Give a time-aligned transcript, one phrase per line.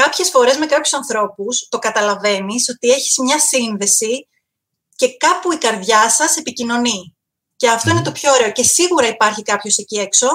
[0.00, 4.28] κάποιες φορές με κάποιους ανθρώπους το καταλαβαίνεις ότι έχεις μια σύνδεση
[4.96, 7.14] και κάπου η καρδιά σας επικοινωνεί.
[7.56, 8.52] Και αυτό είναι το πιο ωραίο.
[8.52, 10.28] Και σίγουρα υπάρχει κάποιος εκεί έξω,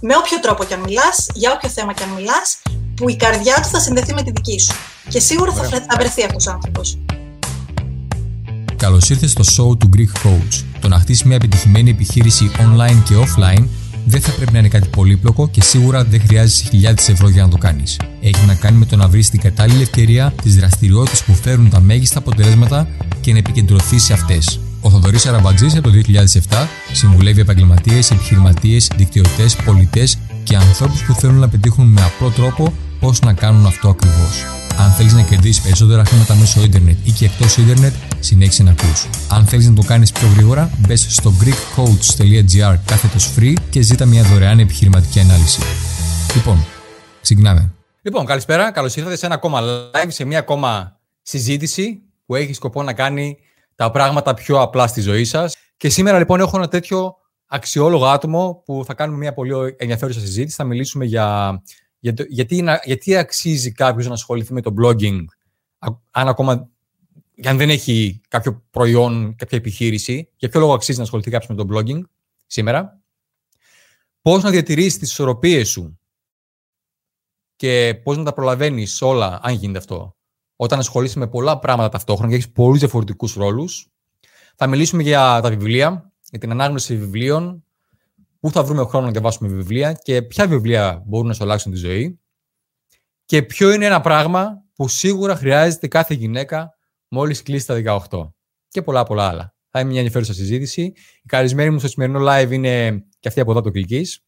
[0.00, 2.62] με όποιο τρόπο κι αν μιλάς, για όποιο θέμα κι αν μιλάς,
[2.96, 4.74] που η καρδιά του θα συνδεθεί με τη δική σου.
[5.08, 6.98] Και σίγουρα θα, θα βρεθεί αυτός ο άνθρωπος.
[8.76, 10.64] Καλώς ήρθες στο show του Greek Coach.
[10.80, 13.68] Το να χτίσει μια επιτυχημένη επιχείρηση online και offline
[14.08, 17.48] δεν θα πρέπει να είναι κάτι πολύπλοκο και σίγουρα δεν χρειάζεσαι χιλιάδες ευρώ για να
[17.48, 18.00] το κάνεις.
[18.20, 21.80] Έχει να κάνει με το να βρεις την κατάλληλη ευκαιρία, τις δραστηριότητες που φέρουν τα
[21.80, 22.88] μέγιστα αποτελέσματα
[23.20, 24.60] και να επικεντρωθείς σε αυτές.
[24.80, 31.38] Ο Θοδωρής Αραμπατζή από το 2007 συμβουλεύει επαγγελματίες, επιχειρηματίες, δικτυωτές, πολιτές και ανθρώπους που θέλουν
[31.38, 34.44] να πετύχουν με απλό τρόπο πώς να κάνουν αυτό ακριβώς.
[34.78, 39.08] Αν θέλεις να κερδίσεις περισσότερα χρήματα μέσω ίντερνετ ή και εκτός ίντερνετ, συνέχισε να ακούς.
[39.30, 44.22] Αν θέλεις να το κάνεις πιο γρήγορα, μπες στο greekcoach.gr κάθετος free και ζήτα μια
[44.22, 45.60] δωρεάν επιχειρηματική ανάλυση.
[46.34, 46.64] Λοιπόν,
[47.20, 47.72] ξεκινάμε.
[48.02, 48.70] Λοιπόν, καλησπέρα.
[48.72, 53.36] Καλώς ήρθατε σε ένα ακόμα live, σε μια ακόμα συζήτηση που έχει σκοπό να κάνει
[53.74, 55.56] τα πράγματα πιο απλά στη ζωή σας.
[55.76, 57.14] Και σήμερα λοιπόν έχω ένα τέτοιο
[57.46, 60.56] αξιόλογο άτομο που θα κάνουμε μια πολύ ενδιαφέρουσα συζήτηση.
[60.56, 61.60] Θα μιλήσουμε για
[62.28, 65.24] γιατί, γιατί αξίζει κάποιος να ασχοληθεί με το blogging,
[66.10, 66.70] αν ακόμα
[67.40, 71.56] και αν δεν έχει κάποιο προϊόν, κάποια επιχείρηση, για ποιο λόγο αξίζει να ασχοληθεί κάποιος
[71.56, 72.00] με το blogging
[72.46, 73.00] σήμερα;
[74.22, 75.98] Πώς να διατηρήσεις τις ισορροπίες σου
[77.56, 80.16] και πώς να τα προλαβαίνεις όλα, αν γίνεται αυτό,
[80.56, 83.90] όταν ασχολείσαι με πολλά πράγματα ταυτόχρονα και έχεις πολλούς διαφορετικούς ρόλους.
[84.56, 87.64] Θα μιλήσουμε για τα βιβλία, για την ανάγνωση βιβλίων,
[88.46, 91.78] πού θα βρούμε χρόνο να διαβάσουμε βιβλία και ποια βιβλία μπορούν να σου αλλάξουν τη
[91.78, 92.20] ζωή
[93.24, 98.30] και ποιο είναι ένα πράγμα που σίγουρα χρειάζεται κάθε γυναίκα μόλις κλείσει τα 18
[98.68, 99.54] και πολλά πολλά άλλα.
[99.70, 100.82] Θα είναι μια ενδιαφέρουσα συζήτηση.
[101.22, 104.24] Η καλεσμένη μου στο σημερινό live είναι και αυτή από εδώ το Κλικής.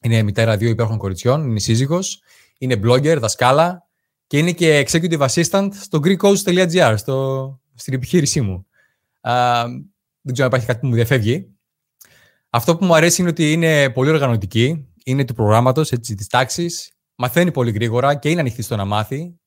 [0.00, 2.22] Είναι μητέρα δύο υπέροχων κοριτσιών, είναι σύζυγος,
[2.58, 3.88] είναι blogger, δασκάλα
[4.26, 8.66] και είναι και executive assistant στο greekcoach.gr, στο, στην επιχείρησή μου.
[9.20, 9.64] Uh,
[10.20, 11.57] δεν ξέρω αν υπάρχει κάτι που μου διαφεύγει.
[12.50, 17.50] Αυτό που μου αρέσει είναι ότι είναι πολύ οργανωτική, είναι του προγράμματος, της τάξης, μαθαίνει
[17.50, 19.38] πολύ γρήγορα και είναι ανοιχτή στο να μάθει.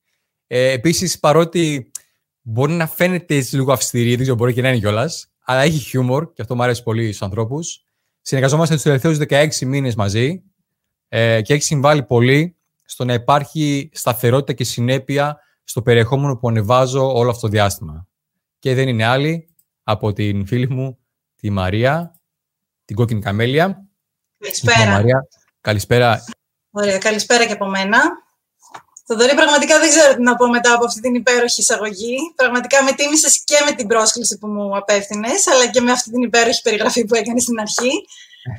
[0.48, 1.92] Ε, Επίσης, παρότι
[2.42, 6.34] μπορεί να φαίνεται έτσι λίγο αυστηρή, δεν μπορεί και να είναι κιόλας, αλλά έχει χιούμορ
[6.34, 7.86] και αυτό μου αρέσει πολύ στους ανθρώπους.
[8.22, 10.44] Συνεργαζόμαστε τους τελευταίους 16 μήνες μαζί
[11.08, 17.14] ε, και έχει συμβάλει πολύ στο να υπάρχει σταθερότητα και συνέπεια στο περιεχόμενο που ανεβάζω
[17.14, 18.08] όλο αυτό το διάστημα.
[18.60, 19.50] Και δεν είναι άλλη
[19.84, 20.98] από την φίλη μου,
[21.36, 22.21] τη Μαρία,
[22.92, 23.86] την κόκκινη καμέλια.
[24.40, 24.92] Καλησπέρα.
[24.92, 25.28] Μαρία,
[25.62, 26.24] καλησπέρα.
[26.72, 28.00] Ωραία, καλησπέρα και από μένα.
[29.06, 32.16] Θοδωρή, πραγματικά δεν ξέρω τι να πω μετά από αυτή την υπέροχη εισαγωγή.
[32.36, 36.22] Πραγματικά με τίμησες και με την πρόσκληση που μου απέφθινε, αλλά και με αυτή την
[36.22, 37.92] υπέροχη περιγραφή που έκανες στην αρχή.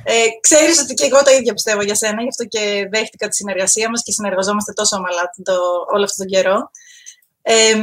[0.03, 3.35] Ε, ξέρεις ότι και εγώ τα ίδια πιστεύω για σένα, γι' αυτό και δέχτηκα τη
[3.35, 5.53] συνεργασία μας και συνεργαζόμαστε τόσο ομαλά το,
[5.93, 6.71] όλο αυτόν τον καιρό.
[7.45, 7.73] Ε,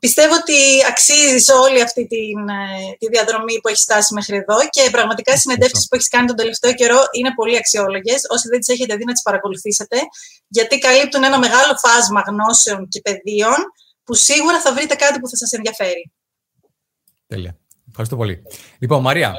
[0.00, 4.90] πιστεύω ότι αξίζει όλη αυτή τη, ε, τη διαδρομή που έχει στάσει μέχρι εδώ και
[4.90, 8.20] πραγματικά οι συνεντεύξεις που έχεις κάνει τον τελευταίο καιρό είναι πολύ αξιόλογες.
[8.28, 9.96] Όσοι δεν τις έχετε δει, να τις παρακολουθήσετε,
[10.48, 13.58] γιατί καλύπτουν ένα μεγάλο φάσμα γνώσεων και πεδίων
[14.04, 16.12] που σίγουρα θα βρείτε κάτι που θα σας ενδιαφέρει.
[17.26, 17.56] Τέλεια.
[17.88, 18.42] Ευχαριστώ πολύ.
[18.78, 19.34] Λοιπόν, Μαρία,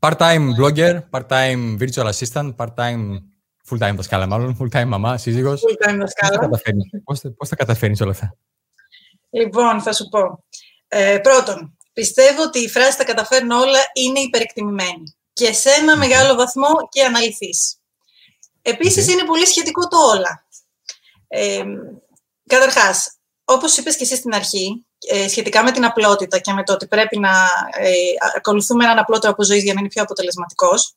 [0.00, 3.22] part-time blogger, part-time virtual assistant, part-time
[3.70, 5.62] full-time δασκάλα, μάλλον full-time μαμά, σύζυγος.
[5.62, 6.48] Full-time δασκάλα.
[7.36, 8.36] Πώς θα καταφέρνεις όλα αυτά;
[9.30, 10.44] Λοιπόν, θα σου πω.
[10.88, 16.34] Ε, πρώτον, πιστεύω ότι η φράση «τα καταφέρνω όλα» είναι υπερεκτιμημένη και σε ένα μεγάλο
[16.34, 17.76] βαθμό και αναλυθής.
[18.62, 20.46] Επίσης, είναι πολύ σχετικό το όλα.
[21.28, 21.64] Ε,
[22.46, 26.72] καταρχάς, όπως είπες και εσύ στην αρχή, ε, σχετικά με την απλότητα και με το
[26.72, 27.30] ότι πρέπει να
[27.78, 27.92] ε,
[28.36, 30.94] ακολουθούμε έναν απλό τρόπο ζωής για να είναι πιο αποτελεσματικός,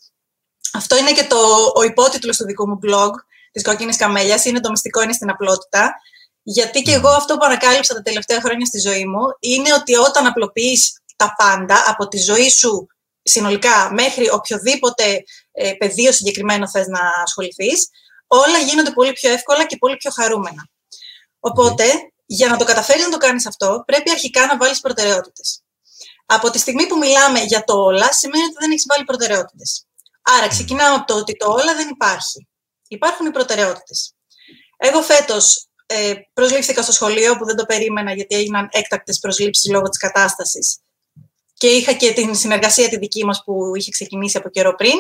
[0.73, 1.37] αυτό είναι και το,
[1.75, 3.11] ο υπότιτλος του δικού μου blog,
[3.51, 5.95] της Κόκκινης Καμέλιας, είναι το μυστικό είναι στην απλότητα
[6.43, 10.25] γιατί και εγώ αυτό που ανακάλυψα τα τελευταία χρόνια στη ζωή μου είναι ότι όταν
[10.25, 12.87] απλοποιείς τα πάντα από τη ζωή σου
[13.23, 17.89] συνολικά μέχρι οποιοδήποτε ε, πεδίο συγκεκριμένο θες να ασχοληθείς,
[18.27, 20.69] όλα γίνονται πολύ πιο εύκολα και πολύ πιο χαρούμενα.
[21.39, 21.85] Οπότε,
[22.25, 25.63] για να το καταφέρεις να το κάνεις αυτό, πρέπει αρχικά να βάλεις προτεραιότητες.
[26.25, 29.85] Από τη στιγμή που μιλάμε για το όλα, σημαίνει ότι δεν έχεις βάλει προτεραιότητες.
[30.21, 32.47] Άρα, ξεκινάμε από το ότι το όλα δεν υπάρχει.
[32.87, 34.13] Υπάρχουν οι προτεραιότητες.
[34.77, 39.89] Εγώ φέτος ε, προσλήφθηκα στο σχολείο που δεν το περίμενα γιατί έγιναν έκτακτες προσλήψεις λόγω
[39.89, 40.77] της κατάστασης
[41.53, 44.93] και είχα και την συνεργασία τη δική μας που είχε ξεκινήσει από καιρό πριν.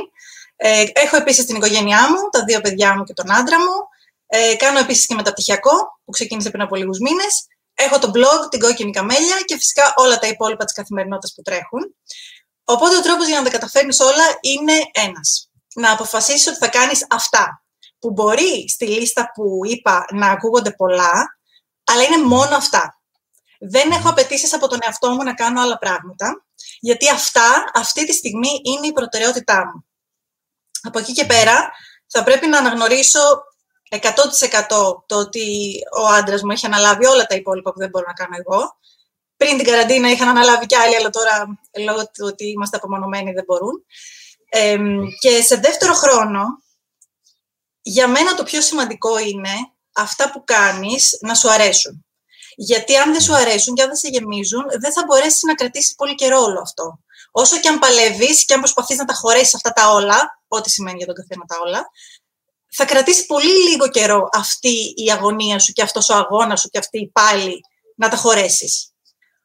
[0.55, 3.75] Ε, έχω επίσης την οικογένειά μου, τα δύο παιδιά μου και τον άντρα μου.
[4.27, 5.71] Ε, κάνω επίσης και μεταπτυχιακό
[6.05, 7.47] που ξεκίνησε πριν από λίγους μήνες.
[7.73, 11.95] Έχω το blog, την κόκκινη καμέλια και φυσικά όλα τα υπόλοιπα της καθημερινότητας που τρέχουν.
[12.63, 15.49] Οπότε ο τρόπος για να τα καταφέρνεις όλα είναι ένας.
[15.75, 17.60] Να αποφασίσεις ότι θα κάνεις αυτά
[18.01, 21.39] που μπορεί στη λίστα που είπα να ακούγονται πολλά,
[21.83, 23.01] αλλά είναι μόνο αυτά.
[23.59, 26.45] Δεν έχω απαιτήσεις από τον εαυτό μου να κάνω άλλα πράγματα,
[26.79, 29.85] γιατί αυτά αυτή τη στιγμή είναι η προτεραιότητά μου.
[30.81, 31.71] Από εκεί και πέρα
[32.07, 33.19] θα πρέπει να αναγνωρίσω
[33.89, 33.99] 100%
[35.05, 38.35] το ότι ο άντρας μου έχει αναλάβει όλα τα υπόλοιπα που δεν μπορώ να κάνω
[38.45, 38.79] εγώ.
[39.37, 41.47] Πριν την καραντίνα είχαν αναλάβει κι άλλοι, αλλά τώρα
[41.85, 43.85] λόγω του ότι είμαστε απομονωμένοι δεν μπορούν.
[45.19, 46.43] και σε δεύτερο χρόνο,
[47.81, 49.53] για μένα το πιο σημαντικό είναι
[49.93, 52.05] αυτά που κάνεις να σου αρέσουν.
[52.55, 55.95] Γιατί αν δεν σου αρέσουν και αν δεν σε γεμίζουν, δεν θα μπορέσεις να κρατήσεις
[55.95, 56.99] πολύ καιρό όλο αυτό.
[57.31, 60.97] Όσο και αν παλεύεις και αν προσπαθείς να τα χωρέσεις αυτά τα όλα, ό,τι σημαίνει
[60.97, 61.89] για τον καθένα τα όλα,
[62.73, 66.77] θα κρατήσει πολύ λίγο καιρό αυτή η αγωνία σου και αυτός ο αγώνας σου και
[66.77, 67.61] αυτή η πάλι
[67.95, 68.91] να τα χωρέσεις.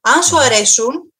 [0.00, 1.12] Αν σου αρέσουν,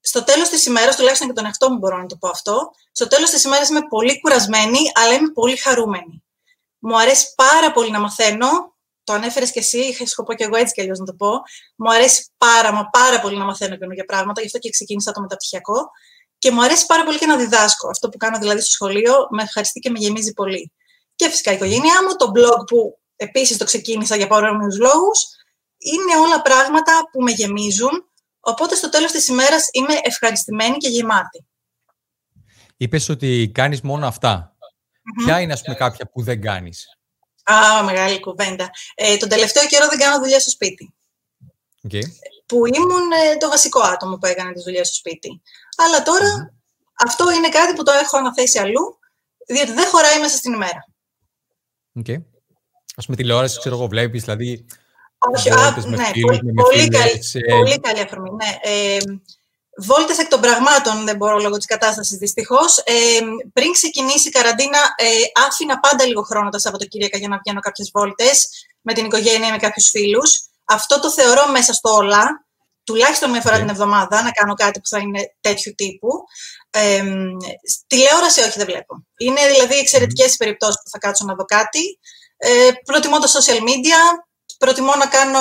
[0.00, 3.06] στο τέλος της ημέρας, τουλάχιστον και τον εαυτό μου μπορώ να το πω αυτό, στο
[3.08, 6.22] τέλος της ημέρας είμαι πολύ κουρασμένη, αλλά είμαι πολύ χαρούμενη.
[6.78, 10.74] Μου αρέσει πάρα πολύ να μαθαίνω, το ανέφερες και εσύ, είχα σκοπό και εγώ έτσι
[10.74, 11.30] κι αλλιώς να το πω.
[11.76, 15.20] Μου αρέσει πάρα, μα πάρα πολύ να μαθαίνω καινούργια πράγματα, γι' αυτό και ξεκίνησα το
[15.20, 15.90] μεταπτυχιακό.
[16.38, 17.88] Και μου αρέσει πάρα πολύ και να διδάσκω.
[17.88, 20.72] Αυτό που κάνω δηλαδή στο σχολείο με ευχαριστεί και με γεμίζει πολύ
[21.18, 25.18] και φυσικά η οικογένειά μου, το blog που επίσης το ξεκίνησα για παρόμοιους λόγους,
[25.78, 28.10] είναι όλα πράγματα που με γεμίζουν,
[28.40, 31.46] οπότε στο τέλος της ημέρας είμαι ευχαριστημένη και γεμάτη.
[32.76, 34.56] Είπες ότι κάνεις μόνο αυτά.
[35.24, 36.86] Ποια είναι, ας πούμε, κάποια που δεν κάνεις;
[37.44, 38.70] Α, μεγάλη κουβέντα.
[38.94, 40.94] Ε, τον τελευταίο καιρό δεν κάνω δουλειά στο σπίτι.
[41.90, 42.02] Okay.
[42.46, 45.42] Που ήμουν ε, το βασικό άτομο που έκανε τις δουλειές στο σπίτι.
[45.76, 46.02] Αλλά
[47.04, 48.98] αυτό είναι κάτι που το έχω αναθέσει αλλού,
[49.46, 50.86] διότι δεν χωράει μέσα στην ημέρα.
[52.04, 52.22] Okay.
[52.96, 54.66] Ας πούμε τηλεόραση, ξέρω εγώ, βλέπεις, δηλαδή...
[55.18, 57.54] Όχι, α, ναι, πολύ, πολύ, καλή, ε...
[57.54, 58.98] πολύ καλή αφορμή, ναι.
[59.78, 62.78] Ε, Βόλτες εκ των πραγμάτων, δεν μπορώ λόγω της κατάστασης δυστυχώς.
[62.78, 63.18] Ε,
[63.52, 65.06] πριν ξεκινήσει η καραντίνα, ε,
[65.46, 68.48] άφηνα πάντα λίγο χρόνο τα Σαββατοκύριακα για να βγαίνω κάποιες βόλτες
[68.80, 70.30] με την οικογένεια, με κάποιους φίλους.
[70.64, 72.46] Αυτό το θεωρώ μέσα στο όλα,
[72.84, 73.60] τουλάχιστον μια φορά okay.
[73.60, 76.08] την εβδομάδα, να κάνω κάτι που θα είναι τέτοιου τύπου.
[76.70, 77.02] Ε,
[77.86, 79.06] τηλεόραση όχι δεν βλέπω.
[79.16, 80.38] Είναι δηλαδή εξαιρετικές mm.
[80.38, 81.98] περιπτώσεις που θα κάτσω να δω κάτι.
[82.36, 84.00] Ε, προτιμώ τα social media,
[84.58, 85.40] προτιμώ να κάνω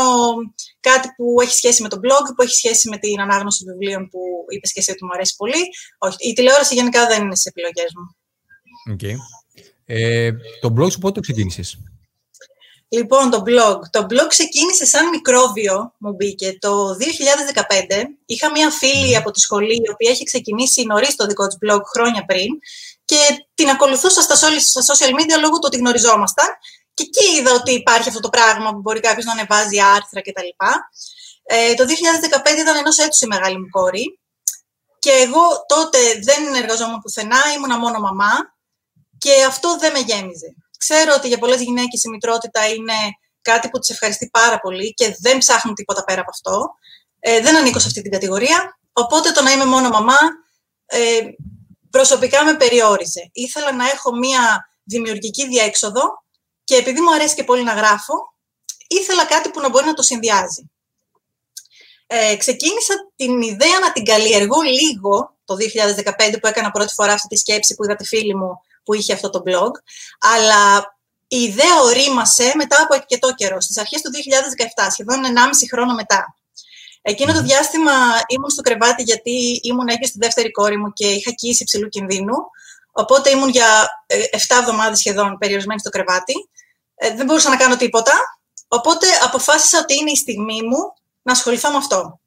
[0.90, 4.20] κάτι που έχει σχέση με το blog, που έχει σχέση με την ανάγνωση βιβλίων που
[4.54, 5.62] είπες και εσύ ότι μου αρέσει πολύ.
[5.98, 8.06] Όχι, η τηλεόραση γενικά δεν είναι στι επιλογές μου.
[8.94, 9.16] Okay.
[9.86, 10.32] Ε,
[10.62, 11.78] το blog σου πότε το ξεκίνησες;
[12.90, 13.80] Λοιπόν, το blog.
[13.90, 18.04] Το blog ξεκίνησε σαν μικρόβιο, μου μπήκε, το 2015.
[18.26, 21.82] Είχα μία φίλη από τη σχολή, η οποία έχει ξεκινήσει νωρίς το δικό της blog
[21.94, 22.48] χρόνια πριν
[23.06, 23.22] και
[23.54, 24.36] την ακολουθούσα στα
[24.90, 26.48] social media λόγω του ότι γνωριζόμασταν
[26.98, 30.50] και εκεί είδα ότι υπάρχει αυτό το πράγμα που μπορεί κάποιος να ανεβάζει άρθρα κτλ.
[31.44, 34.20] Ε, το 2015 ήταν ενός έτους η μεγάλη μου κόρη
[35.00, 38.34] και εγώ τότε δεν εργαζόμουν πουθενά, ήμουνα μόνο μαμά
[39.18, 40.56] και αυτό δεν με γέμιζε.
[40.78, 42.94] Ξέρω ότι για πολλές γυναίκες η μητρότητα είναι
[43.42, 46.70] κάτι που τις ευχαριστεί πάρα πολύ και δεν ψάχνουν τίποτα πέρα από αυτό.
[47.20, 50.18] Ε, δεν ανήκω σε αυτή την κατηγορία, οπότε το να είμαι μόνο μαμά
[50.86, 51.22] ε,
[51.90, 53.30] προσωπικά με περιόριζε.
[53.34, 56.26] Ήθελα να έχω μία δημιουργική διέξοδο
[56.68, 58.34] και επειδή μου αρέσει και πολύ να γράφω,
[58.88, 60.70] ήθελα κάτι που να μπορεί να το συνδυάζει.
[62.08, 67.28] Ε, ξεκίνησα την ιδέα να την καλλιεργώ λίγο το 2015 που έκανα πρώτη φορά αυτή
[67.28, 69.72] τη σκέψη που είδα τη φίλη μου που είχε αυτό το blog,
[70.20, 70.96] αλλά
[71.28, 74.12] η ιδέα ορίμασε μετά από αρκετό καιρό, στις αρχές του
[74.78, 75.30] 2017, σχεδόν 1,5
[75.72, 76.36] χρόνο μετά.
[77.02, 77.92] Εκείνο το διάστημα
[78.28, 82.36] ήμουν στο κρεβάτι γιατί ήμουν έγκυο στη δεύτερη κόρη μου και είχα κύηση υψηλού κινδύνου.
[82.92, 84.14] Οπότε ήμουν για 7
[84.56, 86.34] ε, εβδομάδες σχεδόν περιορισμένη στο κρεβάτι.
[86.98, 88.14] Ε, δεν μπορούσα να κάνω τίποτα.
[88.68, 92.20] Οπότε αποφάσισα ότι είναι η στιγμή μου να ασχοληθώ με αυτό.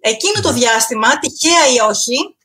[0.00, 2.36] Εκείνο το διάστημα, τυχαία ή όχι,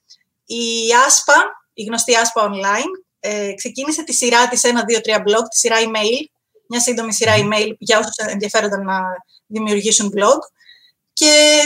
[0.45, 5.77] η Άσπα, η γνωστή Άσπα Online, ε, ξεκίνησε τη σειρά της 1-2-3 blog, τη σειρά
[5.79, 6.25] email,
[6.67, 8.99] μια σύντομη σειρά email για όσους ενδιαφέρονται να
[9.47, 10.39] δημιουργήσουν blog
[11.13, 11.63] και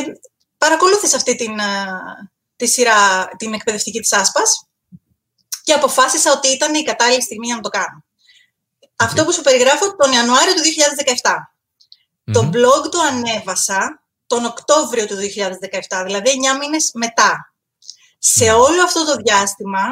[0.57, 1.85] παρακολούθησα αυτή την, ε,
[2.55, 4.67] τη σειρά, την εκπαιδευτική της Άσπας
[5.63, 8.04] και αποφάσισα ότι ήταν η κατάλληλη στιγμή για να το κάνω.
[8.95, 10.61] Αυτό που σου περιγράφω τον Ιανουάριο του
[11.21, 12.33] 2017.
[12.33, 17.53] Το blog το ανέβασα τον Οκτώβριο του 2017, δηλαδή 9 μήνες μετά.
[18.17, 19.83] Σε όλο αυτό το διάστημα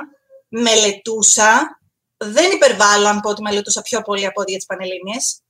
[0.48, 1.80] μελετούσα,
[2.18, 5.42] δεν υπερβάλλω αν πω ότι μελετούσα πιο πολύ από ό,τι για τις Πανελλήνιες.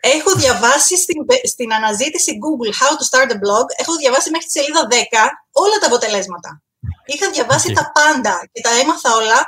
[0.00, 4.52] Έχω διαβάσει στην, στην αναζήτηση Google How to start a blog, έχω διαβάσει μέχρι τη
[4.52, 4.94] σελίδα 10
[5.50, 6.62] όλα τα αποτελέσματα.
[7.06, 9.46] Είχα διαβάσει τα πάντα και τα έμαθα όλα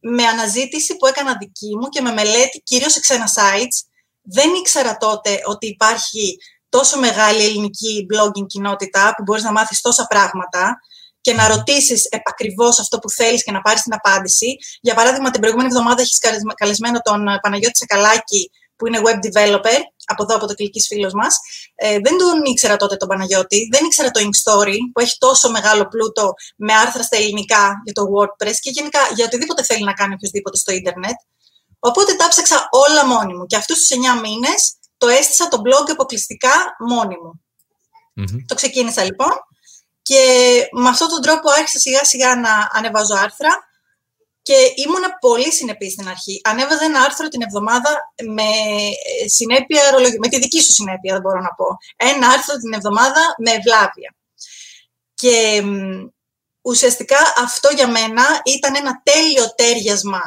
[0.00, 3.76] με αναζήτηση που έκανα δική μου και με μελέτη κυρίως σε ξένα sites.
[4.22, 6.36] Δεν ήξερα τότε ότι υπάρχει
[6.68, 10.78] τόσο μεγάλη ελληνική blogging κοινότητα που μπορείς να μάθεις τόσα πράγματα
[11.20, 14.56] και να ρωτήσεις επακριβώ αυτό που θέλεις και να πάρεις την απάντηση.
[14.80, 16.18] Για παράδειγμα, την προηγούμενη εβδομάδα έχεις
[16.54, 19.78] καλεσμένο τον ε, Παναγιώτη Σακαλάκη, που είναι web developer,
[20.08, 21.36] από εδώ από το κλικής φίλος μας.
[21.74, 25.88] Ε, δεν τον ήξερα τότε τον Παναγιώτη, δεν ήξερα το Inkstory που έχει τόσο μεγάλο
[25.88, 30.14] πλούτο με άρθρα στα ελληνικά για το WordPress και γενικά για οτιδήποτε θέλει να κάνει
[30.14, 31.16] οποιοδήποτε στο ίντερνετ.
[31.78, 35.90] Οπότε τα ψάξα όλα μόνη μου και αυτούς τους 9 μήνες το έστησα το blog
[35.90, 36.52] αποκλειστικά
[36.88, 37.42] μόνη μου.
[38.46, 39.30] Το ξεκίνησα λοιπόν
[40.02, 40.22] και
[40.72, 43.67] με αυτόν τον τρόπο άρχισα σιγά σιγά να ανεβάζω άρθρα
[44.48, 46.40] και ήμουνα πολύ συνεπής στην αρχή.
[46.44, 48.50] Ανέβαζα ένα άρθρο την εβδομάδα με
[49.26, 49.82] συνέπεια
[50.18, 51.66] με τη δική σου συνέπεια δεν μπορώ να πω.
[51.96, 54.14] Ένα άρθρο την εβδομάδα με ευλάβεια.
[55.14, 55.62] Και
[56.60, 60.22] ουσιαστικά αυτό για μένα ήταν ένα τέλειο τέριασμα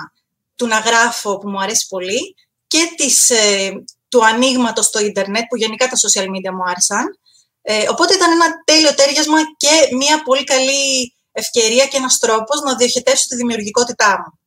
[0.56, 2.36] του να γράφω που μου αρέσει πολύ
[2.68, 3.72] και της, ε,
[4.10, 7.20] του ανοίγματος στο ίντερνετ που γενικά τα social media μου άρεσαν.
[7.62, 12.76] Ε, οπότε ήταν ένα τέλειο τέριασμα και μια πολύ καλή ευκαιρία και ένας τρόπος να
[12.76, 14.40] διοχετεύσω τη δημιουργικότητά μου.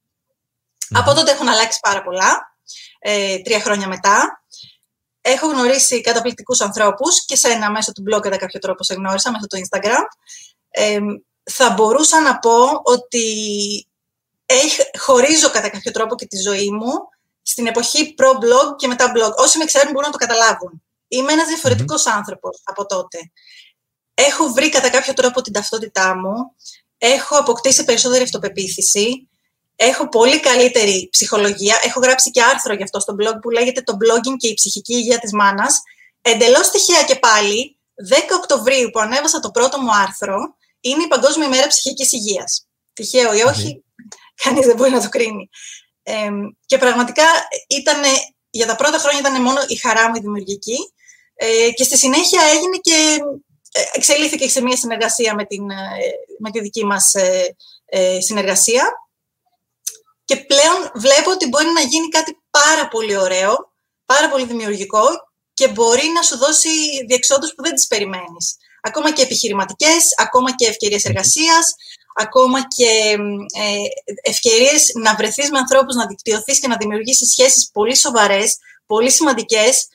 [0.99, 2.57] Από τότε έχουν αλλάξει πάρα πολλά,
[2.99, 4.45] ε, τρία χρόνια μετά.
[5.21, 9.31] Έχω γνωρίσει καταπληκτικούς ανθρώπους και σε ένα μέσω του blog κατά κάποιο τρόπο σε γνώρισα,
[9.31, 10.05] μέσω του Instagram.
[10.71, 10.99] Ε,
[11.51, 13.27] θα μπορούσα να πω ότι
[14.47, 16.93] έχ, χωρίζω κατά κάποιο τρόπο και τη ζωή μου
[17.43, 19.35] στην εποχή προ-blog και μετά blog.
[19.37, 20.83] Όσοι με ξέρουν μπορούν να το καταλάβουν.
[21.09, 23.19] Είμαι ένας διαφορετικός άνθρωπος από τότε
[24.15, 26.55] έχω βρει κατά κάποιο τρόπο την ταυτότητά μου,
[27.07, 29.29] έχω αποκτήσει περισσότερη αυτοπεποίθηση,
[29.77, 33.93] έχω πολύ καλύτερη ψυχολογία, έχω γράψει και άρθρο γι' αυτό στο blog που λέγεται το
[33.93, 35.83] blogging και η ψυχική υγεία της μάνας.
[36.21, 40.37] Εντελώς τυχαία και πάλι, 10 Οκτωβρίου που ανέβασα το πρώτο μου άρθρο,
[40.81, 42.67] είναι η Παγκόσμια ημέρα ψυχικής υγείας.
[42.93, 43.85] Τυχαίο ή όχι,
[44.43, 45.49] κανείς δεν μπορεί να το κρίνει.
[46.67, 47.25] και πραγματικά
[47.69, 48.03] ήταν,
[48.51, 50.77] για τα πρώτα χρόνια ήταν μόνο η χαρά μου η δημιουργική
[51.35, 53.54] ε, και στη συνέχεια έγινε και ε,
[53.93, 55.77] εξελίχθηκε σε μια συνεργασία με, την, ε,
[56.39, 57.15] με τη δική μας
[57.85, 58.93] ε, συνεργασία
[60.25, 63.73] και πλέον βλέπω ότι μπορεί να γίνει κάτι πάρα πολύ ωραίο,
[64.05, 65.07] πάρα πολύ δημιουργικό
[65.55, 66.69] και μπορεί να σου δώσει
[67.07, 68.57] διεξόδους που δεν τις περιμένεις.
[68.83, 71.75] Ακόμα και επιχειρηματικές, ακόμα και ευκαιρίες εργασίας,
[72.15, 73.17] ακόμα και
[73.55, 73.77] ε,
[74.23, 79.71] ευκαιρίες να βρεθείς με ανθρώπους, να δικτυωθείς και να δημιουργήσεις σχέσεις πολύ σοβαρές, πολύ σημαντικές,
[79.79, 79.89] ε,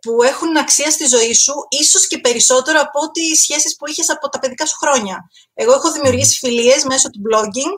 [0.00, 4.10] που έχουν αξία στη ζωή σου, ίσως και περισσότερο από ό,τι οι σχέσεις που είχες
[4.10, 5.30] από τα παιδικά σου χρόνια.
[5.54, 7.74] Εγώ έχω δημιουργήσει φιλίες μέσω του blogging,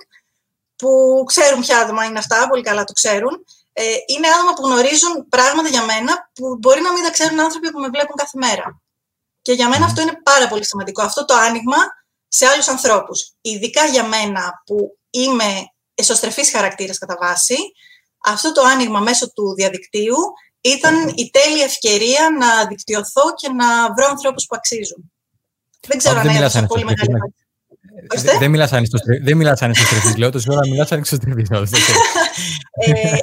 [0.76, 3.44] που ξέρουν ποια άτομα είναι αυτά, πολύ καλά το ξέρουν.
[3.72, 7.70] Ε, είναι άτομα που γνωρίζουν πράγματα για μένα που μπορεί να μην τα ξέρουν άνθρωποι
[7.70, 8.80] που με βλέπουν κάθε μέρα.
[9.42, 11.02] Και για μένα αυτό είναι πάρα πολύ σημαντικό.
[11.02, 11.76] Αυτό το άνοιγμα
[12.28, 13.32] σε άλλους ανθρώπους.
[13.40, 17.56] Ειδικά για μένα που είμαι εσωστρεφής χαρακτήρας κατά βάση,
[18.24, 20.16] αυτό το άνοιγμα μέσω του διαδικτύου
[20.64, 25.12] ήταν η τέλεια ευκαιρία να δικτυωθώ και να βρω ανθρώπους που αξίζουν.
[25.86, 27.34] Δεν ξέρω αν έδωσα πολύ μεγάλη
[28.38, 28.70] δεν μιλάς
[29.22, 31.48] δεν μιλάς ανεξωστρεφής, λέω, τόση ώρα μιλάς ανεξωστρεφής.
[32.86, 33.16] ε,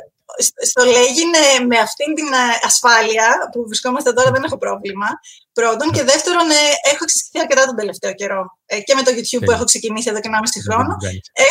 [0.69, 5.07] στο λέγεινε με αυτήν την ε, ασφάλεια που βρισκόμαστε τώρα δεν έχω πρόβλημα.
[5.53, 5.91] Πρώτον.
[5.91, 8.41] Και δεύτερον, ε, έχω εξασκηθεί αρκετά τον τελευταίο καιρό.
[8.65, 10.95] Ε, και με το YouTube που έχω ξεκινήσει εδώ και 1,5 χρόνο.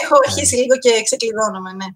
[0.02, 1.88] Έχω αρχίσει λίγο και ξεκλειδώνομαι, ναι.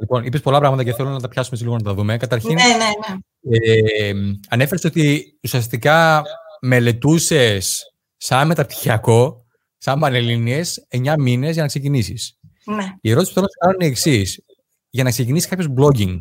[0.00, 2.16] Λοιπόν, είπες πολλά πράγματα και θέλω να τα πιάσουμε λίγο να τα δούμε.
[2.16, 3.16] Καταρχήν, ναι, ναι, ναι.
[3.58, 4.14] Ε,
[4.48, 6.22] ανέφερες ότι ουσιαστικά
[6.60, 9.44] μελετούσες σαν μεταπτυχιακό,
[9.78, 12.38] σαν πανελληνίες, 9 μήνες για να ξεκινήσεις.
[12.64, 12.94] Ναι.
[13.00, 14.44] Η ερώτηση που θέλω να κάνω είναι η εξής.
[14.90, 16.16] Για να ξεκινήσει κάποιος blogging,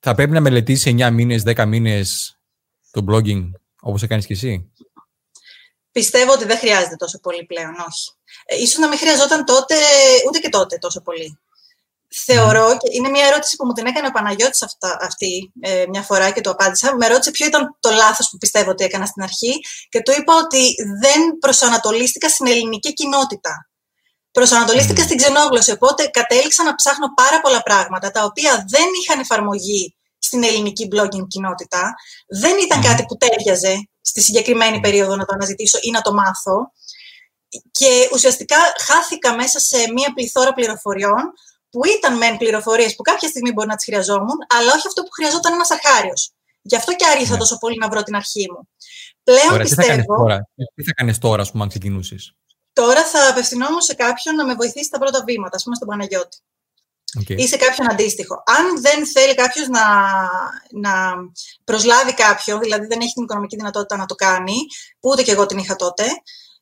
[0.00, 2.38] θα πρέπει να μελετήσεις 9 μήνες, 10 μήνες
[2.90, 4.72] το blogging όπως έκανες και εσύ;
[5.92, 8.10] Πιστεύω ότι δεν χρειάζεται τόσο πολύ πλέον, όχι.
[8.44, 9.74] Ε, ίσως να μην χρειαζόταν τότε,
[10.26, 11.38] ούτε και τότε τόσο πολύ
[12.14, 16.02] θεωρώ, και είναι μια ερώτηση που μου την έκανε ο Παναγιώτης αυτά, αυτή ε, μια
[16.02, 19.22] φορά και το απάντησα, με ρώτησε ποιο ήταν το λάθος που πιστεύω ότι έκανα στην
[19.22, 23.70] αρχή και του είπα ότι δεν προσανατολίστηκα στην ελληνική κοινότητα.
[24.30, 29.96] Προσανατολίστηκα στην ξενόγλωση, οπότε κατέληξα να ψάχνω πάρα πολλά πράγματα τα οποία δεν είχαν εφαρμογή
[30.18, 31.94] στην ελληνική blogging κοινότητα,
[32.28, 36.72] δεν ήταν κάτι που τέριαζε στη συγκεκριμένη περίοδο να το αναζητήσω ή να το μάθω.
[37.70, 41.32] Και ουσιαστικά χάθηκα μέσα σε μία πληθώρα πληροφοριών
[41.70, 45.10] που ήταν μεν πληροφορίες που κάποια στιγμή μπορεί να τις χρειαζόμουν, αλλά όχι αυτό που
[45.10, 46.32] χρειαζόταν ένας αρχάριος.
[46.62, 47.38] Γι' αυτό και άργησα ναι.
[47.38, 48.68] τόσο πολύ να βρω την αρχή μου.
[49.22, 49.82] Πλέον Ωραία, πιστεύω.
[49.82, 52.34] Τι θα κάνεις τώρα, τι θα κάνεις τώρα, ας πούμε, αν ξεκινούσες;
[52.72, 56.38] Τώρα θα απευθυνόμουν σε κάποιον να με βοηθήσει τα πρώτα βήματα, ας πούμε, στον Παναγιώτη.
[57.20, 57.36] Okay.
[57.36, 58.42] Ή σε κάποιον αντίστοιχο.
[58.46, 59.84] Αν δεν θέλει κάποιος να,
[60.70, 61.14] να
[61.64, 64.56] προσλάβει κάποιον, δηλαδή δεν έχει την οικονομική δυνατότητα να το κάνει,
[65.00, 66.04] που ούτε και εγώ την είχα τότε,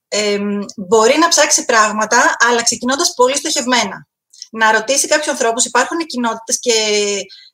[0.09, 0.39] ε,
[0.77, 4.07] μπορεί να ψάξει πράγματα, αλλά ξεκινώντας πολύ στοχευμένα
[4.50, 5.65] να ρωτήσει κάποιους ανθρώπους.
[5.65, 6.75] Υπάρχουν κοινότητες και,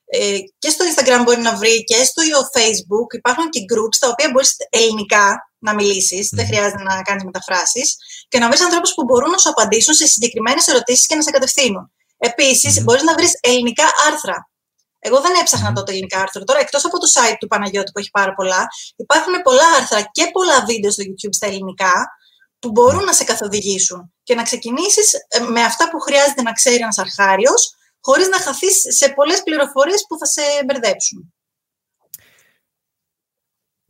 [0.05, 2.23] ε, και στο Instagram μπορεί να βρει και στο
[2.55, 3.15] Facebook.
[3.15, 7.97] Υπάρχουν και groups τα οποία μπορείς ελληνικά να μιλήσεις, δεν χρειάζεται να κάνεις μεταφράσεις,
[8.29, 11.31] και να βρεις ανθρώπους που μπορούν να σου απαντήσουν σε συγκεκριμένες ερωτήσεις και να σε
[11.31, 11.93] κατευθύνουν.
[12.19, 12.83] Επίσης, mm.
[12.83, 14.51] μπορείς να βρεις ελληνικά άρθρα.
[14.99, 15.75] Εγώ δεν έψαχνα mm.
[15.75, 16.45] τότε ελληνικά άρθρα.
[16.45, 20.31] Τώρα, εκτός από το site του Παναγιώτη που έχει πάρα πολλά, υπάρχουν πολλά άρθρα και
[20.33, 21.93] πολλά βίντεο στο YouTube στα ελληνικά
[22.63, 26.77] που μπορούν να σε καθοδηγήσουν και να ξεκινήσεις ε, με αυτά που χρειάζεται να ξέρει
[26.77, 31.35] ένας αρχάριος, χωρίς να χαθείς σε πολλές πληροφορίες που θα σε μπερδέψουν.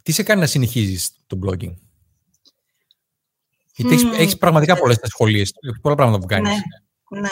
[0.02, 1.74] Τι σε κάνει να συνεχίζεις το blogging,
[3.74, 4.18] Γιατί mm.
[4.18, 5.52] έχεις, πραγματικά πολλές σχολείες,
[5.82, 6.50] πολλά πράγματα που κάνεις.
[7.10, 7.30] Ναι, ναι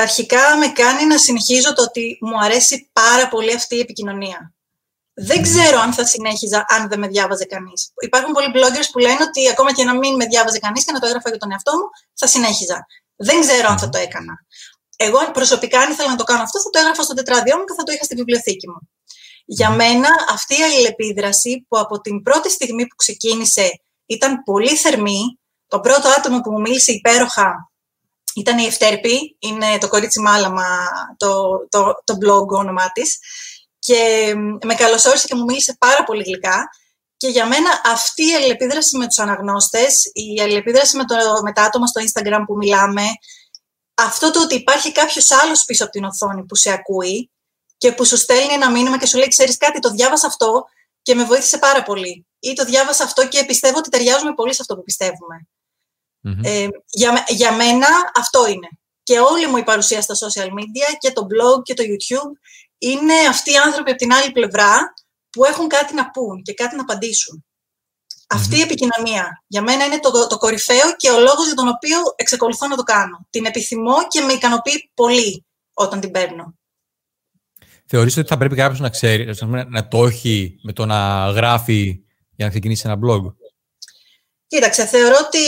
[0.00, 4.54] αρχικά με κάνει να συνεχίζω το ότι μου αρέσει πάρα πολύ αυτή η επικοινωνία.
[5.14, 7.92] Δεν ξέρω αν θα συνέχιζα αν δεν με διάβαζε κανείς.
[8.00, 11.00] Υπάρχουν πολλοί bloggers που λένε ότι ακόμα και να μην με διάβαζε κανείς και να
[11.00, 12.86] το έγραφα για τον εαυτό μου, θα συνέχιζα.
[13.16, 14.34] Δεν ξέρω αν θα το έκανα.
[14.96, 17.74] Εγώ προσωπικά, αν ήθελα να το κάνω αυτό, θα το έγραφα στο τετράδιό μου και
[17.76, 18.90] θα το είχα στη βιβλιοθήκη μου.
[19.44, 25.38] Για μένα, αυτή η αλληλεπίδραση που από την πρώτη στιγμή που ξεκίνησε ήταν πολύ θερμή,
[25.68, 27.72] το πρώτο άτομο που μου μίλησε υπέροχα
[28.34, 30.66] ήταν η Ευτέρπη, είναι το κορίτσι Μάλαμα,
[31.16, 31.32] το,
[31.68, 33.18] το, το blog όνομά της.
[33.84, 34.32] Και
[34.64, 36.70] με καλωσόρισε και μου μίλησε πάρα πολύ γλυκά.
[37.16, 41.62] Και για μένα αυτή η αλληλεπίδραση με τους αναγνώστες, η αλληλεπίδραση με, το, με τα
[41.62, 43.02] άτομα στο Instagram που μιλάμε,
[43.94, 47.30] αυτό το ότι υπάρχει κάποιος άλλος πίσω από την οθόνη που σε ακούει
[47.78, 50.64] και που σου στέλνει ένα μήνυμα και σου λέει «Ξέρεις κάτι, το διάβασα αυτό
[51.02, 52.26] και με βοήθησε πάρα πολύ».
[52.38, 55.46] Ή το διάβασα αυτό και πιστεύω ότι ταιριάζουμε πολύ σε αυτό που πιστεύουμε.
[56.42, 58.68] Ε, για, για μένα αυτό είναι.
[59.02, 62.32] Και όλη μου η παρουσία στα social media και το blog και το YouTube
[62.82, 64.94] είναι αυτοί οι άνθρωποι από την άλλη πλευρά
[65.30, 67.44] που έχουν κάτι να πούν και κάτι να απαντήσουν.
[68.28, 71.98] Αυτή η επικοινωνία για μένα είναι το, το κορυφαίο και ο λόγος για τον οποίο
[72.16, 73.26] εξακολουθώ να το κάνω.
[73.30, 76.54] Την επιθυμώ και με ικανοποιεί πολύ όταν την παίρνω.
[77.86, 79.34] Θεωρείς ότι θα πρέπει κάποιος να ξέρει,
[79.68, 82.00] να το έχει με το να γράφει
[82.36, 83.34] για να ξεκινήσει ένα blog;
[84.46, 85.38] Κοίταξε, θεωρώ ότι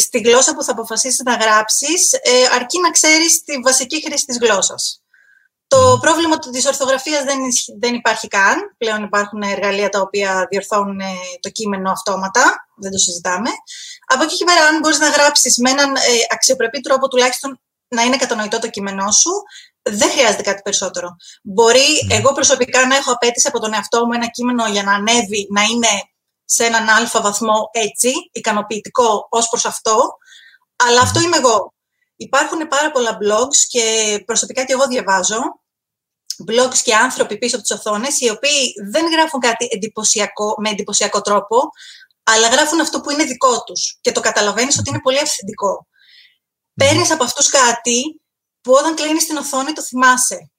[0.00, 4.38] στη γλώσσα που θα αποφασίσεις να γράψεις, ε, αρκεί να ξέρεις τη βασική χρήση της
[4.38, 5.03] γλώσσας.
[5.66, 7.38] Το πρόβλημα της ορθογραφίας δεν,
[7.80, 8.74] δεν υπάρχει καν.
[8.78, 12.66] Πλέον υπάρχουν εργαλεία τα οποία διορθώνουν ε, το κείμενο αυτόματα.
[12.76, 13.50] Δεν το συζητάμε.
[14.06, 16.00] Από εκεί και πέρα, αν μπορείς να γράψεις με έναν ε,
[16.32, 19.30] αξιοπρεπή τρόπο τουλάχιστον να είναι κατανοητό το κείμενό σου,
[19.82, 21.16] δεν χρειάζεται κάτι περισσότερο.
[21.42, 22.14] Μπορεί ναι.
[22.14, 25.62] εγώ προσωπικά να έχω απέτηση από τον εαυτό μου ένα κείμενο για να ανέβει, να
[25.62, 25.88] είναι
[26.44, 30.16] σε έναν αλφα βαθμό έτσι, ικανοποιητικό ως προς αυτό,
[30.76, 31.73] αλλά αυτό είμαι εγώ.
[32.16, 33.82] Υπάρχουν πάρα πολλά blogs και
[34.26, 35.40] προσωπικά και εγώ διαβάζω
[36.46, 41.20] blogs και άνθρωποι πίσω από τις οθόνες οι οποίοι δεν γράφουν κάτι εντυπωσιακό, με εντυπωσιακό
[41.20, 41.70] τρόπο,
[42.22, 45.86] αλλά γράφουν αυτό που είναι δικό τους και το καταλαβαίνεις ότι είναι πολύ αυθεντικό.
[46.74, 48.20] Παίρνεις από αυτούς κάτι
[48.60, 50.50] που όταν κλείνεις την οθόνη το θυμάσαι.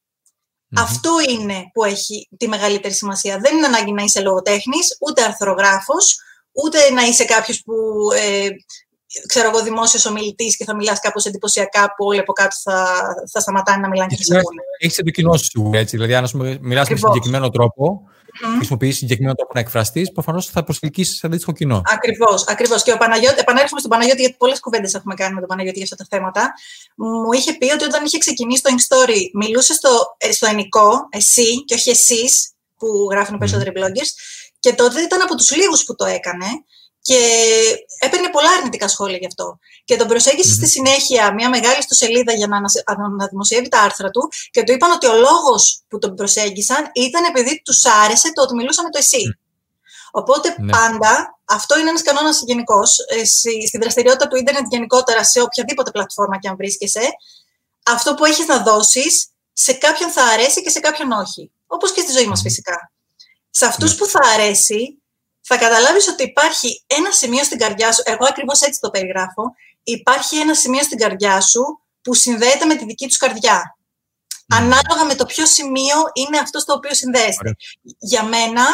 [0.77, 3.39] Αυτό είναι που έχει τη μεγαλύτερη σημασία.
[3.39, 6.15] Δεν είναι ανάγκη να είσαι λογοτέχνης, ούτε αρθρογράφος,
[6.51, 7.73] ούτε να είσαι κάποιος που,
[8.15, 8.49] ε,
[9.27, 12.97] ξέρω εγώ, δημόσιος ομιλητής και θα μιλάς κάπως εντυπωσιακά που όλοι από κάτω θα,
[13.31, 14.61] θα σταματάνε να μιλάνε και θα σε ακούνε.
[14.77, 15.95] Έχεις το κοινό σου, έτσι.
[15.97, 16.29] Δηλαδή, αν
[16.61, 18.55] μιλάς με συγκεκριμένο τρόπο, mm-hmm.
[18.55, 21.81] χρησιμοποιήσει συγκεκριμένο τρόπο να εκφραστείς, προφανώς θα προσελκύσεις αντίστοιχο κοινό.
[21.85, 22.47] Ακριβώς.
[22.47, 22.83] Ακριβώς.
[22.83, 25.87] Και ο Παναγιώτη, επανέρχομαι στον Παναγιώτη, γιατί πολλές κουβέντες έχουμε κάνει με τον Παναγιώτη για
[25.91, 26.53] αυτά τα θέματα.
[26.95, 31.63] Μου είχε πει ότι όταν είχε ξεκινήσει το Story, μιλούσε στο, ε, στο ενικό, εσύ
[31.63, 33.79] και όχι εσείς, που γράφουν οι περισσότεροι mm.
[33.79, 34.11] bloggers,
[34.59, 36.45] και τότε ήταν από τους λίγους που το έκανε
[37.07, 37.21] και
[37.99, 39.59] έπαιρνε πολλά αρνητικά σχόλια γι' αυτό.
[39.83, 42.59] Και τον προσεγγισε στη συνέχεια μια μεγάλη στο σελίδα για να,
[43.17, 47.23] να δημοσιεύει τα άρθρα του και του είπαν ότι ο λόγος που τον προσέγγισαν ήταν
[47.23, 49.37] επειδή τους άρεσε το ότι μιλούσαν με το εσύ.
[50.11, 50.71] Οπότε ναι.
[50.71, 52.97] πάντα, αυτό είναι ένας κανόνας γενικός.
[53.67, 57.09] Στη δραστηριότητα του ίντερνετ γενικότερα, σε οποιαδήποτε πλατφόρμα και αν βρίσκεσαι,
[57.85, 61.51] αυτό που έχεις να δώσεις, σε κάποιον θα αρέσει και σε κάποιον όχι.
[61.67, 62.91] Όπως και στη ζωή μας φυσικά.
[63.49, 63.97] Σε αυτούς ναι.
[63.97, 65.01] που θα αρέσει,
[65.47, 69.43] θα καταλάβεις ότι υπάρχει ένα σημείο στην καρδιά σου, εγώ ακριβώς έτσι το περιγράφω,
[69.83, 73.77] υπάρχει ένα σημείο στην καρδιά σου που συνδέεται με τη δική τους καρδιά.
[73.77, 74.57] Mm.
[74.57, 77.55] Ανάλογα με το ποιο σημείο είναι αυτό στο οποίο συνδέεται.
[77.99, 78.65] Για μένα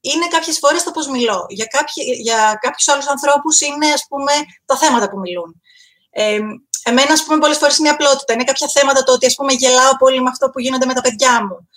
[0.00, 1.46] είναι κάποιες φορές το πώς μιλώ.
[1.48, 4.32] Για, κάποιοι, για κάποιους άλλους ανθρώπους είναι, ας πούμε,
[4.64, 5.62] τα θέματα που μιλούν.
[6.10, 6.38] Ε,
[6.82, 8.32] εμένα, ας πούμε, πολλές φορές είναι η απλότητα.
[8.32, 11.00] Είναι κάποια θέματα το ότι, ας πούμε, γελάω πολύ με αυτό που γίνονται με τα
[11.00, 11.68] παιδιά μου.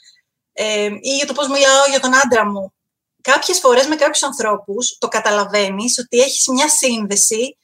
[0.54, 2.74] Ε, ή για το πώς μιλάω για τον άντρα μου
[3.22, 7.58] κάποιες φορές με κάποιους ανθρώπους το καταλαβαίνεις ότι έχεις μια σύνδεση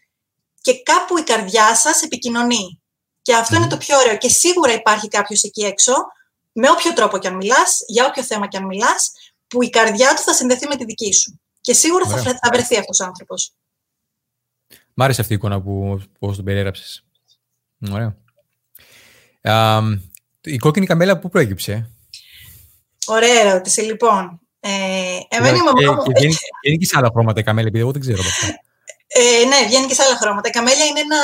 [0.61, 2.81] και κάπου η καρδιά σας επικοινωνεί.
[3.21, 4.17] Και αυτό είναι το πιο ωραίο.
[4.17, 5.93] Και σίγουρα υπάρχει κάποιος εκεί έξω,
[6.51, 9.11] με όποιο τρόπο και αν μιλάς, για όποιο θέμα και αν μιλάς,
[9.47, 11.39] που η καρδιά του θα συνδεθεί με τη δική σου.
[11.61, 13.53] Και σίγουρα θα, θα βρεθεί αυτός ο άνθρωπος.
[14.93, 17.03] Μ' άρεσε αυτή η εικόνα που πώς τον περιέγραψες.
[17.91, 18.17] Ωραία.
[20.41, 21.91] η κόκκινη καμέλα πού προέκυψε;
[23.05, 23.81] Ωραία ερώτηση.
[23.81, 25.73] Λοιπόν, ε, εμένα μου...
[25.73, 28.47] και, βγαίνει, βγαίνει και σε άλλα χρώματα η καμέλια, επειδή εγώ δεν ξέρω αυτά.
[29.07, 30.47] Ε, ναι, βγαίνει και σε άλλα χρώματα.
[30.47, 31.21] Η καμέλια είναι ένα,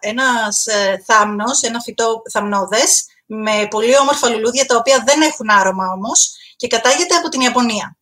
[0.00, 5.92] ένας ε, θάμνος, ένα φυτό θαμνόδες, με πολύ όμορφα λουλούδια τα οποία δεν έχουν άρωμα
[5.92, 7.96] όμως και κατάγεται από την Ιαπωνία.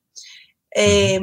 [0.69, 1.19] Ε,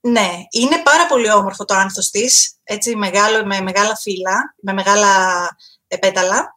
[0.00, 5.08] ναι, είναι πάρα πολύ όμορφο το άνθος της, έτσι μεγάλο, με μεγάλα φύλλα, με μεγάλα
[6.00, 6.54] πέταλα.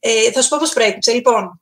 [0.00, 1.12] Ε, θα σου πω πώς προέκυψε.
[1.12, 1.61] Λοιπόν,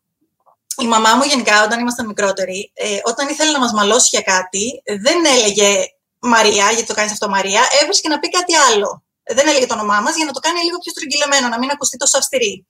[0.80, 4.82] η μαμά μου γενικά όταν ήμασταν μικρότεροι, ε, όταν ήθελε να μας μαλώσει για κάτι,
[4.84, 5.84] δεν έλεγε
[6.18, 9.04] Μαρία, γιατί το κάνεις αυτό Μαρία, έβρισκε να πει κάτι άλλο.
[9.22, 11.96] Δεν έλεγε το όνομά μας για να το κάνει λίγο πιο στρογγυλεμένο, να μην ακουστεί
[11.96, 12.66] τόσο αυστηρή.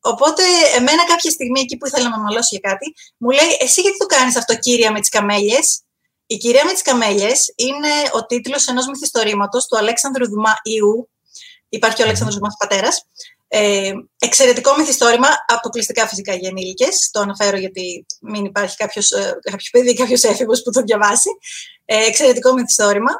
[0.00, 0.42] Οπότε,
[0.76, 4.06] εμένα κάποια στιγμή εκεί που ήθελα να μαλώσει για κάτι, μου λέει: Εσύ γιατί το
[4.06, 5.82] κάνεις αυτό, κύρια με τις καμέλιες;
[6.26, 11.10] Η κυρία με τις καμέλιες είναι ο τίτλος ενός μυθιστορήματος του Αλέξανδρου Δουμά Ιού.
[11.68, 13.04] Υπάρχει ο Αλέξανδρος Δουμά πατέρας.
[13.50, 17.10] Ε, εξαιρετικό μυθιστόρημα, αποκλειστικά φυσικά για ενήλικες.
[17.12, 19.40] Το αναφέρω γιατί μην υπάρχει κάποιος ε,
[19.72, 21.30] παιδί ή κάποιος έφηβος που το διαβάσει.
[21.84, 23.12] Ε, εξαιρετικό μυθιστόρημα.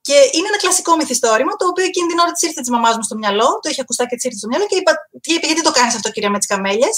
[0.00, 3.02] Και είναι ένα κλασικό μυθιστόρημα, το οποίο εκείνη την ώρα της ήρθε της μαμάς μου
[3.02, 5.62] στο μυαλό, το είχε ακουστά και της ήρθε στο μυαλό και είπα: Τι είπε, γιατί
[5.62, 6.96] το κάνεις αυτό, κυρία με τις καμέλιες;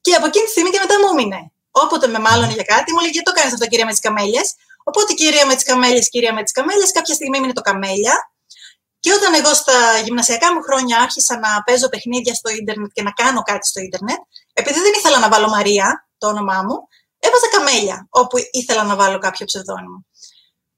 [0.00, 1.40] Και από εκείνη τη στιγμή και μετά μου έμεινε.
[1.70, 4.54] Όποτε με μάλλον για κάτι, μου λέει: Γιατί το κάνεις αυτό, κυρία με τις καμέλιες;
[4.84, 8.14] Οπότε, κυρία με τις καμέλιες, κυρία με τις καμέλιες, κάποια στιγμή έμεινε το καμέλια.
[9.00, 13.10] Και όταν εγώ στα γυμνασιακά μου χρόνια άρχισα να παίζω παιχνίδια στο ίντερνετ και να
[13.10, 14.18] κάνω κάτι στο ίντερνετ,
[14.52, 16.76] επειδή δεν ήθελα να βάλω Μαρία, το όνομά μου,
[17.18, 20.04] έβαζα καμέλια, όπου ήθελα να βάλω κάποιο ψευδόνυμο.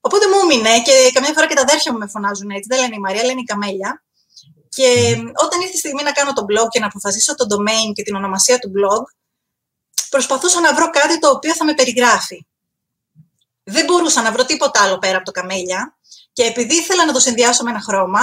[0.00, 2.66] Οπότε μου έμεινε και καμιά φορά και τα αδέρφια μου με φωνάζουν έτσι.
[2.68, 4.04] Δεν λένε η Μαρία, λένε η Καμέλια.
[4.68, 8.02] Και όταν ήρθε η στιγμή να κάνω το blog και να αποφασίσω το domain και
[8.02, 9.02] την ονομασία του blog,
[10.10, 12.46] προσπαθούσα να βρω κάτι το οποίο θα με περιγράφει.
[13.64, 15.96] Δεν μπορούσα να βρω τίποτα άλλο πέρα από το καμέλια.
[16.32, 18.20] Και επειδή ήθελα να το συνδυάσω με ένα χρώμα,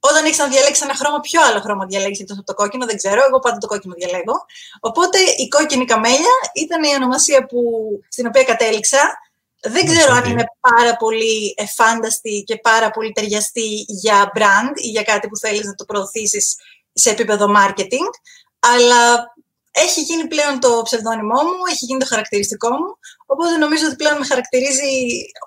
[0.00, 2.96] όταν έχεις να διαλέξεις ένα χρώμα, ποιο άλλο χρώμα διαλέγεις εκτό από το κόκκινο, δεν
[2.96, 3.24] ξέρω.
[3.28, 4.44] Εγώ πάντα το κόκκινο διαλέγω.
[4.80, 7.60] Οπότε η κόκκινη καμέλια ήταν η ονομασία που,
[8.08, 9.16] στην οποία κατέληξα
[9.62, 15.02] δεν ξέρω αν είναι πάρα πολύ εφάνταστη και πάρα πολύ ταιριαστή για brand ή για
[15.02, 16.56] κάτι που θέλεις να το προωθήσεις
[16.92, 18.08] σε επίπεδο marketing,
[18.58, 19.34] αλλά
[19.72, 24.18] έχει γίνει πλέον το ψευδόνυμό μου, έχει γίνει το χαρακτηριστικό μου, οπότε νομίζω ότι πλέον
[24.18, 24.90] με χαρακτηρίζει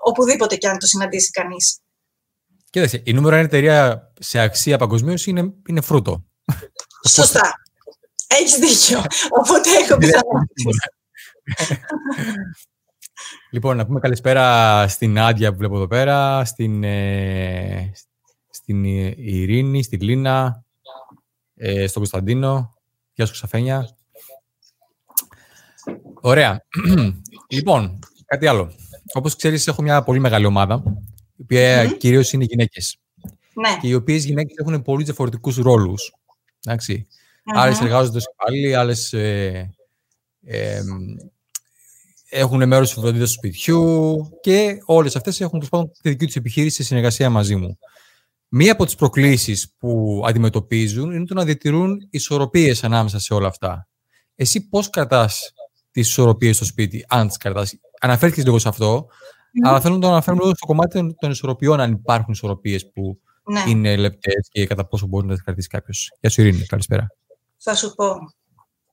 [0.03, 1.79] οπουδήποτε και αν το συναντήσει κανείς.
[2.69, 6.23] Κοίταξε, η νούμερο ένα εταιρεία σε αξία παγκοσμίως είναι, είναι φρούτο.
[7.07, 7.53] Σωστά.
[8.27, 9.03] Έχεις δίκιο.
[9.29, 10.89] Οπότε έχω πιθανότητα.
[13.51, 17.91] Λοιπόν, να πούμε καλησπέρα στην Άντια που βλέπω εδώ πέρα, στην, ε,
[18.49, 20.63] στην Ειρήνη, στην Λίνα,
[21.55, 22.75] ε, στον Κωνσταντίνο.
[23.13, 23.94] Γεια σου, Ξαφένια.
[26.25, 26.65] Ωραία.
[27.49, 28.71] λοιπόν, κάτι άλλο.
[29.13, 30.83] Όπως ξέρεις, έχω μια πολύ μεγάλη ομάδα,
[31.35, 32.97] η οποία mm κυρίως είναι γυναίκες.
[33.53, 33.77] Ναι.
[33.81, 36.13] Και οι οποίες γυναίκες έχουν πολύ διαφορετικούς ρόλους.
[36.65, 37.07] Εντάξει.
[37.09, 37.59] Mm-hmm.
[37.59, 39.75] Άλλες εργάζονται σε πάλι, άλλες ε,
[40.43, 40.81] ε,
[42.29, 45.59] έχουν μέρος τη φροντίδα του σπιτιού και όλες αυτές έχουν
[46.01, 47.77] τη δική τους επιχείρηση σε συνεργασία μαζί μου.
[48.47, 53.87] Μία από τις προκλήσεις που αντιμετωπίζουν είναι το να διατηρούν ισορροπίες ανάμεσα σε όλα αυτά.
[54.35, 55.53] Εσύ πώς κρατάς
[55.95, 57.73] τι ισορροπίε στο σπίτι, αν τις κρατάς.
[57.99, 59.07] Αναφέρθηκες λίγο σε αυτό,
[59.65, 63.63] αλλά θέλω να το αναφέρουμε λίγο στο κομμάτι των ισορροπιών, αν υπάρχουν ισορροπίες που ναι.
[63.67, 66.11] είναι λεπτές και κατά πόσο μπορεί να τις κρατήσει κάποιος.
[66.19, 66.65] Γεια σου, Ειρήνη.
[66.65, 67.07] Καλησπέρα.
[67.57, 68.15] Θα σου πω.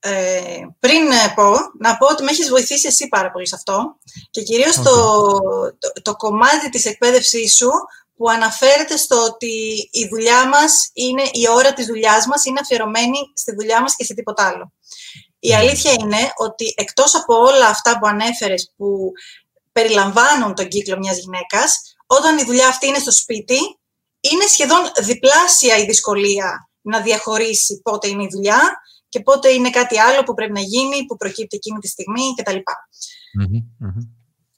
[0.01, 0.41] Ε,
[0.79, 1.03] πριν
[1.35, 3.97] πω, να πω ότι με έχεις βοηθήσει εσύ πάρα πολύ σε αυτό
[4.31, 4.95] και κυρίως το,
[6.03, 7.71] το, κομμάτι της εκπαίδευσής σου
[8.17, 13.19] που αναφέρεται στο ότι η δουλειά μας είναι, η ώρα της δουλειάς μας είναι αφιερωμένη
[13.35, 14.73] στη δουλειά μας και σε τίποτα άλλο.
[15.45, 15.57] Η ναι.
[15.57, 19.13] αλήθεια είναι ότι εκτός από όλα αυτά που ανέφερες που
[19.73, 23.59] περιλαμβάνουν τον κύκλο μιας γυναίκας, όταν η δουλειά αυτή είναι στο σπίτι,
[24.21, 29.99] είναι σχεδόν διπλάσια η δυσκολία να διαχωρίσει πότε είναι η δουλειά και πότε είναι κάτι
[29.99, 32.57] άλλο που πρέπει να γίνει, που προκύπτει εκείνη τη στιγμή κτλ.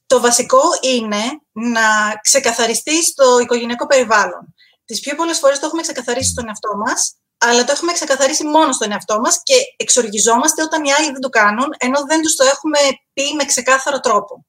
[0.05, 4.53] Το βασικό είναι να ξεκαθαριστεί στο οικογενειακό περιβάλλον.
[4.85, 7.15] Τις πιο πολλές φορές το έχουμε ξεκαθαρίσει στον εαυτό μας,
[7.49, 11.29] αλλά το έχουμε ξεκαθαρίσει μόνο στον εαυτό μας και εξοργιζόμαστε όταν οι άλλοι δεν το
[11.29, 12.79] κάνουν, ενώ δεν τους το έχουμε
[13.13, 14.45] πει με ξεκάθαρο τρόπο.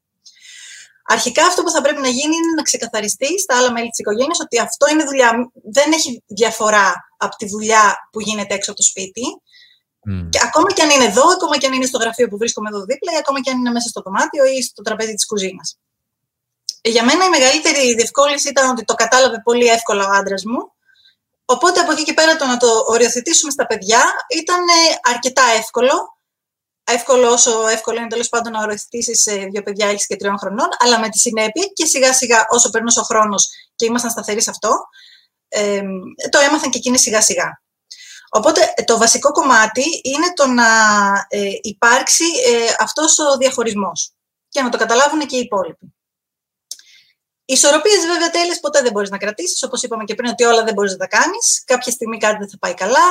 [1.09, 4.41] Αρχικά αυτό που θα πρέπει να γίνει είναι να ξεκαθαριστεί στα άλλα μέλη της οικογένειας
[4.41, 5.51] ότι αυτό είναι δουλειά.
[5.73, 9.23] Δεν έχει διαφορά από τη δουλειά που γίνεται έξω από το σπίτι.
[10.11, 10.29] Mm.
[10.31, 12.85] Και ακόμα και αν είναι εδώ, ακόμα και αν είναι στο γραφείο που βρίσκομαι εδώ
[12.85, 15.79] δίπλα, ή ακόμα και αν είναι μέσα στο δωμάτιο ή στο τραπέζι της κουζίνας.
[16.83, 20.76] Για μένα η μεγαλύτερη διευκόλυνση ήταν ότι το κατάλαβε πολύ εύκολα ο άντρας μου.
[21.49, 24.03] Οπότε από εκεί και πέρα το να το οριοθετήσουμε στα παιδιά
[24.37, 24.61] ήταν
[25.03, 26.19] αρκετά εύκολο.
[26.85, 31.01] Εύκολο όσο εύκολο είναι τέλος πάντων να οριοθετήσεις δύο παιδιά έχεις και τριών χρονών, αλλά
[31.01, 34.71] με τη συνέπεια και σιγά σιγά όσο περνούσε ο χρόνος και ήμασταν σταθεροί σε αυτό,
[35.49, 35.83] ε,
[36.31, 37.63] το έμαθαν και εκείνοι σιγά σιγά.
[38.31, 40.67] Οπότε το βασικό κομμάτι είναι το να
[41.29, 44.13] ε, υπάρξει ε, αυτός ο διαχωρισμός
[44.49, 45.96] και να το καταλάβουν και οι υπόλοιποι.
[47.49, 50.65] Οι ισορροπίες βέβαια τέλειες ποτέ δεν μπορείς να κρατήσεις, όπως είπαμε και πριν ότι όλα
[50.65, 51.63] δεν μπορείς να τα κάνεις.
[51.65, 53.09] Κάποια στιγμή κάτι δεν θα πάει καλά,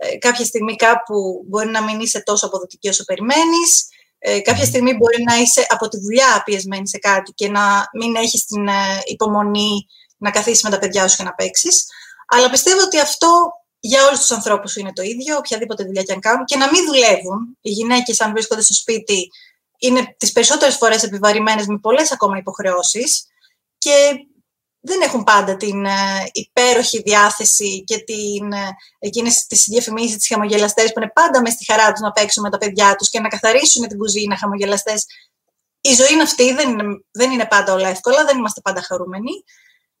[0.00, 3.88] Ε, κάποια στιγμή κάπου μπορεί να μην είσαι τόσο αποδοτική όσο περιμένεις.
[4.18, 8.16] Ε, κάποια στιγμή μπορεί να είσαι από τη δουλειά πιεσμένη σε κάτι και να μην
[8.16, 8.72] έχεις την ε,
[9.04, 9.86] υπομονή
[10.16, 11.86] να καθίσεις με τα παιδιά σου και να παίξεις.
[12.26, 16.20] Αλλά πιστεύω ότι αυτό για όλους τους ανθρώπους είναι το ίδιο, οποιαδήποτε δουλειά και αν
[16.20, 17.58] κάνουν, και να μην δουλεύουν.
[17.60, 19.30] Οι γυναίκες, αν βρίσκονται στο σπίτι,
[19.78, 23.26] είναι τις περισσότερες φορές επιβαρημένες με πολλές ακόμα υποχρεώσεις
[23.78, 24.28] και
[24.80, 25.90] δεν έχουν πάντα την ε,
[26.32, 31.64] υπέροχη διάθεση και την, ε, εκείνες τις διαφημίσεις, τις χαμογελαστές που είναι πάντα μες στη
[31.64, 35.06] χαρά τους να παίξουν με τα παιδιά τους και να καθαρίσουν την κουζίνα χαμογελαστές.
[35.80, 39.30] Η ζωή είναι αυτή, δεν είναι, δεν είναι πάντα όλα εύκολα, δεν είμαστε πάντα χαρούμενοι.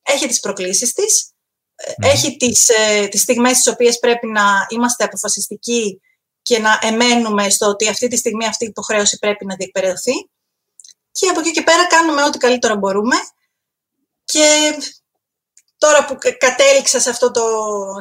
[0.02, 1.30] Έχει τις προκλήσεις της,
[1.74, 2.70] ε, έχει τις,
[3.10, 6.00] τις στιγμές στις οποίες πρέπει να είμαστε αποφασιστικοί
[6.42, 10.30] και να εμένουμε στο ότι αυτή τη στιγμή αυτή η υποχρέωση πρέπει να διεκπαιρεωθεί.
[11.12, 13.16] Και από εκεί και πέρα κάνουμε ό,τι καλύτερο μπορούμε
[14.32, 14.76] και
[15.78, 17.42] τώρα που κατέληξα σε, αυτό το,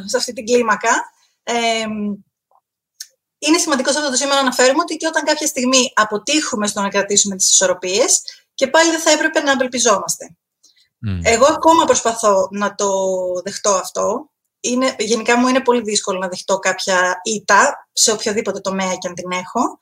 [0.05, 1.11] σε αυτή την κλίμακα,
[3.37, 6.81] είναι σημαντικό σε αυτό το σήμερα να αναφέρουμε ότι και όταν κάποια στιγμή αποτύχουμε στο
[6.81, 8.21] να κρατήσουμε τις ισορροπίες
[8.53, 10.35] και πάλι δεν θα έπρεπε να απελπιζόμαστε.
[11.23, 12.89] Εγώ ακόμα προσπαθώ να το
[13.43, 14.31] δεχτώ αυτό.
[14.59, 19.13] Είναι, γενικά μου είναι πολύ δύσκολο να δεχτώ κάποια ήττα σε οποιοδήποτε τομέα και αν
[19.13, 19.77] την έχω.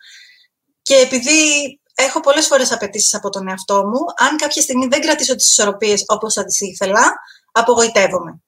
[0.82, 4.00] Και επειδή έχω πολλές φορές απαιτήσεις από τον εαυτό μου.
[4.18, 7.14] Αν κάποια στιγμή δεν κρατήσω τις ισορροπίες όπως θα τις ήθελα,
[7.52, 8.40] απογοητεύομαι.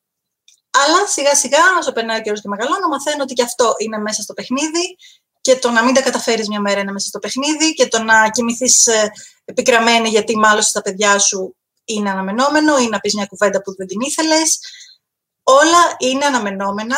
[0.69, 4.21] Αλλά σιγά σιγά, όσο περνάει ο καιρός και μεγαλώνω, μαθαίνω ότι και αυτό είναι μέσα
[4.21, 4.97] στο παιχνίδι
[5.41, 8.29] και το να μην τα καταφέρεις μια μέρα είναι μέσα στο παιχνίδι και το να
[8.29, 9.11] κοιμηθείς ε,
[9.45, 11.55] επικραμμένη γιατί μάλλον στα παιδιά σου
[11.85, 14.59] είναι αναμενόμενο ή να πεις μια κουβέντα που δεν την ήθελες.
[15.43, 16.97] Όλα είναι αναμενόμενα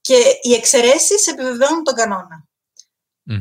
[0.00, 2.47] και οι εξαιρέσεις επιβεβαιώνουν τον κανόνα.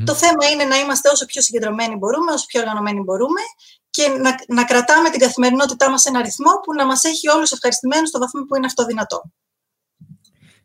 [0.05, 3.41] Το θέμα είναι να είμαστε όσο πιο συγκεντρωμένοι μπορούμε, όσο πιο οργανωμένοι μπορούμε
[3.89, 7.51] και να, να κρατάμε την καθημερινότητά μας σε ένα ρυθμό που να μας έχει όλους
[7.51, 9.23] ευχαριστημένους στο βαθμό που είναι αυτό δυνατό.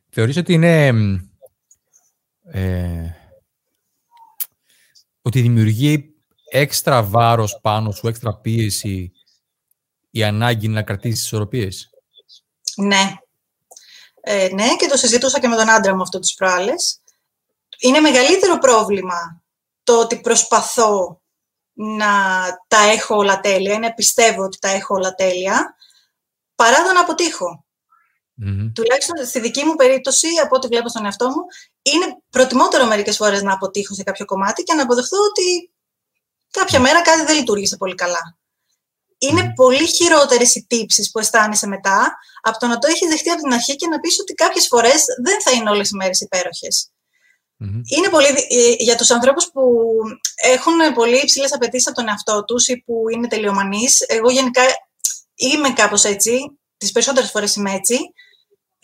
[0.08, 0.92] Θεωρείς ότι είναι...
[2.44, 3.10] Ε,
[5.22, 6.14] ότι δημιουργεί
[6.50, 9.12] έξτρα βάρος πάνω σου, έξτρα πίεση
[10.10, 11.90] η ανάγκη να κρατήσεις ισορροπίες;
[12.76, 13.14] Ναι.
[14.20, 17.01] Ε, ναι, και το συζητούσα και με τον άντρα μου αυτό τις προάλλες
[17.82, 19.42] είναι μεγαλύτερο πρόβλημα
[19.82, 21.20] το ότι προσπαθώ
[21.72, 22.08] να
[22.68, 25.74] τα έχω όλα τέλεια, να πιστεύω ότι τα έχω όλα τέλεια,
[26.54, 27.64] παρά το να αποτυχω
[28.74, 31.42] Τουλάχιστον στη δική μου περίπτωση, από ό,τι βλέπω στον εαυτό μου,
[31.82, 35.72] είναι προτιμότερο μερικές φορές να αποτύχω σε κάποιο κομμάτι και να αποδεχθώ ότι
[36.50, 38.36] κάποια μέρα κάτι δεν λειτουργήσε πολύ καλά.
[39.18, 43.42] Είναι πολύ χειρότερες οι τύψεις που αισθάνεσαι μετά από το να το έχεις δεχτεί από
[43.42, 46.91] την αρχή και να πεις ότι κάποιες φορές δεν θα είναι όλες οι μέρες υπέροχες.
[47.96, 49.62] Είναι πολύ, ε, για τους ανθρώπους που
[50.34, 54.62] έχουν πολύ υψηλές απαιτήσεις από τον εαυτό τους ή που είναι τελειομανείς, εγώ γενικά
[55.34, 57.98] είμαι κάπως έτσι, τις περισσότερες φορές είμαι έτσι,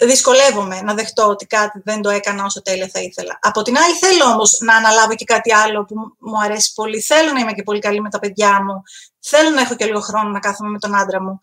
[0.07, 3.39] δυσκολεύομαι να δεχτώ ότι κάτι δεν το έκανα όσο τέλεια θα ήθελα.
[3.43, 7.01] Από την άλλη θέλω όμως να αναλάβω και κάτι άλλο που μου αρέσει πολύ.
[7.01, 8.83] Θέλω να είμαι και πολύ καλή με τα παιδιά μου.
[9.21, 11.41] Θέλω να έχω και λίγο χρόνο να κάθομαι με τον άντρα μου.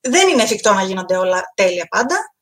[0.00, 2.34] Δεν είναι εφικτό να γίνονται όλα τέλεια πάντα.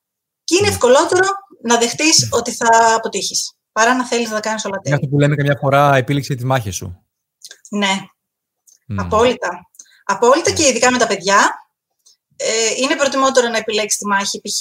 [0.44, 1.26] Και είναι ευκολότερο
[1.62, 4.88] να δεχτείς ότι θα αποτύχεις παρά να θέλεις να κάνεις όλα τέλεια.
[4.88, 7.06] Είναι αυτό που λέμε καμιά φορά επίληξε τη μάχη σου.
[7.70, 7.98] Ναι,
[8.88, 8.96] mm.
[8.98, 9.70] απόλυτα.
[10.04, 11.68] Απόλυτα και ειδικά με τα παιδιά.
[12.36, 14.60] Ε, είναι προτιμότερο να επιλέξεις τη μάχη, π.χ.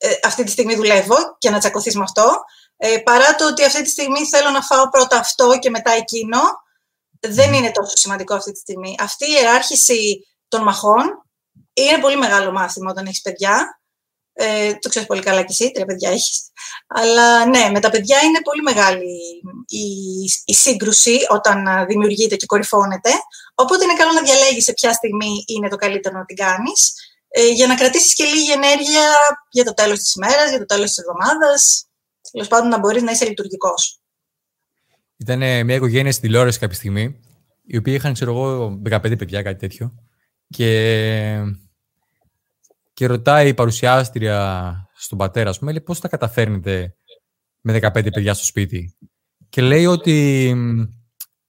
[0.00, 2.40] Ε, αυτή τη στιγμή δουλεύω και να τσακωθείς με αυτό,
[2.76, 6.38] ε, παρά το ότι αυτή τη στιγμή θέλω να φάω πρώτα αυτό και μετά εκείνο.
[7.20, 8.96] Δεν είναι τόσο σημαντικό αυτή τη στιγμή.
[8.98, 11.26] Αυτή η ιεράρχηση των μαχών
[11.72, 13.77] είναι πολύ μεγάλο μάθημα όταν έχεις παιδιά
[14.40, 16.50] ε, το ξέρεις πολύ καλά κι εσύ, τρία παιδιά έχεις.
[16.86, 19.16] Αλλά ναι, με τα παιδιά είναι πολύ μεγάλη
[19.66, 19.86] η,
[20.44, 23.10] η σύγκρουση όταν δημιουργείται και κορυφώνεται.
[23.54, 26.94] Οπότε είναι καλό να διαλέγεις σε ποια στιγμή είναι το καλύτερο να την κάνεις,
[27.28, 29.06] ε, για να κρατήσεις και λίγη ενέργεια
[29.50, 31.86] για το τέλος της ημέρας, για το τέλος της εβδομάδας.
[32.32, 34.00] Τέλος πάντων, να μπορείς να είσαι λειτουργικός.
[35.16, 37.20] Ήταν μια οικογένεια στην τηλεόραση κάποια στιγμή,
[37.66, 39.94] οι οποίοι είχαν, ξέρω εγώ, 15 παιδιά, κάτι τέτοιο.
[40.48, 40.68] Και
[42.98, 46.94] και ρωτάει η παρουσιάστρια στον πατέρα, σου, λέει πώς τα καταφέρνετε
[47.60, 48.96] με 15 παιδιά στο σπίτι.
[49.48, 50.54] Και λέει ότι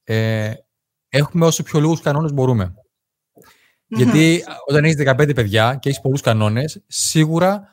[0.04, 0.52] ε,
[1.08, 2.74] έχουμε όσο πιο λίγους κανόνες μπορούμε.
[3.86, 7.68] Γιατί όταν έχεις 15 παιδιά και έχεις πολλούς κανόνες, σίγουρα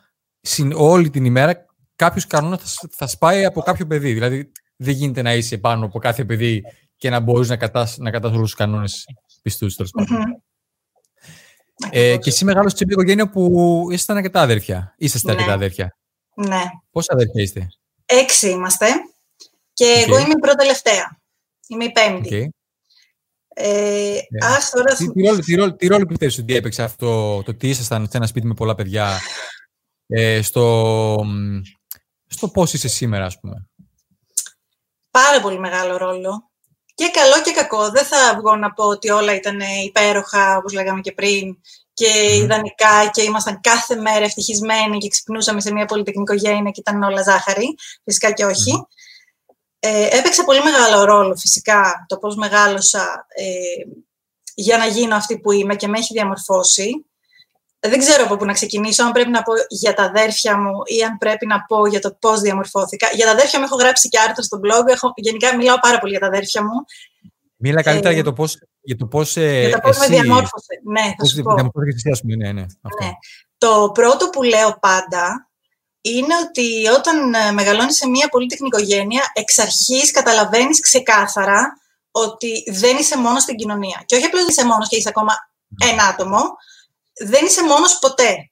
[0.76, 4.14] όλη την ημέρα κάποιος κανόνας θα, θα σπάει από κάποιο παιδί.
[4.14, 6.64] Δηλαδή δεν γίνεται να είσαι πάνω από κάθε παιδί
[6.96, 9.06] και να μπορείς να κατάς, να κατάς όλους τους κανόνες
[9.42, 9.76] πιστούς.
[11.92, 14.94] Ε, και εσύ μεγάλο στην οικογένεια που ήσασταν αρκετά αδέρφια.
[14.98, 15.34] Είσαστε ναι.
[15.34, 15.98] αρκετά αδέρφια.
[16.36, 16.64] Ναι.
[16.92, 17.68] Πόσα αδέρφια είστε;
[18.06, 18.88] Έξι είμαστε.
[19.74, 21.20] Και εγώ είμαι η πρώτη τελευταία.
[21.68, 22.30] Είμαι η πέμπτη.
[22.32, 22.50] Okay.
[23.60, 24.22] Ε, yeah.
[24.30, 24.46] Ναι.
[24.46, 24.96] ας, τώρα...
[24.96, 28.18] τι, τι, ρόλο, τι, ρόλο, τι ρόλο πιστεύεις ότι έπαιξε αυτό το ότι ήσασταν σε
[28.18, 29.20] ένα σπίτι με πολλά παιδιά;
[30.08, 31.26] Ε, στο,
[32.28, 33.68] στο πώς είσαι σήμερα, ας πούμε;
[35.12, 36.52] Πάρα πολύ μεγάλο ρόλο.
[36.98, 37.90] Και καλό και κακό.
[37.90, 41.58] Δεν θα βγω να πω ότι όλα ήταν υπέροχα, όπως λέγαμε και πριν,
[41.94, 42.44] και mm.
[42.44, 47.24] ιδανικά και ήμασταν κάθε μέρα ευτυχισμένοι και ξυπνούσαμε σε μια πολυτεχνική οικογένεια και ήταν όλα
[47.24, 47.76] ζάχαρη.
[48.04, 48.88] Φυσικά και όχι.
[49.80, 53.90] Ε, έπαιξε πολύ μεγάλο ρόλο φυσικά το πώς μεγάλωσα ε,
[54.56, 57.06] για να γίνω αυτή που είμαι και με έχει διαμορφώσει.
[57.90, 61.04] Δεν ξέρω από πού να ξεκινήσω, αν πρέπει να πω για τα αδέρφια μου ή
[61.04, 63.08] αν πρέπει να πω για το πώς διαμορφώθηκα.
[63.14, 66.12] Για τα αδέρφια μου έχω γράψει και άρθρο στο blog, έχω, γενικά μιλάω πάρα πολύ
[66.12, 66.86] για τα αδέρφια μου.
[67.60, 70.16] Μίλα καλύτερα ε, για το πώς, για το πώς, ε, για το πώς εσύ, με
[70.16, 70.74] διαμόρφωσε.
[70.84, 71.54] Ναι, θα σου πω.
[72.06, 73.06] Εσύ, ναι, ναι, αυτό.
[73.06, 73.12] ναι.
[73.58, 75.50] Το πρώτο που λέω πάντα
[76.02, 81.74] είναι ότι όταν ε, μεγαλώνεις σε μια πολύτεχνη οικογένεια, εξ αρχής καταλαβαίνεις ξεκάθαρα
[82.12, 84.04] ότι δεν είσαι μόνος στην κοινωνία.
[84.06, 85.34] Και όχι απλώς είσαι μόνος και είσαι ακόμα
[85.92, 86.42] ένα άτομο,
[87.26, 88.52] δεν είσαι μόνος ποτέ.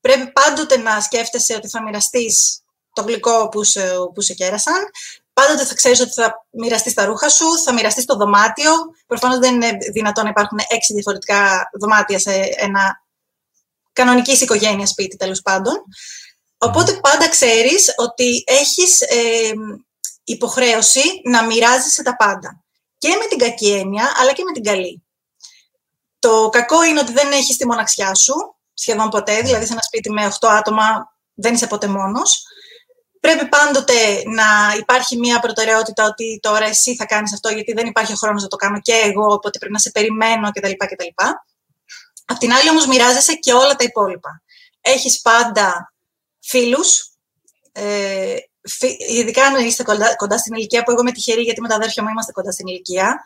[0.00, 2.62] Πρέπει πάντοτε να σκέφτεσαι ότι θα μοιραστείς
[2.92, 4.90] το γλυκό που σε, που σε κέρασαν,
[5.32, 8.72] πάντοτε θα ξέρεις ότι θα μοιραστείς τα ρούχα σου, θα μοιραστείς το δωμάτιο.
[9.06, 13.06] Προφανώς δεν είναι δυνατόν να υπάρχουν έξι διαφορετικά δωμάτια σε ένα
[13.92, 15.74] κανονικής οικογένειας σπίτι, τέλος πάντων.
[16.58, 19.52] Οπότε πάντα ξέρεις ότι έχεις ε,
[20.24, 22.64] υποχρέωση να μοιράζεσαι τα πάντα.
[22.98, 25.07] Και με την κακή έννοια, αλλά και με την καλή.
[26.18, 28.34] Το κακό είναι ότι δεν έχεις τη μοναξιά σου,
[28.74, 32.42] σχεδόν ποτέ, δηλαδή σε ένα σπίτι με 8 άτομα δεν είσαι ποτέ μόνος.
[33.20, 38.12] Πρέπει πάντοτε να υπάρχει μια προτεραιότητα ότι τώρα εσύ θα κάνεις αυτό γιατί δεν υπάρχει
[38.12, 40.72] ο χρόνος να το κάνω και εγώ, οπότε πρέπει να σε περιμένω κτλ.
[40.76, 41.24] κτλ.
[42.24, 44.42] Απ' την άλλη όμως μοιράζεσαι και όλα τα υπόλοιπα.
[44.80, 45.94] Έχεις πάντα
[46.40, 47.12] φίλους,
[47.72, 48.36] ε,
[49.08, 52.02] ειδικά αν είστε κοντά, κοντά, στην ηλικία που εγώ είμαι τυχερή γιατί με τα αδέρφια
[52.02, 53.20] μου είμαστε κοντά στην ηλικία,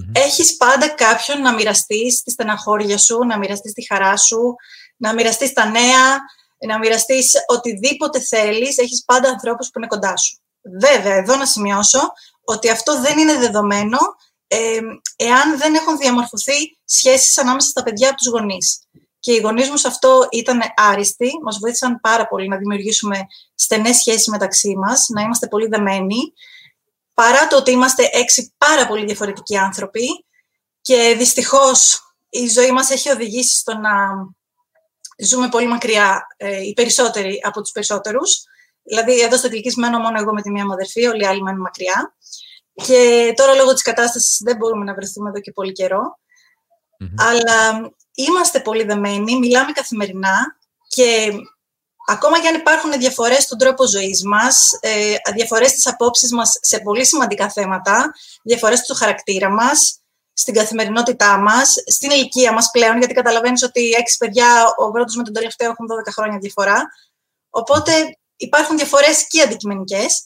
[0.00, 4.54] mm έχεις πάντα κάποιον να μοιραστείς τη στεναχώρια σου, να μοιραστείς τη χαρά σου,
[4.96, 6.18] να μοιραστείς τα νέα,
[6.66, 10.38] να μοιραστείς οτιδήποτε θέλεις, έχεις πάντα ανθρώπους που είναι κοντά σου.
[10.80, 12.12] Βέβαια, εδώ να σημειώσω
[12.44, 13.98] ότι αυτό δεν είναι δεδομένο
[14.46, 14.80] ε,
[15.16, 18.82] εάν δεν έχουν διαμορφωθεί σχέσεις ανάμεσα στα παιδιά από τους γονείς.
[19.18, 23.96] Και οι γονείς μου σε αυτό ήταν άριστοι, μας βοήθησαν πάρα πολύ να δημιουργήσουμε στενές
[23.96, 26.32] σχέσεις μεταξύ μας, να είμαστε πολύ δεμένοι,
[27.14, 30.24] παρά το ότι είμαστε έξι πάρα πολύ διαφορετικοί άνθρωποι
[30.80, 33.90] και δυστυχώς η ζωή μας έχει οδηγήσει στο να
[35.18, 38.44] ζούμε πολύ μακριά ε, οι περισσότεροι από τους περισσότερους.
[38.82, 41.42] Δηλαδή, εδώ στο Τυλικής μένω μόνο εγώ με τη μία μου αδερφή, όλοι οι άλλοι
[41.42, 42.14] μένουν μακριά.
[42.74, 45.72] Και τώρα, λόγω της κατάστασης, δεν μπορούμε να βρεθούμε εδώ και πολύ
[47.16, 50.56] Αλλά είμαστε πολύ δεμένοι, μιλάμε καθημερινά
[50.88, 51.32] και
[52.06, 56.78] ακόμα και αν υπάρχουν διαφορές στον τρόπο ζωής μας, ε, διαφορές στις απόψεις μας σε
[56.78, 58.12] πολύ σημαντικά θέματα,
[58.42, 59.98] διαφορές στο χαρακτήρα μας,
[60.32, 65.22] στην καθημερινότητά μας, στην ηλικία μας πλέον, γιατί καταλαβαίνεις ότι έξι παιδιά, ο πρώτος με
[65.22, 66.82] τον τελευταίο έχουν 12 χρόνια διαφορά.
[67.50, 70.24] Οπότε υπάρχουν διαφορές και αντικειμενικές,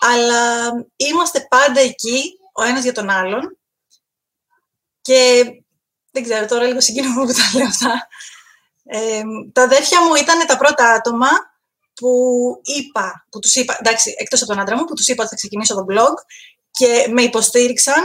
[0.00, 3.58] αλλά είμαστε πάντα εκεί, ο ένας για τον άλλον.
[5.00, 5.44] Και
[6.10, 8.08] δεν ξέρω, τώρα λίγο συγκίνημα που τα λέω αυτά.
[8.90, 9.22] Ε,
[9.52, 11.28] τα αδέρφια μου ήταν τα πρώτα άτομα
[11.94, 12.10] που
[12.62, 15.36] είπα, που τους είπα, εντάξει, εκτός από τον άντρα μου, που τους είπα ότι θα
[15.36, 16.14] ξεκινήσω το blog
[16.70, 18.04] και με υποστήριξαν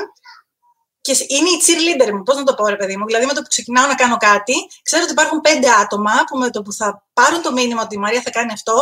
[1.02, 3.42] και είναι η cheerleader μου, πώς να το πω ρε παιδί μου, δηλαδή με το
[3.42, 7.06] που ξεκινάω να κάνω κάτι, ξέρω ότι υπάρχουν πέντε άτομα που με το που θα
[7.14, 8.78] πάρουν το μήνυμα ότι η Μαρία θα κάνει αυτό,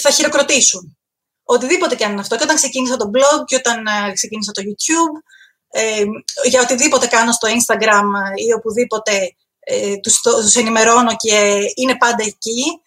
[0.00, 0.96] θα χειροκροτήσουν.
[1.44, 2.36] Οτιδήποτε και αν είναι αυτό.
[2.36, 5.14] Και όταν ξεκίνησα το blog και όταν ε, ξεκίνησα το YouTube,
[5.70, 6.04] ε,
[6.48, 8.04] για οτιδήποτε κάνω στο Instagram
[8.48, 12.80] ή οπουδήποτε ε, τους, τους ενημερώνω και είναι πάντα εκεί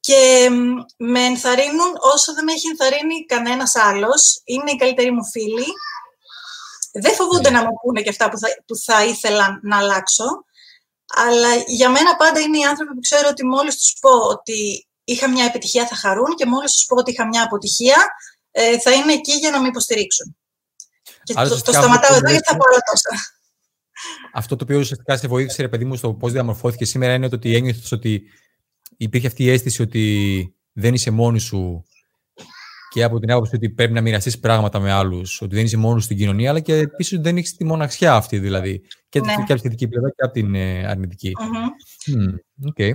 [0.00, 0.48] και
[0.96, 4.40] με ενθαρρύνουν όσο δεν με έχει ενθαρρύνει κανένας άλλος.
[4.44, 5.66] Είναι οι καλύτεροι μου φίλοι.
[6.92, 7.58] Δεν φοβούνται ναι.
[7.58, 10.44] να μου πούνε και αυτά που θα, που θα ήθελα να αλλάξω.
[11.16, 15.28] Αλλά για μένα πάντα είναι οι άνθρωποι που ξέρω ότι μόλις τους πω ότι είχα
[15.28, 17.96] μια επιτυχία θα χαρούν και μόλις τους πω ότι είχα μια αποτυχία
[18.50, 20.36] ε, θα είναι εκεί για να με υποστηρίξουν.
[21.22, 23.39] Και το, το σταματάω εδώ γιατί θα πω όλα τόσα.
[24.32, 27.56] Αυτό το οποίο ουσιαστικά σε βοήθησε, ρε παιδί μου, στο πώς διαμορφώθηκε σήμερα είναι ότι
[27.56, 28.22] ένιωθες ότι
[28.96, 31.84] υπήρχε αυτή η αίσθηση ότι δεν είσαι μόνη σου
[32.90, 36.04] και από την άποψη ότι πρέπει να μοιραστείς πράγματα με άλλους, ότι δεν είσαι μόνος
[36.04, 38.82] στην κοινωνία, αλλά και επίσης ότι δεν έχεις τη μοναξιά αυτή δηλαδή.
[39.08, 39.34] Και, ναι.
[39.34, 41.32] και από τη θετική πλευρά και από την ε, αρνητική.
[41.40, 42.70] Mm-hmm.
[42.72, 42.92] okay.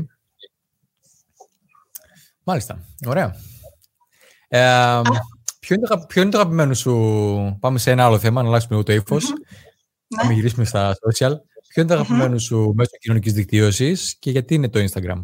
[2.43, 2.85] Μάλιστα.
[3.05, 3.35] Ωραία.
[4.47, 5.01] Ε,
[5.65, 8.75] Ποιο είναι, το, ποιο είναι το αγαπημένο σου, πάμε σε ένα άλλο θέμα, να αλλάξουμε
[8.75, 9.23] λίγο το ύφος.
[9.25, 9.64] Mm-hmm.
[10.07, 11.33] Να μην γυρίσουμε στα social.
[11.67, 15.21] Ποιο είναι το αγαπημένο σου μέσο κοινωνικής δικτύωσης και γιατί είναι το Instagram;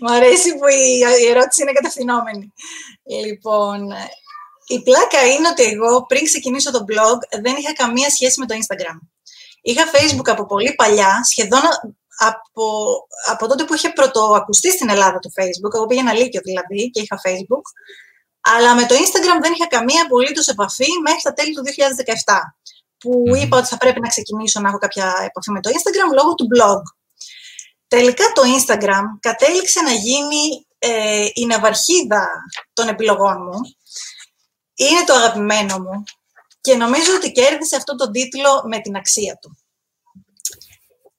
[0.00, 0.66] Μ' αρέσει που
[1.20, 2.52] η ερώτηση είναι κατευθυνόμενη.
[3.26, 3.78] Λοιπόν,
[4.66, 8.54] η πλάκα είναι ότι εγώ πριν ξεκινήσω το blog δεν είχα καμία σχέση με το
[8.54, 8.98] Instagram.
[9.62, 11.60] Είχα Facebook από πολύ παλιά, σχεδόν
[12.18, 12.66] από,
[13.26, 15.74] από τότε που είχε πρωτοακουστεί στην Ελλάδα το Facebook.
[15.74, 17.66] Εγώ πήγαινα Λύκειο δηλαδή και είχα Facebook.
[18.40, 21.62] Αλλά με το Instagram δεν είχα καμία απολύτως επαφή μέχρι τα τέλη του
[22.24, 22.34] 2017.
[23.02, 23.36] Που mm.
[23.36, 26.46] είπα ότι θα πρέπει να ξεκινήσω να έχω κάποια επαφή με το Instagram λόγω του
[26.56, 26.82] blog.
[27.88, 32.28] Τελικά το Instagram κατέληξε να γίνει ε, η ναυαρχίδα
[32.72, 33.58] των επιλογών μου.
[34.74, 36.02] Είναι το αγαπημένο μου
[36.60, 39.56] και νομίζω ότι κέρδισε αυτό τον τίτλο με την αξία του.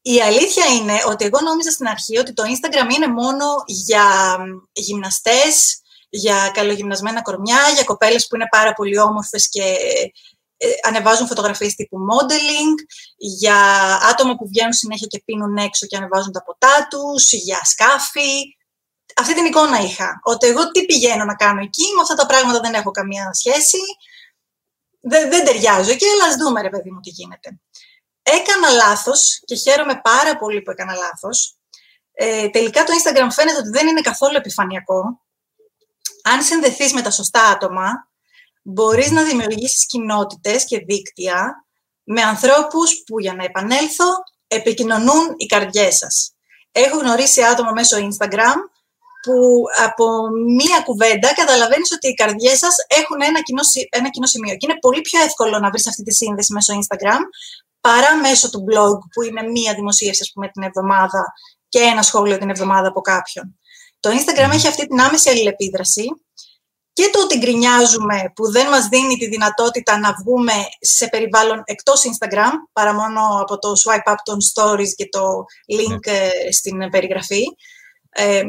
[0.02, 4.38] Η αλήθεια είναι ότι εγώ νόμιζα στην αρχή ότι το Instagram είναι μόνο για
[4.74, 10.08] γυμναστές, για καλογυμνασμένα κορμιά, για κοπέλες που είναι πάρα πολύ όμορφες και ε,
[10.84, 12.76] ανεβάζουν φωτογραφίες τύπου modeling,
[13.18, 13.58] για
[14.12, 18.58] άτομα που βγαίνουν συνέχεια και πίνουν έξω και ανεβάζουν τα ποτά τους, για σκάφη.
[19.16, 20.20] Αυτή την εικόνα είχα.
[20.24, 23.78] Ότι εγώ τι πηγαίνω να κάνω εκεί, με αυτά τα πράγματα δεν έχω καμία σχέση,
[25.00, 27.60] δεν, δεν ταιριάζω εκεί, αλλά ας δούμε ρε παιδί μου τι γίνεται.
[28.24, 31.58] Έκανα λάθος και χαίρομαι πάρα πολύ που έκανα λάθος.
[32.14, 35.22] Ε, τελικά το Instagram φαίνεται ότι δεν είναι καθόλου επιφανειακό.
[36.24, 38.12] Αν συνδεθείς με τα σωστά άτομα,
[38.64, 41.66] μπορείς να δημιουργήσεις κοινότητες και δίκτυα
[42.04, 44.06] με ανθρώπους που, για να επανέλθω,
[44.48, 46.36] επικοινωνούν οι καρδιές σας.
[46.72, 48.56] Έχω γνωρίσει άτομα μέσω Instagram
[49.22, 50.06] που από
[50.60, 54.56] μία κουβέντα καταλαβαίνεις ότι οι καρδιές σας έχουν ένα κοινό, ένα κοινό σημείο.
[54.56, 57.22] Και είναι πολύ πιο εύκολο να βρεις αυτή τη σύνδεση μέσω Instagram
[57.82, 61.34] παρά μέσω του blog που είναι μία δημοσίευση ας πούμε, την εβδομάδα
[61.70, 63.60] και ένα σχόλιο την εβδομάδα από κάποιον.
[64.00, 66.06] Το Instagram έχει αυτή την άμεση αλληλεπίδραση
[66.94, 72.02] και το ότι γκρινιάζουμε που δεν μας δίνει τη δυνατότητα να βγούμε σε περιβάλλον εκτός
[72.02, 75.46] Instagram, παρά μόνο από το swipe up των stories και το
[75.78, 76.18] link ναι.
[76.18, 77.44] ε, στην περιγραφή.
[78.10, 78.42] Ε,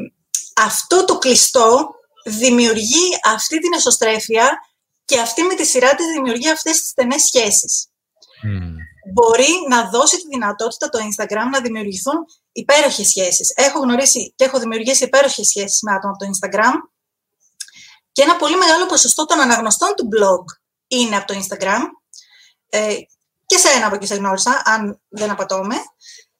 [0.56, 1.88] αυτό το κλειστό
[2.24, 4.58] δημιουργεί αυτή την εσωστρέφεια
[5.04, 7.88] και αυτή με τη σειρά της δημιουργεί αυτές τις στενές σχέσεις.
[9.12, 12.14] Μπορεί να δώσει τη δυνατότητα το Instagram να δημιουργηθούν
[12.52, 13.52] υπέροχες σχέσεις.
[13.54, 16.93] Έχω γνωρίσει και έχω δημιουργήσει υπέροχες σχέσεις με άτομα από το Instagram
[18.14, 20.44] και ένα πολύ μεγάλο ποσοστό των αναγνωστών του blog
[20.86, 21.82] είναι από το Instagram.
[22.68, 22.96] Ε,
[23.46, 25.74] και σε ένα από εκεί σε γνώρισα, αν δεν απατώμε.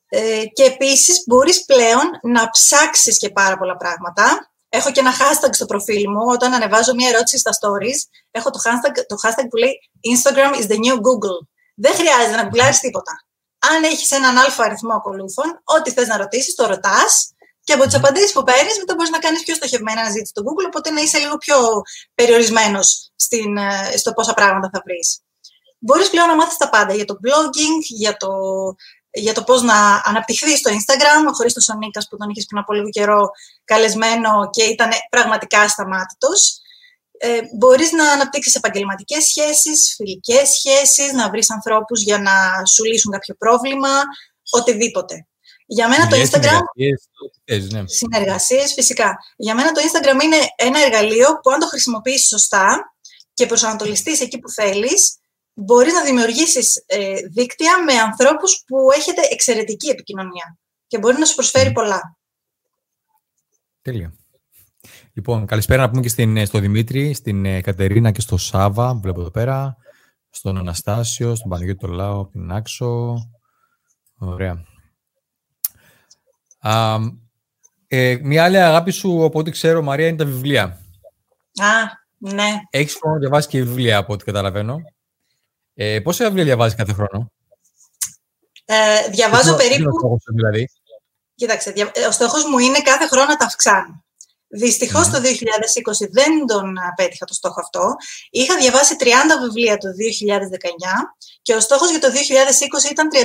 [0.09, 4.53] Ε, και επίσης μπορείς πλέον να ψάξεις και πάρα πολλά πράγματα.
[4.69, 6.25] Έχω και ένα hashtag στο προφίλ μου.
[6.27, 7.99] Όταν ανεβάζω μια ερώτηση στα stories,
[8.31, 9.75] έχω το hashtag, το hashtag που λέει
[10.15, 11.39] Instagram is the new Google.
[11.75, 13.13] Δεν χρειάζεται να γκουγκλάρεις τίποτα.
[13.59, 17.34] Αν έχεις έναν αλφα αριθμό ακολούθων, ό,τι θες να ρωτήσεις, το ρωτάς
[17.65, 20.67] και από τις απαντήσεις που παίρνεις, μετά μπορείς να κάνεις πιο στοχευμένα αναζήτηση στο Google,
[20.67, 21.57] οπότε να είσαι λίγο πιο
[22.15, 23.11] περιορισμένος
[23.93, 25.19] ε, στο πόσα πράγματα θα βρεις.
[25.79, 28.29] Μπορείς πλέον να μάθεις τα πάντα για το blogging, για το
[29.17, 32.73] για το πώς να αναπτυχθείς στο Instagram, χωρίς τον Σονίκας που τον είχες πριν από
[32.73, 33.31] λίγο καιρό
[33.65, 36.59] καλεσμένο και ήταν πραγματικά ασταμάτητος.
[37.19, 43.13] Ε, μπορείς να αναπτύξεις επαγγελματικές σχέσεις, φιλικές σχέσεις, να βρεις ανθρώπους για να σου λύσουν
[43.13, 44.03] κάποιο πρόβλημα,
[44.51, 45.27] οτιδήποτε.
[45.67, 46.61] Για μένα το Instagram...
[47.85, 48.75] Συνεργασίες, ναι.
[48.75, 49.17] φυσικά.
[49.37, 52.95] Για μένα το Instagram είναι ένα εργαλείο που αν το χρησιμοποιήσεις σωστά
[53.35, 55.19] και προσανατολιστείς εκεί που θέλεις,
[55.55, 61.35] μπορείς να δημιουργήσεις ε, δίκτυα με ανθρώπους που έχετε εξαιρετική επικοινωνία και μπορεί να σου
[61.35, 62.17] προσφέρει πολλά.
[63.83, 64.15] Τέλεια.
[65.13, 68.95] Λοιπόν, καλησπέρα να πούμε και στην, ε, στο Δημήτρη, στην ε, Κατερίνα και στο Σάβα,
[68.95, 69.77] βλέπω εδώ πέρα,
[70.31, 73.15] στον Αναστάσιο, στον Παναγιώτη το Λάο, την Άξο.
[74.19, 74.65] Ωραία.
[76.69, 76.97] Α,
[77.87, 80.63] ε, μια άλλη αγάπη σου, από ό,τι ξέρω, Μαρία, είναι τα βιβλία.
[81.57, 82.61] Α, ναι.
[82.71, 84.77] Έχεις χρόνο να διαβάσεις και βιβλία, από ό,τι καταλαβαίνω.
[85.75, 87.33] Ε, πόσα βιβλία διαβάζεις κάθε χρόνο;
[88.65, 89.81] Ε, διαβάζω περίπου...
[89.81, 90.69] Είναι ο στόχος δηλαδή;
[91.35, 91.75] Κοίταξε,
[92.09, 94.05] ο στόχος μου είναι κάθε χρόνο να τα αυξάνω.
[94.49, 95.11] Δυστυχώς mm.
[95.11, 97.95] το 2020 δεν τον πέτυχα το στόχο αυτό.
[98.31, 99.05] Είχα διαβάσει 30
[99.43, 99.93] βιβλία το 2019
[101.43, 102.09] και ο στόχος για το
[102.87, 103.17] 2020 ήταν 35.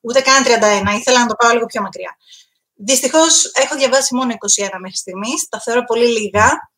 [0.00, 0.98] Ούτε καν 31.
[0.98, 2.16] Ήθελα να το πάω λίγο πιο μακριά.
[2.82, 4.36] Δυστυχώς έχω διαβάσει μόνο 21
[4.80, 5.48] μέχρι στιγμής.
[5.48, 6.70] Τα θεωρώ πολύ λίγα.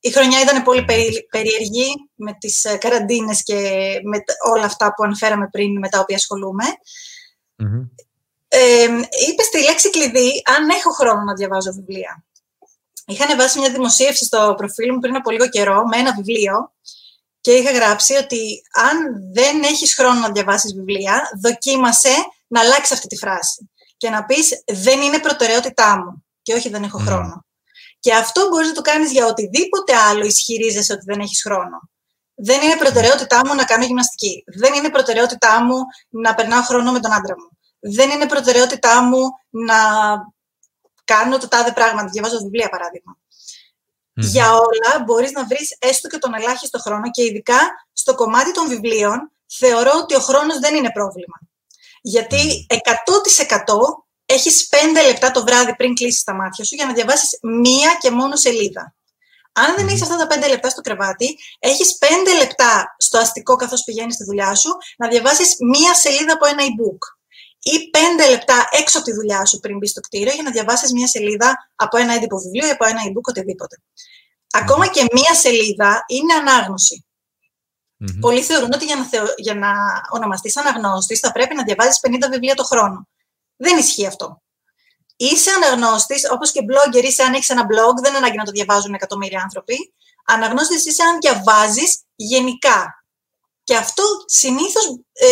[0.00, 0.84] Η χρονιά ήταν πολύ
[1.30, 3.54] περίεργη με τις ε, καραντίνες και
[4.04, 4.18] με
[4.52, 6.64] όλα αυτά που αναφέραμε πριν με τα οποία ασχολούμαι.
[7.62, 7.88] Mm-hmm.
[8.48, 8.84] Ε,
[9.28, 12.24] είπες στη λέξη κλειδί αν έχω χρόνο να διαβάζω βιβλία.
[13.06, 16.72] Είχα ανεβάσει μια δημοσίευση στο προφίλ μου πριν από λίγο καιρό με ένα βιβλίο
[17.40, 18.96] και είχα γράψει ότι αν
[19.32, 22.14] δεν έχεις χρόνο να διαβάσεις βιβλία, δοκίμασε
[22.46, 26.82] να αλλάξεις αυτή τη φράση και να πεις δεν είναι προτεραιότητά μου και όχι δεν
[26.82, 27.46] έχω χρόνο.
[28.00, 31.90] Και αυτό μπορείς να το κάνεις για οτιδήποτε άλλο ισχυρίζεσαι ότι δεν έχεις χρόνο.
[32.34, 34.44] Δεν είναι προτεραιότητά μου να κάνω γυμναστική.
[34.46, 35.76] Δεν είναι προτεραιότητά μου
[36.08, 37.48] να περνάω χρόνο με τον άντρα μου.
[37.80, 39.20] Δεν είναι προτεραιότητά μου
[39.50, 39.76] να
[41.04, 43.18] κάνω το τάδε πράγμα, να διαβάζω βιβλία παράδειγμα.
[44.16, 47.58] Για όλα μπορείς να βρεις έστω και τον ελάχιστο χρόνο και ειδικά
[47.92, 51.38] στο κομμάτι των βιβλίων θεωρώ ότι ο χρόνος δεν είναι πρόβλημα.
[52.06, 52.76] Γιατί 100%
[54.26, 58.10] έχεις πέντε λεπτά το βράδυ πριν κλείσεις τα μάτια σου για να διαβάσεις μία και
[58.10, 58.94] μόνο σελίδα.
[59.52, 63.84] Αν δεν έχεις αυτά τα πέντε λεπτά στο κρεβάτι, έχεις πέντε λεπτά στο αστικό καθώς
[63.84, 67.02] πηγαίνεις στη δουλειά σου να διαβάσεις μία σελίδα από ένα e-book.
[67.62, 70.92] Ή πέντε λεπτά έξω από τη δουλειά σου πριν μπεις στο κτίριο για να διαβάσεις
[70.92, 73.76] μία σελίδα από ένα έντυπο βιβλίο ή από ένα e-book, οτιδήποτε.
[74.50, 77.06] Ακόμα και μία σελίδα είναι ανάγνωση.
[78.04, 78.20] Mm-hmm.
[78.20, 79.24] Πολλοί θεωρούν ότι για να, θεω...
[79.36, 79.68] για να
[80.10, 83.08] ονομαστείς αναγνώστης θα πρέπει να διαβάζεις 50 βιβλία το χρόνο.
[83.56, 84.42] Δεν ισχύει αυτό.
[85.16, 88.94] Είσαι αναγνώστης, όπως και blogger, είσαι αν έχεις ένα blog, δεν ανάγκη να το διαβάζουν
[88.94, 89.94] εκατομμύρια άνθρωποι.
[90.24, 93.04] Αναγνώστης είσαι αν διαβάζεις γενικά.
[93.64, 95.28] Και αυτό συνήθως ε,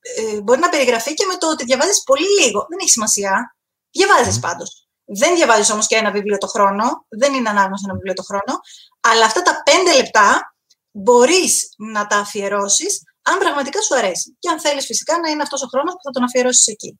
[0.00, 2.66] ε, μπορεί να περιγραφεί και με το ότι διαβάζεις πολύ λίγο.
[2.68, 3.56] Δεν έχει σημασία.
[3.90, 4.40] Διαβάζεις mm.
[4.40, 4.88] πάντως.
[5.04, 7.06] Δεν διαβάζεις όμως και ένα βιβλίο το χρόνο.
[7.08, 8.60] Δεν είναι ανάγνωση ένα βιβλίο το χρόνο.
[9.00, 10.56] Αλλά αυτά τα πέντε λεπτά
[10.98, 14.36] μπορείς να τα αφιερώσεις αν πραγματικά σου αρέσει.
[14.38, 16.98] Και αν θέλεις φυσικά να είναι αυτός ο χρόνος που θα τον αφιερώσεις εκεί.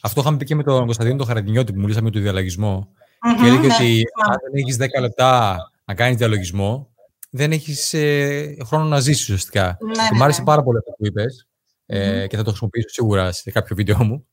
[0.00, 2.92] Αυτό είχαμε πει και με τον Κωνσταντίνο τον Χαραντινιώτη που μιλήσαμε για τον διαλογισμό.
[2.92, 6.90] Mm-hmm, και έλεγε ναι, ότι αν δεν έχεις 10 λεπτά να κάνεις διαλογισμό,
[7.30, 9.78] δεν έχεις ε, χρόνο να ζήσεις ουσιαστικά.
[9.80, 10.46] Ναι, και μου άρεσε ναι.
[10.46, 11.46] πάρα πολύ αυτό που είπες
[11.86, 14.26] ε, και θα το χρησιμοποιήσω σίγουρα σε κάποιο βίντεο μου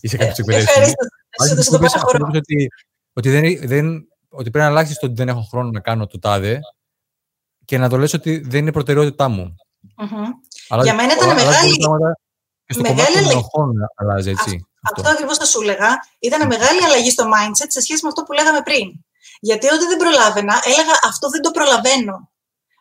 [0.00, 0.68] ή σε κάποιε εκπαιδεύσει.
[0.68, 1.78] Ευχαριστώ.
[2.36, 2.68] Ότι,
[3.12, 6.18] ότι, δεν, δεν, ότι πρέπει να αλλάξεις το ότι δεν έχω χρόνο να κάνω το
[6.18, 6.60] τάδε
[7.70, 9.44] και να το λες ότι δεν είναι προτεραιότητά μου.
[10.68, 11.74] Αλλά, Για μένα ήταν μεγάλη.
[12.66, 13.68] Και στο μεγάλη κομμάτι των ενοχών
[13.98, 14.52] αλλάζει, έτσι.
[14.86, 15.90] Αυτό, αυτό ακριβώς θα σου έλεγα.
[16.28, 18.86] Ήταν μεγάλη αλλαγή στο mindset σε σχέση με αυτό που λέγαμε πριν.
[19.48, 22.16] Γιατί όταν δεν προλάβαινα, έλεγα αυτό δεν το προλαβαίνω.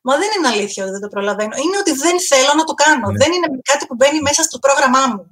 [0.05, 1.53] Μα δεν είναι αλήθεια ότι δεν το προλαβαίνω.
[1.63, 3.07] Είναι ότι δεν θέλω να το κάνω.
[3.09, 3.17] Ναι.
[3.21, 5.23] Δεν είναι κάτι που μπαίνει μέσα στο πρόγραμμά μου.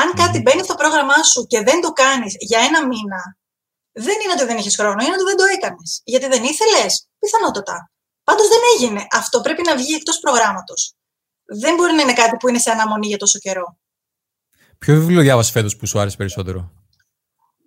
[0.00, 0.18] Αν mm.
[0.20, 3.20] κάτι μπαίνει στο πρόγραμμά σου και δεν το κάνεις για ένα μήνα,
[4.06, 5.90] δεν είναι ότι δεν έχεις χρόνο, είναι ότι δεν το έκανες.
[6.12, 7.76] Γιατί δεν ήθελες, πιθανότατα.
[8.26, 9.06] Πάντως δεν έγινε.
[9.10, 10.94] Αυτό πρέπει να βγει εκτός προγράμματος.
[11.44, 13.78] Δεν μπορεί να είναι κάτι που είναι σε αναμονή για τόσο καιρό.
[14.78, 16.72] Ποιο βιβλίο διάβασες φέτος που σου άρεσε περισσότερο;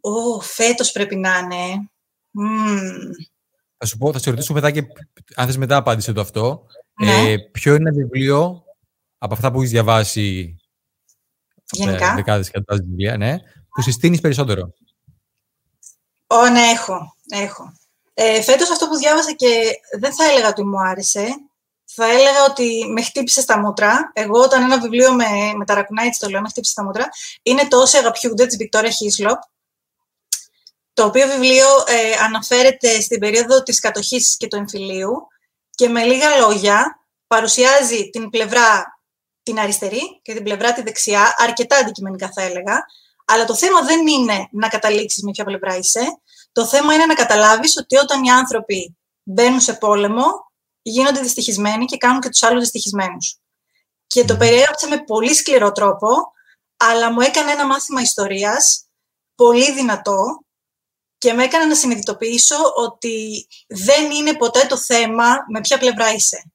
[0.02, 1.90] Ω, φέτος πρέπει να είναι.
[2.40, 3.12] Mm.
[3.78, 4.84] Θα σου πω, θα σε ρωτήσω μετά και
[5.36, 6.66] αν θες μετά απάντησε το αυτό.
[7.02, 7.32] Ναι.
[7.32, 8.64] Ε, ποιο είναι ένα βιβλίο
[9.18, 10.56] από αυτά που έχεις διαβάσει
[11.72, 12.16] Γενικά.
[12.16, 13.38] Δεκάδες και βιβλία, ναι,
[13.70, 14.74] που συστήνεις περισσότερο;
[16.28, 17.16] Ω, ναι, έχω.
[17.30, 17.74] έχω.
[18.22, 21.28] Ε, φέτος αυτό που διάβασα και δεν θα έλεγα ότι μου άρεσε,
[21.86, 24.12] θα έλεγα ότι με χτύπησε στα μούτρα.
[24.14, 27.10] Εγώ, όταν ένα βιβλίο με, με ταρακουνάει, έτσι το λέω, με χτύπησε στα μούτρα,
[27.44, 29.40] είναι το Όσοι αγαπιούνται τη Βικτόρια Χίσλοπ.
[30.94, 35.28] Το οποίο βιβλίο ε, αναφέρεται στην περίοδο της κατοχής και του εμφυλίου
[35.70, 39.00] και με λίγα λόγια παρουσιάζει την πλευρά
[39.44, 42.86] την αριστερή και την πλευρά τη δεξιά, αρκετά αντικειμενικά θα έλεγα,
[43.26, 46.20] αλλά το θέμα δεν είναι να καταλήξεις με ποια πλευρά είσαι,
[46.60, 50.24] το θέμα είναι να καταλάβεις ότι όταν οι άνθρωποι μπαίνουν σε πόλεμο,
[50.82, 53.40] γίνονται δυστυχισμένοι και κάνουν και τους άλλους δυστυχισμένους.
[54.08, 56.08] Και το περιέγραψε με πολύ σκληρό τρόπο,
[56.78, 58.88] αλλά μου έκανε ένα μάθημα ιστορίας
[59.36, 60.46] πολύ δυνατό
[61.18, 66.52] και με έκανε να συνειδητοποιήσω ότι δεν είναι ποτέ το θέμα με ποια πλευρά είσαι.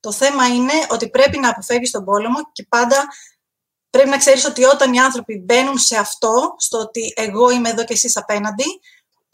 [0.00, 3.06] Το θέμα είναι ότι πρέπει να αποφεύγεις τον πόλεμο και πάντα
[3.90, 7.84] πρέπει να ξέρεις ότι όταν οι άνθρωποι μπαίνουν σε αυτό, στο ότι εγώ είμαι εδώ
[7.84, 8.64] και εσείς απέναντι,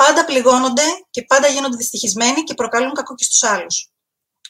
[0.03, 3.90] πάντα πληγώνονται και πάντα γίνονται δυστυχισμένοι και προκαλούν κακό και στους άλλους.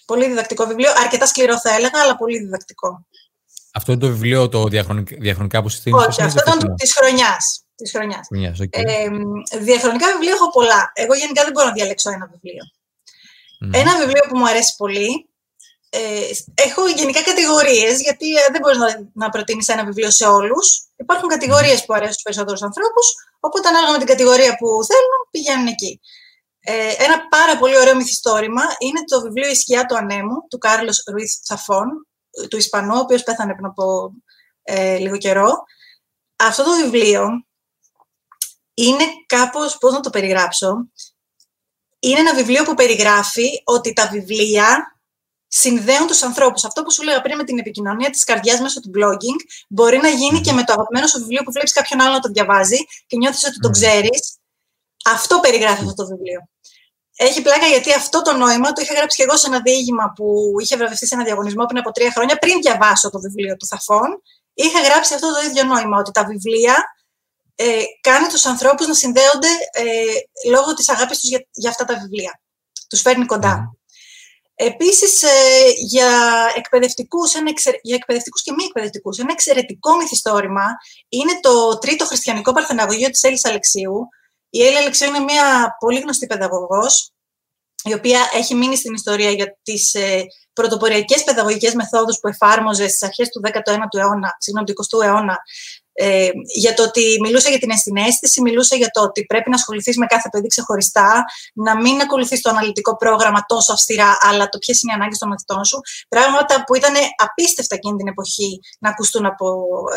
[0.04, 3.06] Πολύ διδακτικό βιβλίο, αρκετά σκληρό θα έλεγα, αλλά πολύ διδακτικό.
[3.72, 6.06] Αυτό είναι το βιβλίο το διαχρονικά, διαχρονικά που συστήνεις.
[6.06, 7.64] Όχι, αυτό ήταν της χρονιάς.
[7.74, 8.28] Της χρονιάς.
[8.62, 8.82] okay.
[9.52, 10.92] ε, διαχρονικά βιβλία έχω πολλά.
[10.94, 12.64] Εγώ γενικά δεν μπορώ να διαλέξω ένα βιβλίο.
[13.80, 15.28] Ένα βιβλίο που μου αρέσει πολύ.
[15.90, 15.98] Ε,
[16.54, 20.66] έχω γενικά κατηγορίες, γιατί ε, δεν μπορείς να, να προτείνεις ένα βιβλίο σε όλους.
[20.96, 23.06] Υπάρχουν κατηγορίες που αρέσουν στους περισσότερους ανθρώπους,
[23.40, 26.00] οπότε ανάλογα με την κατηγορία που θέλουν, πηγαίνουν εκεί.
[26.60, 31.02] Ε, ένα πάρα πολύ ωραίο μυθιστόρημα είναι το βιβλίο «Η σκιά του ανέμου» του Κάρλος
[31.10, 32.08] Ρουίθ Θαφών,
[32.50, 34.12] του Ισπανού, ο οποίος πέθανε πριν από
[34.62, 35.64] ε, λίγο καιρό.
[36.36, 37.28] Αυτό το βιβλίο
[38.74, 40.90] είναι κάπως, πώς να το περιγράψω,
[41.98, 44.99] είναι ένα βιβλίο που περιγράφει ότι τα βιβλία
[45.52, 46.64] συνδέουν τους ανθρώπους.
[46.64, 49.38] Αυτό που σου λέγα πριν με την επικοινωνία της καρδιάς μέσω του blogging
[49.68, 52.28] μπορεί να γίνει και με το αγαπημένο σου βιβλίο που βλέπεις κάποιον άλλο να το
[52.28, 52.76] διαβάζει
[53.06, 54.38] και νιώθεις ότι το ξέρεις
[55.04, 56.40] αυτό περιγράφει αυτό το βιβλίο.
[57.16, 60.54] Έχει πλάκα γιατί αυτό το νόημα το είχα γράψει και εγώ σε ένα διήγημα που
[60.60, 64.22] είχε βραβευτεί σε ένα διαγωνισμό πριν από τρία χρόνια, πριν διαβάσω το βιβλίο του Θαφών.
[64.54, 66.76] Είχα γράψει αυτό το ίδιο νόημα, ότι τα βιβλία
[67.54, 71.98] ε, κάνουν τους ανθρώπους να συνδέονται ε, λόγω της αγάπης τους για, για αυτά τα
[71.98, 72.40] βιβλία.
[72.88, 73.74] Τους φέρνει κοντά.
[74.60, 74.66] Mm.
[74.66, 75.28] Επίσης, ε,
[75.76, 76.10] για,
[76.56, 77.52] εκπαιδευτικούς, ένα
[77.82, 80.64] για εκπαιδευτικούς και μη εκπαιδευτικούς, ένα εξαιρετικό μυθιστόρημα
[81.08, 84.08] είναι το τρίτο χριστιανικό παρθεναγωγείο της Έλλης Αλεξίου,
[84.50, 87.12] η Έλλη Αλεξίου είναι μια πολύ γνωστή παιδαγωγός,
[87.84, 93.02] η οποία έχει μείνει στην ιστορία για τις ε, πρωτοποριακές παιδαγωγικές μεθόδους που εφάρμοζε στις
[93.02, 95.38] αρχές του 19ου αιώνα, συγγνώμη, του 20ου αιώνα
[96.02, 99.96] Ε, για το ότι μιλούσε για την ενσυναίσθηση, μιλούσε για το ότι πρέπει να ασχοληθείς
[99.96, 101.24] με κάθε παιδί ξεχωριστά,
[101.54, 105.28] να μην ακολουθείς το αναλυτικό πρόγραμμα τόσο αυστηρά, αλλά το ποιες είναι οι ανάγκες των
[105.28, 105.80] μαθητών σου.
[106.08, 109.46] Πράγματα που ήταν απίστευτα εκείνη την εποχή να ακουστούν από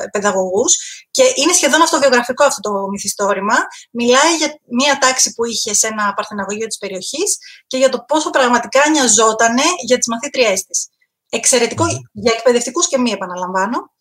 [0.01, 0.73] ε, παιδαγωγούς.
[1.11, 3.55] Και είναι σχεδόν αυτοβιογραφικό αυτό το μυθιστόρημα.
[3.91, 7.37] Μιλάει για μια τάξη που είχε σε ένα παρθεναγωγείο της περιοχής
[7.67, 10.87] και για το πόσο πραγματικά νοιαζόταν για τις μαθήτριές της.
[11.29, 13.91] Εξαιρετικό για εκπαιδευτικούς και μη, επαναλαμβάνω.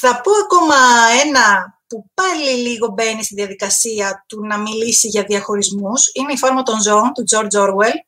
[0.00, 0.76] Θα πω ακόμα
[1.24, 6.10] ένα που πάλι λίγο μπαίνει στη διαδικασία του να μιλήσει για διαχωρισμούς.
[6.12, 7.98] Είναι η φόρμα των ζώων του George Orwell,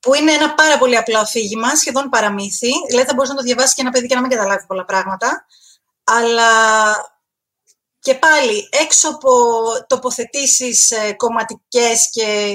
[0.00, 2.70] που είναι ένα πάρα πολύ απλό αφήγημα, σχεδόν παραμύθι.
[2.88, 5.46] Δηλαδή θα μπορούσε να το διαβάσεις και ένα παιδί και να μην καταλάβει πολλά πράγματα.
[6.04, 6.50] Αλλά
[7.98, 9.30] και πάλι έξω από
[9.86, 12.54] τοποθετήσεις ε, κομματικές και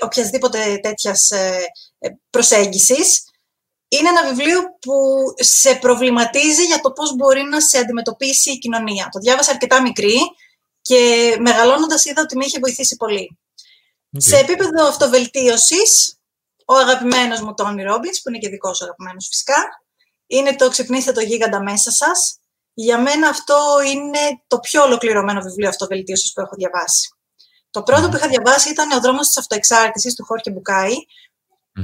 [0.00, 1.58] οποιασδήποτε τέτοιας ε,
[1.98, 3.27] ε, προσέγγισης,
[3.88, 4.94] είναι ένα βιβλίο που
[5.36, 9.08] σε προβληματίζει για το πώς μπορεί να σε αντιμετωπίσει η κοινωνία.
[9.12, 10.16] Το διάβασα αρκετά μικρή
[10.80, 13.38] και μεγαλώνοντας είδα ότι με είχε βοηθήσει πολύ.
[14.16, 16.18] Σε επίπεδο αυτοβελτίωσης,
[16.66, 19.84] ο αγαπημένος μου Τόνι Ρόμπινς, που είναι και δικός αγαπημένος φυσικά,
[20.26, 22.38] είναι το «Ξυπνήστε το γίγαντα μέσα σας».
[22.74, 27.08] Για μένα αυτό είναι το πιο ολοκληρωμένο βιβλίο αυτοβελτίωσης που έχω διαβάσει.
[27.70, 30.94] Το πρώτο που είχα διαβάσει ήταν «Ο δρόμος της αυτοεξάρτησης» του Χόρκε Μπουκάη,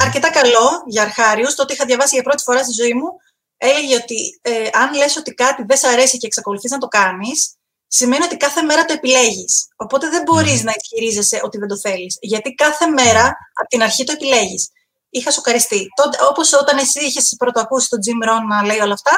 [0.01, 1.55] αρκετά καλό για αρχάριους.
[1.55, 3.09] Το ότι είχα διαβάσει για πρώτη φορά στη ζωή μου
[3.57, 7.55] έλεγε ότι ε, αν λες ότι κάτι δεν σ' αρέσει και εξακολουθείς να το κάνεις,
[7.87, 9.69] σημαίνει ότι κάθε μέρα το επιλέγεις.
[9.77, 12.17] Οπότε δεν μπορείς να ισχυρίζεσαι ότι δεν το θέλεις.
[12.21, 14.71] Γιατί κάθε μέρα από την αρχή το επιλέγεις.
[15.11, 15.87] Είχα σοκαριστεί.
[16.29, 19.11] Όπως όταν εσύ είχες πρωτοακούσει τον Jim Rohn να λέει όλα αυτά,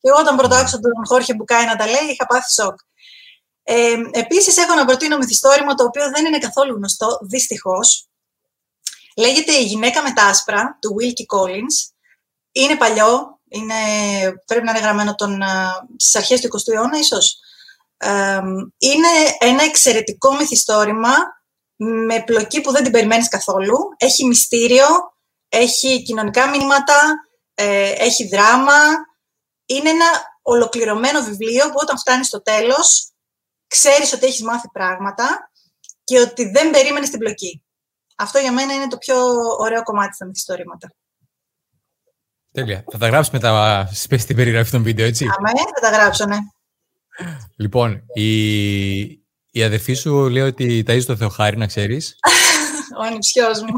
[0.00, 2.78] και εγώ όταν πρώτο άκουσα τον Χόρχε Μπουκάη να τα λέει, είχα πάθει σοκ.
[3.62, 8.08] Ε, Επίσης, έχω να προτείνω μυθιστόρημα το οποίο δεν είναι καθόλου γνωστό, δυστυχώς.
[9.16, 11.92] Λέγεται «Η γυναίκα με τα άσπρα» του Wilkie Collins.
[12.52, 13.74] Είναι παλιό, είναι,
[14.46, 15.42] πρέπει να είναι γραμμένο τον,
[15.96, 17.38] στις αρχές του 20ου αιώνα ίσως;
[18.78, 19.08] είναι
[19.38, 21.14] ένα εξαιρετικό μυθιστόρημα
[21.76, 23.76] με πλοκή που δεν την περιμένεις καθόλου.
[23.96, 24.86] Έχει μυστήριο,
[25.48, 26.96] έχει κοινωνικά μηνύματα,
[27.54, 28.78] ε, έχει δράμα.
[29.66, 30.06] Είναι ένα
[30.42, 33.08] ολοκληρωμένο βιβλίο που όταν φτάνεις στο τέλος
[33.66, 35.50] ξέρεις ότι έχεις μάθει πράγματα
[36.04, 37.63] και ότι δεν περίμενες την πλοκή.
[38.14, 39.16] Αυτό για μένα είναι το πιο
[39.58, 40.92] ωραίο κομμάτι στα μυθιστορήματα.
[42.52, 42.84] Τέλεια.
[42.90, 43.88] Θα τα γράψει μετά
[44.24, 46.36] στην περιγραφή των βίντεο, έτσι; Αμέ, θα τα γράψω, ναι.
[47.56, 49.00] Λοιπόν, η,
[49.50, 52.16] η αδερφή σου λέει ότι ταΐζει το Θεοχάρη, να ξέρεις.
[52.98, 53.74] Ο ανιψιός μου.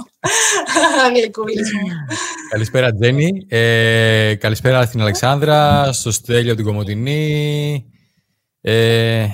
[1.07, 1.89] Αγγλικούλης μου.
[2.51, 3.47] Καλησπέρα, Τζένι.
[3.49, 7.85] Ε, καλησπέρα στην Αλεξάνδρα, στο Στέλιο την Κομωτινή,
[8.61, 9.27] ε,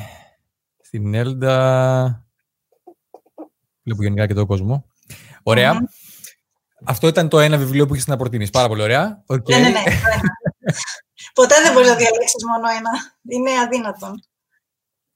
[0.82, 2.26] στην Έλντα.
[3.82, 4.91] Βλέπω γενικά και τον κόσμο.
[5.42, 5.88] Ωραία.
[6.84, 8.50] Αυτό ήταν το ένα βιβλίο που είχες να προτείνεις.
[8.50, 9.22] Πάρα πολύ ωραία.
[9.26, 9.50] Okay.
[9.50, 9.82] Ναι, ναι, ναι.
[11.34, 12.90] Ποτέ δεν μπορείς να διαλέξεις μόνο ένα.
[13.28, 14.22] Είναι αδύνατον.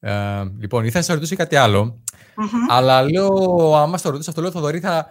[0.01, 2.03] Ε, λοιπόν, ήθελα να σε ρωτήσω κάτι άλλο.
[2.69, 3.33] Αλλά λέω,
[3.77, 5.07] άμα στο ρωτήσω αυτό, λέω Θοδωρή, θα,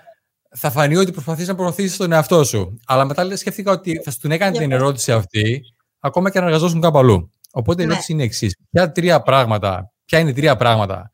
[0.55, 2.79] θα φανεί ότι προσπαθείς να προωθήσεις τον εαυτό σου.
[2.85, 5.61] Αλλά μετά λέει, σκέφτηκα ότι θα σου την έκανε την ερώτηση αυτή,
[5.99, 7.31] ακόμα και αν εργαζόσουν κάπου αλλού.
[7.51, 7.91] Οπότε η ναι.
[7.91, 8.55] ερώτηση είναι εξής.
[8.71, 11.11] Ποια τρία πράγματα, ποια είναι τρία πράγματα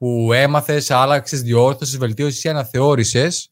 [0.00, 3.50] που έμαθες, άλλαξες, διόρθωσες, βελτίωσες ή αναθεώρησες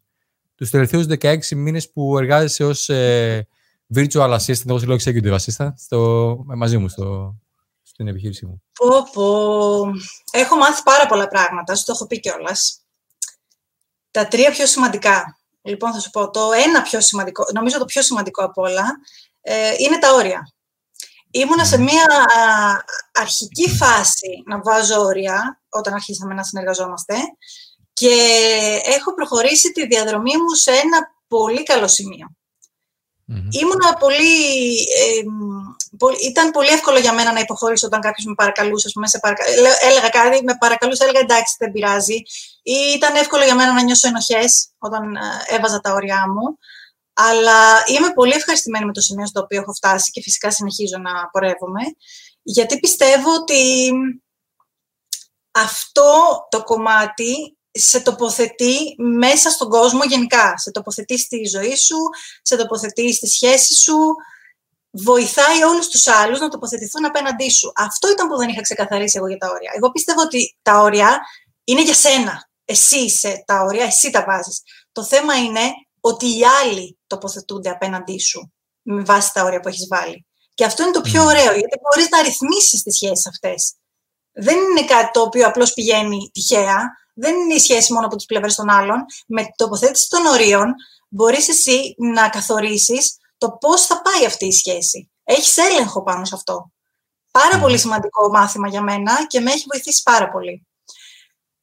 [0.54, 3.46] τους τελευταίους 16 μήνες που εργάζεσαι ως ε,
[3.94, 7.36] virtual assistant, εγώ λέω executive assistant, στο, μαζί μου στο,
[7.82, 8.62] στην επιχείρησή μου.
[8.72, 9.90] Πω, πω.
[10.30, 12.80] Έχω μάθει πάρα πολλά πράγματα, σου το έχω πει κιόλας.
[14.10, 15.38] Τα τρία πιο σημαντικά.
[15.62, 18.84] Λοιπόν, θα σου πω το ένα πιο σημαντικό, νομίζω το πιο σημαντικό από όλα,
[19.40, 20.52] ε, είναι τα όρια.
[21.38, 22.06] Ήμουνα σε μια
[23.12, 27.14] αρχική φάση να βάζω όρια όταν αρχίσαμε να συνεργαζόμαστε
[27.92, 28.14] και
[28.84, 32.26] έχω προχωρήσει τη διαδρομή μου σε ένα πολύ καλό σημείο.
[33.50, 34.34] Ήμουνα πολύ,
[36.28, 38.90] ήταν πολύ εύκολο για μένα να υποχωρήσω όταν κάποιος με παρακαλούσε.
[38.94, 39.44] Πούμε, σε παρακα...
[39.82, 42.22] Έλεγα κάτι, με παρακαλούσε, έλεγα εντάξει, δεν πειράζει.
[42.62, 46.58] Ή ήταν εύκολο για μένα να νιώσω ενοχές όταν ε, έβαζα τα όρια μου.
[47.20, 51.28] Αλλά είμαι πολύ ευχαριστημένη με το σημείο στο οποίο έχω φτάσει και φυσικά συνεχίζω να
[51.30, 51.82] πορεύομαι,
[52.42, 53.92] γιατί πιστεύω ότι
[55.50, 56.12] αυτό
[56.50, 60.58] το κομμάτι σε τοποθετεί μέσα στον κόσμο γενικά.
[60.58, 61.96] Σε τοποθετεί στη ζωή σου,
[62.42, 63.96] σε τοποθετεί στη σχέση σου,
[64.90, 67.72] βοηθάει όλους τους άλλους να τοποθετηθούν απέναντί σου.
[67.76, 69.72] Αυτό ήταν που δεν είχα ξεκαθαρίσει εγώ για τα όρια.
[69.76, 71.20] Εγώ πιστεύω ότι τα όρια
[71.64, 72.50] είναι για σένα.
[72.64, 74.62] Εσύ είσαι τα όρια, εσύ τα βάζεις.
[74.92, 75.60] Το θέμα είναι
[76.00, 80.26] ότι οι άλλοι τοποθετούνται απέναντί σου με βάση τα όρια που έχεις βάλει.
[80.54, 83.74] Και αυτό είναι το πιο ωραίο, γιατί μπορείς να ρυθμίσεις τις σχέσεις αυτές.
[84.32, 86.96] Δεν είναι κάτι το οποίο απλώς πηγαίνει τυχαία.
[87.14, 89.04] Δεν είναι η σχέση μόνο από τις πλευρές των άλλων.
[89.26, 90.74] Με την τοποθέτηση των ορίων,
[91.08, 95.10] μπορείς εσύ να καθορίσεις το πώς θα πάει αυτή η σχέση.
[95.24, 96.72] Έχεις έλεγχο πάνω σε αυτό.
[97.30, 100.66] Πάρα πολύ σημαντικό μάθημα για μένα και με έχει βοηθήσει πάρα πολύ.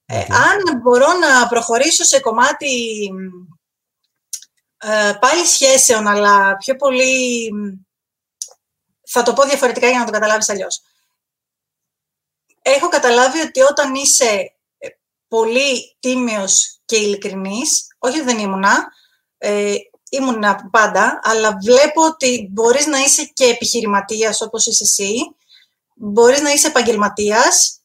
[0.05, 3.54] Ε, αν μπορώ να προχωρήσω σε κομμάτι ε,
[5.19, 7.49] πάλι σχέσεων, αλλά πιο πολύ...
[9.07, 10.81] Θα το πω διαφορετικά για να το καταλάβεις αλλιώς.
[12.61, 14.87] Έχω καταλάβει ότι όταν είσαι ε,
[15.27, 18.87] πολύ τίμιος και ειλικρινής, όχι δεν ήμουνα,
[19.37, 19.75] ε,
[20.09, 25.35] ήμουνα πάντα, αλλά βλέπω ότι μπορείς να είσαι και επιχειρηματίας όπως είσαι εσύ,
[25.93, 27.79] μπορείς να είσαι επαγγελματίας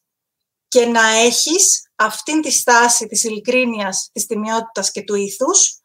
[0.68, 5.79] και να έχεις αυτήν τη στάση της ειλικρίνειας, της τιμιότητας και του ήθους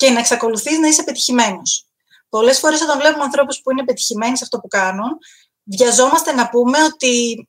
[0.00, 1.86] και να εξακολουθείς να είσαι πετυχημένος.
[2.28, 5.18] Πολλές φορές όταν βλέπουμε ανθρώπους που είναι πετυχημένοι σε αυτό που κάνουν,
[5.62, 7.48] βιαζόμαστε να πούμε ότι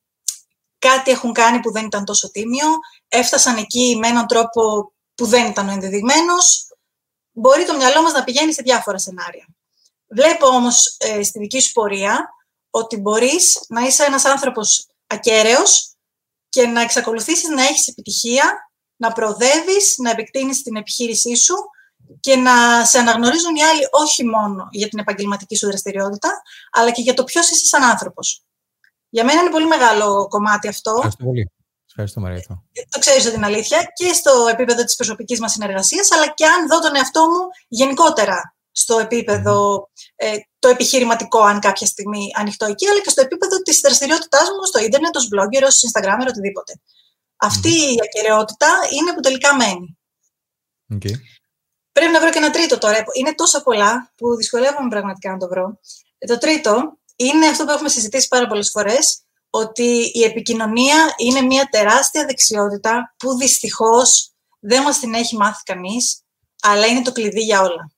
[0.79, 2.67] κάτι έχουν κάνει που δεν ήταν τόσο τίμιο,
[3.07, 6.67] έφτασαν εκεί με έναν τρόπο που δεν ήταν ο ενδεδειγμένος.
[7.31, 9.45] Μπορεί το μυαλό μας να πηγαίνει σε διάφορα σενάρια.
[10.07, 12.29] Βλέπω όμως ε, στη δική σου πορεία
[12.69, 15.95] ότι μπορείς να είσαι ένας άνθρωπος ακέραιος
[16.49, 21.55] και να εξακολουθήσεις να έχεις επιτυχία, να προοδεύεις, να επεκτείνεις την επιχείρησή σου
[22.19, 26.41] και να σε αναγνωρίζουν οι άλλοι όχι μόνο για την επαγγελματική σου δραστηριότητα,
[26.71, 28.43] αλλά και για το ποιος είσαι σαν άνθρωπος.
[29.09, 30.91] Για μένα είναι πολύ μεγάλο κομμάτι αυτό.
[30.91, 31.51] Ευχαριστώ πολύ.
[31.87, 32.41] Ευχαριστώ, Μαρία.
[32.89, 36.79] Το ξέρεις την αλήθεια και στο επίπεδο της προσωπικής μας συνεργασίας, αλλά και αν δω
[36.79, 43.01] τον εαυτό μου γενικότερα στο επίπεδο ε, το επιχειρηματικό, αν κάποια στιγμή ανοιχτό εκεί, αλλά
[43.01, 46.73] και στο επίπεδο της δραστηριότητάς μου στο ίντερνετ, ως blogger, ως Instagram, οτιδήποτε.
[47.35, 49.97] Αυτή η ακαιρεότητα είναι που τελικά μένει.
[50.93, 51.15] Okay.
[51.91, 53.03] Πρέπει να βρω και ένα τρίτο τώρα.
[53.13, 55.79] Είναι τόσα πολλά που δυσκολεύομαι πραγματικά να το βρω.
[56.17, 61.41] Ε, το τρίτο είναι αυτό που έχουμε συζητήσει πάρα πολλές φορές, ότι η επικοινωνία είναι
[61.41, 66.23] μια τεράστια δεξιότητα που δυστυχώς δεν μας την έχει μάθει κανείς,
[66.61, 67.91] αλλά είναι το κλειδί για όλα.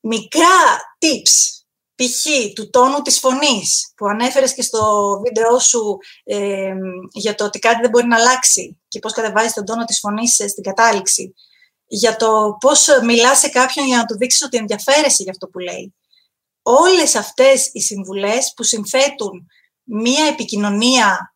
[0.00, 0.56] Μικρά
[0.98, 1.64] tips,
[1.94, 2.52] π.χ.
[2.54, 6.74] του τόνου της φωνής, που ανέφερες και στο βίντεό σου ε,
[7.12, 10.34] για το ότι κάτι δεν μπορεί να αλλάξει και πώς κατεβάζεις τον τόνο της φωνής
[10.34, 11.34] στην κατάληξη,
[11.86, 15.58] για το πώς μιλάς σε κάποιον για να του δείξεις ότι ενδιαφέρεσαι για αυτό που
[15.58, 15.94] λέει
[16.62, 19.46] όλες αυτές οι συμβουλές που συνθέτουν
[19.82, 21.34] μία επικοινωνία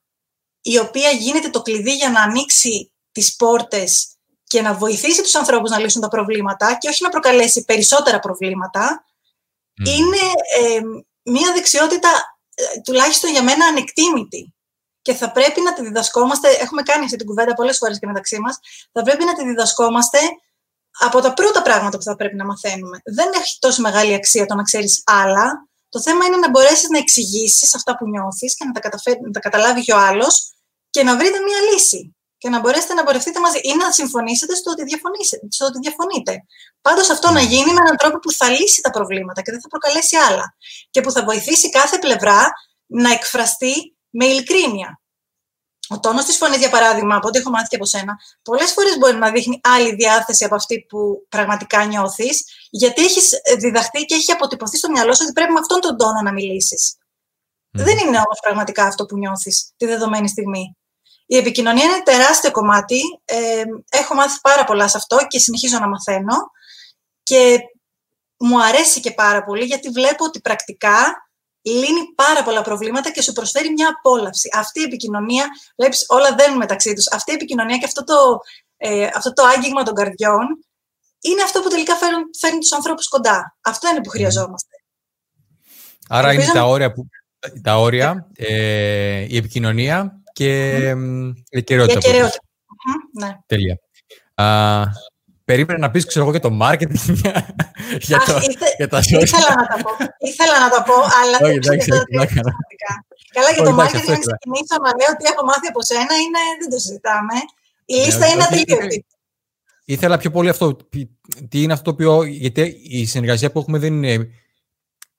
[0.61, 5.71] η οποία γίνεται το κλειδί για να ανοίξει τις πόρτες και να βοηθήσει τους ανθρώπους
[5.71, 9.05] να λύσουν τα προβλήματα και όχι να προκαλέσει περισσότερα προβλήματα,
[9.75, 10.17] είναι
[10.59, 10.81] ε,
[11.23, 12.09] μία δεξιότητα
[12.55, 14.55] ε, τουλάχιστον για μένα ανεκτήμητη.
[15.03, 18.39] Και θα πρέπει να τη διδασκόμαστε, έχουμε κάνει αυτή την κουβέντα πολλές φορές και μεταξύ
[18.41, 18.59] μας,
[18.93, 20.19] θα πρέπει να τη διδασκόμαστε
[20.99, 23.01] από τα πρώτα πράγματα που θα πρέπει να μαθαίνουμε.
[23.05, 25.69] Δεν έχει τόσο μεγάλη αξία το να ξέρεις άλλα.
[25.89, 28.91] Το θέμα είναι να μπορέσεις να εξηγήσεις αυτά που νιώθεις και να τα,
[29.25, 30.53] να τα καταλάβει και ο άλλος
[30.91, 32.13] και να βρείτε μία λύση.
[32.39, 34.83] Και να μπορέσετε να πορευτείτε μαζί ή να συμφωνήσετε στο ότι,
[35.49, 36.45] στο ότι διαφωνείτε.
[36.81, 39.69] Πάντως αυτό να γίνει με έναν τρόπο που θα λύσει τα προβλήματα και δεν θα
[39.69, 40.55] προκαλέσει άλλα.
[40.91, 42.51] Και που θα βοηθήσει κάθε πλευρά
[42.87, 45.01] να εκφραστεί με ειλικρίνεια.
[45.89, 48.99] Ο τόνος της φωνής, για παράδειγμα, από ό,τι έχω μάθει και από σένα, πολλές φορές
[48.99, 53.29] μπορεί να δείχνει άλλη διάθεση από αυτή που πραγματικά νιώθεις, γιατί έχεις
[53.59, 56.97] διδαχθεί και έχει αποτυπωθεί στο μυαλό σου ότι πρέπει με αυτόν τον τόνο να μιλήσεις.
[57.71, 60.77] Δεν είναι όμως πραγματικά αυτό που νιώθεις τη δεδομένη στιγμή.
[61.27, 63.01] Η επικοινωνία είναι τεράστιο κομμάτι.
[63.25, 66.51] Ε, έχω μάθει πάρα πολλά σε αυτό και συνεχίζω να μαθαίνω.
[67.23, 67.59] Και
[68.39, 71.28] μου αρέσει και πάρα πολύ γιατί βλέπω ότι πρακτικά
[71.69, 74.49] λύνει πάρα πολλά προβλήματα και σου προσφέρει μια απόλαυση.
[74.55, 75.47] Αυτή η επικοινωνία,
[75.77, 77.11] βλέπεις, όλα δένουν μεταξύ τους.
[77.11, 78.15] Αυτή η επικοινωνία και αυτό το,
[78.77, 80.47] ε, αυτό το άγγιγμα των καρδιών
[81.21, 83.57] είναι αυτό που τελικά φέρνει, φέρνει τους ανθρώπους κοντά.
[83.61, 84.75] Αυτό είναι που χρειαζόμαστε.
[86.09, 87.07] Άρα είναι τα όρια, που,
[87.63, 91.33] τα όρια ε, η επικοινωνία και mm.
[91.51, 92.31] η κυριότητα.
[93.13, 93.39] Ναι.
[93.47, 93.79] Τέλεια.
[95.49, 97.15] Περίμενα να πεις, ξέρω εγώ, για το marketing,
[98.09, 98.33] για, το,
[98.77, 99.23] για τα social.
[99.23, 101.91] Ήθελα να τα πω, ήθελα να τα πω, αλλά Όχι, εντάξει,
[103.37, 106.71] Καλά, για το marketing, να ξεκινήσω να λέω ότι έχω μάθει από σένα, είναι, δεν
[106.71, 107.35] το συζητάμε.
[107.85, 109.07] Η ναι, λίστα είναι ατελείωτη.
[109.85, 110.77] Ήθελα πιο πολύ αυτό.
[111.49, 112.23] Τι είναι αυτό το οποίο.
[112.23, 114.29] Γιατί η συνεργασία που έχουμε δεν είναι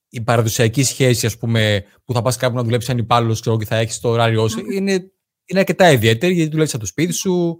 [0.09, 3.75] η παραδοσιακή σχέση, ας πούμε, που θα πας κάπου να δουλέψεις σαν υπάλληλος και θα
[3.75, 4.71] έχεις το ωράριό σου.
[4.71, 5.11] Είναι,
[5.45, 7.59] είναι αρκετά ιδιαίτερη, γιατί δουλεύεις από το σπίτι σου,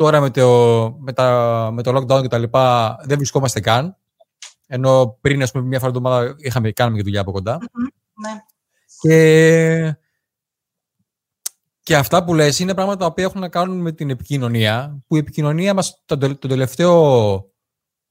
[0.00, 0.48] Τώρα με το,
[0.98, 3.96] με τα, με το lockdown και τα λοιπά δεν βρισκόμαστε καν.
[4.66, 7.58] Ενώ πριν, ας πούμε, μια φορά την εβδομάδα είχαμε, κάνουμε και δουλειά από κοντά.
[8.14, 8.42] ναι.
[9.00, 9.96] Και,
[11.82, 15.18] και αυτά που λες είναι πράγματα που έχουν να κάνουν με την επικοινωνία, που η
[15.18, 17.44] επικοινωνία μας τον, τελευταίο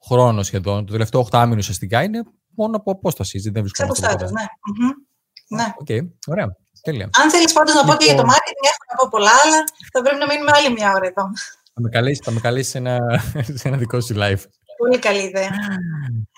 [0.06, 2.24] χρόνο σχεδόν, το τελευταίο 8 μήνο ουσιαστικά, είναι
[2.56, 3.40] μόνο από απόσταση.
[3.40, 4.32] Δεν βρισκόμαστε κοντά.
[4.32, 4.44] ναι.
[5.48, 5.74] ναι.
[5.86, 6.58] Okay, ωραία.
[6.82, 7.10] Τέλεια.
[7.22, 8.36] Αν θέλεις πάντως να πω και για το λοιπόν.
[8.36, 9.64] marketing, έχω να πω πολλά, αλλά
[9.94, 11.24] θα πρέπει να μείνουμε άλλη μια ώρα εδώ.
[11.80, 13.22] Θα με καλέσει, θα με καλέσει σε, ένα,
[13.60, 14.44] σε ένα δικό σου live.
[14.78, 15.50] Πολύ καλή ιδέα.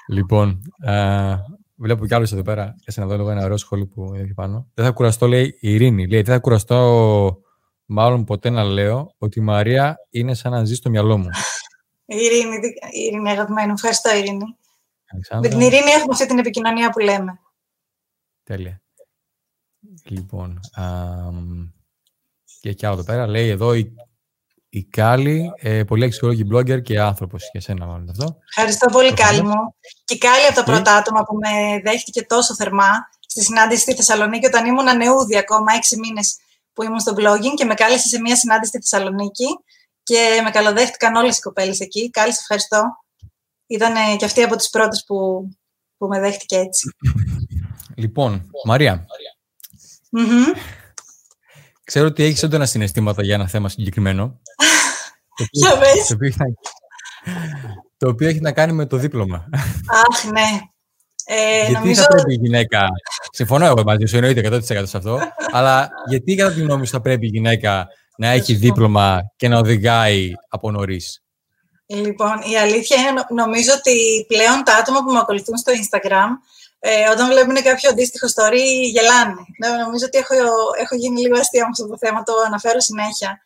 [0.07, 1.35] Λοιπόν, α,
[1.81, 2.75] Βλέπω κι άλλους εδώ πέρα.
[2.85, 4.69] Κάτσε να δω λίγο ένα ωραίο σχόλιο που είναι εκεί πάνω.
[4.73, 6.07] Δεν θα κουραστώ, λέει η Ειρήνη.
[6.07, 7.41] Λέει, δεν θα κουραστώ
[7.85, 11.27] μάλλον ποτέ να λέω ότι η Μαρία είναι σαν να ζει στο μυαλό μου.
[12.05, 12.55] Η Ειρήνη,
[12.91, 13.71] η Ειρήνη αγαπημένη.
[13.71, 14.43] Ευχαριστώ, Ειρήνη.
[15.41, 17.39] Με την Ειρήνη έχουμε αυτή την επικοινωνία που λέμε.
[18.43, 18.81] Τέλεια.
[20.03, 20.85] Λοιπόν, α,
[22.59, 23.27] και κι άλλο εδώ πέρα.
[23.27, 23.93] Λέει εδώ η
[24.73, 28.37] η Κάλλη, ε, πολύ αξιόλογη blogger και άνθρωπος για σένα, μάλλον αυτό.
[28.49, 29.75] Ευχαριστώ πολύ, Κάλλη μου.
[30.05, 32.89] Και η Κάλλη από τα πρώτα άτομα που με δέχτηκε τόσο θερμά
[33.27, 36.37] στη συνάντηση στη Θεσσαλονίκη, όταν ήμουν νεούδη ακόμα, έξι μήνες
[36.73, 39.47] που ήμουν στο blogging και με κάλεσε σε μια συνάντηση στη Θεσσαλονίκη
[40.03, 42.09] και με καλοδέχτηκαν όλες οι κοπέλες εκεί.
[42.09, 42.81] Κάλλη, σε ευχαριστώ.
[43.67, 45.47] Ήταν και αυτή από τις πρώτες που,
[45.97, 46.95] που με δέχτηκε έτσι.
[47.95, 49.05] Λοιπόν, Μαρία.
[51.91, 54.39] Ξέρω ότι έχεις έντονα συναισθήματα για ένα θέμα συγκεκριμένο.
[55.51, 56.07] Για πες.
[56.07, 56.17] Το,
[57.97, 59.49] το οποίο έχει να κάνει με το δίπλωμα.
[59.87, 60.59] Αχ, ναι.
[61.25, 62.01] Ε, γιατί νομίζω...
[62.01, 62.87] θα πρέπει η γυναίκα.
[63.31, 65.19] Συμφωνώ εγώ μαζί σου, εννοείται 100% σε αυτό.
[65.51, 67.87] αλλά γιατί κατά τη γνώμη σου θα πρέπει η γυναίκα
[68.17, 71.23] να έχει δίπλωμα και να οδηγάει από νωρίς;
[71.85, 76.27] Λοιπόν, η αλήθεια είναι νομίζω ότι πλέον τα άτομα που με ακολουθούν στο Instagram
[76.83, 78.61] ε, όταν βλέπουν κάποιο αντίστοιχο story
[78.91, 79.45] γελάνε.
[79.57, 80.33] Ναι, νομίζω ότι έχω,
[80.79, 83.45] έχω γίνει λίγο αστεία με αυτό το θέμα, το αναφέρω συνέχεια.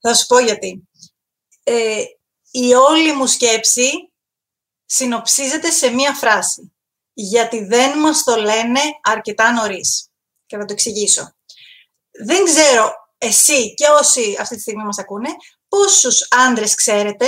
[0.00, 0.88] Θα σου πω γιατί.
[1.64, 2.02] Ε,
[2.50, 4.12] η όλη μου σκέψη
[4.84, 6.72] συνοψίζεται σε μία φράση.
[7.12, 10.10] Γιατί δεν μας το λένε αρκετά νωρίς.
[10.46, 11.34] Και θα το εξηγήσω.
[12.10, 15.28] Δεν ξέρω εσύ και όσοι αυτή τη στιγμή μας ακούνε,
[15.68, 17.26] πόσους άντρες ξέρετε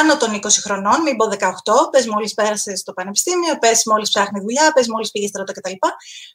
[0.00, 4.40] άνω των 20 χρονών, μην πω 18, πες μόλις πέρασε στο πανεπιστήμιο, πες μόλις ψάχνει
[4.40, 5.72] δουλειά, πες μόλις πήγε στρατό κτλ.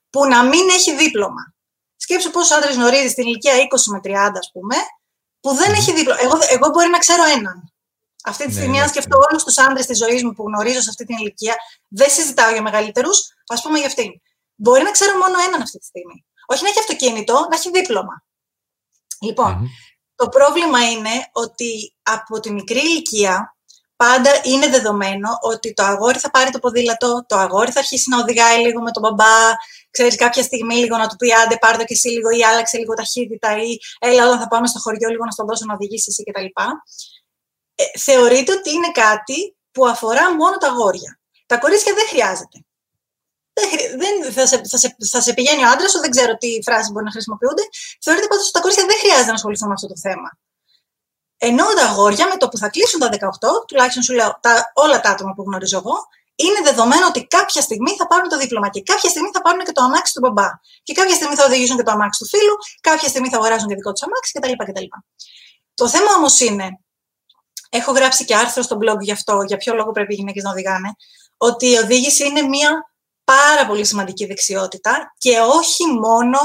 [0.10, 1.54] Που να μην έχει δίπλωμα.
[1.96, 4.76] Σκέψου πόσους άντρες γνωρίζεις στην ηλικία 20 με 30, ας πούμε,
[5.40, 6.20] που δεν έχει δίπλωμα.
[6.22, 7.74] Εγώ, εγώ μπορεί να ξέρω έναν.
[8.24, 9.26] Αυτή τη ναι, στιγμή, ναι, αν σκεφτώ ναι.
[9.30, 11.56] όλους τους άντρες της ζωής μου που γνωρίζω σε αυτή την ηλικία,
[11.88, 14.12] δεν συζητάω για μεγαλύτερους, ας πούμε για αυτήν.
[14.56, 16.26] Μπορεί να ξέρω μόνο έναν αυτή τη στιγμή.
[16.46, 18.24] Όχι να έχει αυτοκίνητο, να έχει δίπλωμα.
[19.20, 19.70] Λοιπόν,
[20.18, 23.56] το πρόβλημα είναι ότι από τη μικρή ηλικία
[23.96, 28.18] πάντα είναι δεδομένο ότι το αγόρι θα πάρει το ποδήλατο, το αγόρι θα αρχίσει να
[28.18, 29.38] οδηγάει λίγο με τον μπαμπά,
[29.92, 32.78] ξέρεις κάποια στιγμή λίγο να του πει άντε πάρ' το και εσύ λίγο ή άλλαξε
[32.78, 36.08] λίγο ταχύτητα ή έλα όταν θα πάμε στο χωριό λίγο να στον δώσω να οδηγήσει
[36.10, 36.46] εσύ κτλ.
[37.76, 41.20] Ε, θεωρείται ότι είναι κάτι που αφορά μόνο τα αγόρια.
[41.46, 42.67] Τα κορίτσια δεν χρειάζεται
[44.02, 46.92] δεν, θα, σε, θα, σε, θα σε πηγαίνει ο άντρας σου, δεν ξέρω τι φράσεις
[46.92, 47.64] μπορεί να χρησιμοποιούνται.
[48.02, 50.30] Θεωρείται πάντω ότι τα κορίτσια δεν χρειάζεται να ασχοληθούν με αυτό το θέμα.
[51.38, 55.00] Ενώ τα αγόρια με το που θα κλείσουν τα 18, τουλάχιστον σου λέω τα, όλα
[55.00, 55.96] τα άτομα που γνωρίζω εγώ,
[56.36, 59.72] είναι δεδομένο ότι κάποια στιγμή θα πάρουν το δίπλωμα και κάποια στιγμή θα πάρουν και
[59.72, 60.50] το αμάξι του μπαμπά.
[60.84, 63.76] Και κάποια στιγμή θα οδηγήσουν και το αμάξι του φίλου, κάποια στιγμή θα αγοράζουν και
[63.76, 64.72] δικό τους αμάξι κτλ.
[64.72, 64.88] κτλ.
[65.74, 66.80] Το θέμα όμως είναι,
[67.70, 70.50] έχω γράψει και άρθρο στο blog γι' αυτό, για ποιο λόγο πρέπει οι γυναίκες να
[70.50, 70.90] οδηγάνε,
[71.38, 72.87] ότι η οδήγηση είναι μία
[73.32, 76.40] πάρα πολύ σημαντική δεξιότητα και όχι μόνο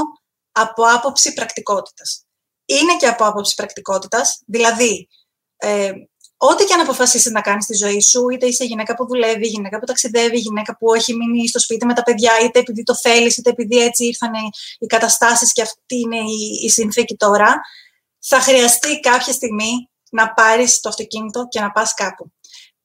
[0.53, 2.25] από άποψη πρακτικότητας.
[2.65, 5.09] Είναι και από άποψη πρακτικότητας, δηλαδή
[5.57, 5.93] ε,
[6.37, 9.79] ό,τι και αν αποφασίσεις να κάνεις στη ζωή σου, είτε είσαι γυναίκα που δουλεύει, γυναίκα
[9.79, 13.37] που ταξιδεύει, γυναίκα που έχει μείνει στο σπίτι με τα παιδιά, είτε επειδή το θέλεις,
[13.37, 14.33] είτε επειδή έτσι ήρθαν
[14.79, 17.61] οι καταστάσεις και αυτή είναι η, η συνθήκη τώρα,
[18.19, 22.33] θα χρειαστεί κάποια στιγμή να πάρεις το αυτοκίνητο και να πας κάπου.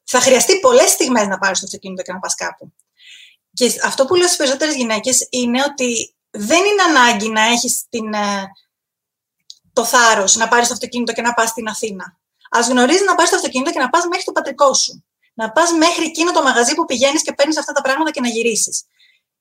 [0.03, 2.73] Θα χρειαστεί πολλές στιγμές να πάρεις το αυτοκίνητο και να πας κάπου.
[3.57, 8.13] Και αυτό που λέω στις περισσότερες γυναίκες είναι ότι δεν είναι ανάγκη να έχεις την,
[8.13, 8.45] ε,
[9.73, 12.17] το θάρρος να πάρεις το αυτοκίνητο και να πας στην Αθήνα.
[12.49, 15.05] Ας γνωρίζεις να πάρεις το αυτοκίνητο και να πας μέχρι το πατρικό σου.
[15.33, 18.27] Να πας μέχρι εκείνο το μαγαζί που πηγαίνεις και παίρνεις αυτά τα πράγματα και να
[18.27, 18.83] γυρίσεις.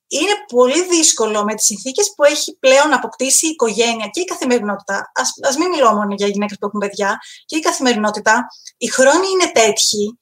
[0.09, 5.13] Είναι πολύ δύσκολο με τις συνθήκες που έχει πλέον αποκτήσει η οικογένεια και η καθημερινότητα.
[5.15, 7.19] Ας, ας μην μιλώ μόνο για γυναίκες που έχουν παιδιά.
[7.45, 8.47] Και η καθημερινότητα,
[8.77, 10.21] οι χρόνοι είναι τέτοιοι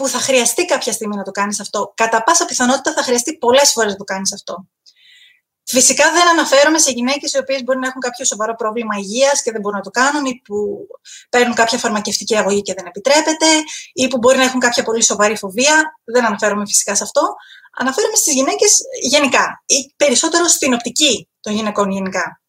[0.00, 1.92] που θα χρειαστεί κάποια στιγμή να το κάνεις αυτό.
[1.96, 4.66] Κατά πάσα πιθανότητα θα χρειαστεί πολλές φορές να το κάνεις αυτό.
[5.64, 9.50] Φυσικά δεν αναφέρομαι σε γυναίκες οι οποίες μπορεί να έχουν κάποιο σοβαρό πρόβλημα υγείας και
[9.50, 10.56] δεν μπορούν να το κάνουν, ή που
[11.30, 13.46] παίρνουν κάποια φαρμακευτική αγωγή και δεν επιτρέπεται,
[13.92, 16.00] ή που μπορεί να έχουν κάποια πολύ σοβαρή φοβία.
[16.04, 17.34] Δεν αναφέρομαι φυσικά σε αυτό.
[17.78, 22.42] Αναφέρομαι στις γυναίκες γενικά, ή περισσότερο στην οπτική των γυναικών γενικά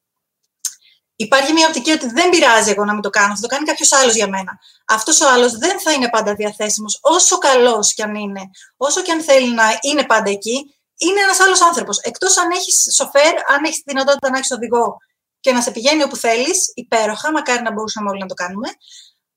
[1.21, 3.91] υπάρχει μια οπτική ότι δεν πειράζει εγώ να μην το κάνω, θα το κάνει κάποιος
[3.91, 4.59] άλλος για μένα.
[4.87, 8.41] Αυτός ο άλλος δεν θα είναι πάντα διαθέσιμος, όσο καλός κι αν είναι,
[8.77, 11.99] όσο κι αν θέλει να είναι πάντα εκεί, είναι ένας άλλος άνθρωπος.
[11.99, 14.97] Εκτός αν έχεις σοφέρ, αν έχεις τη δυνατότητα να έχεις οδηγό
[15.39, 18.69] και να σε πηγαίνει όπου θέλεις, υπέροχα, μακάρι να μπορούσαμε όλοι να το κάνουμε.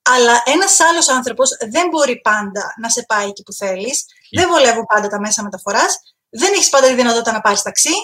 [0.02, 4.84] Αλλά ένας άλλος άνθρωπος δεν μπορεί πάντα να σε πάει εκεί που θέλεις, δεν βολεύουν
[4.84, 7.94] πάντα τα μέσα μεταφοράς, δεν έχεις πάντα τη δυνατότητα να πάρεις ταξί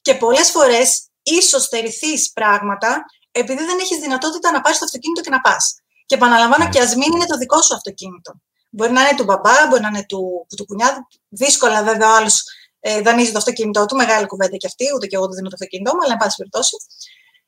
[0.00, 5.30] και πολλές φορές ίσω στερηθεί πράγματα επειδή δεν έχεις δυνατότητα να πάρεις το αυτοκίνητο και
[5.30, 5.74] να πας.
[6.06, 8.32] Και επαναλαμβάνω, και ας μην είναι το δικό σου αυτοκίνητο.
[8.70, 11.06] Μπορεί να είναι του μπαμπά, μπορεί να είναι του, του κουνιάδου.
[11.28, 12.44] Δύσκολα, βέβαια, ο άλλος
[12.80, 15.54] ε, δανείζει το αυτοκίνητό του, μεγάλη κουβέντα και αυτή, ούτε και εγώ δεν δίνω το
[15.54, 16.76] αυτοκίνητό μου, αλλά εν πάση περιπτώσει.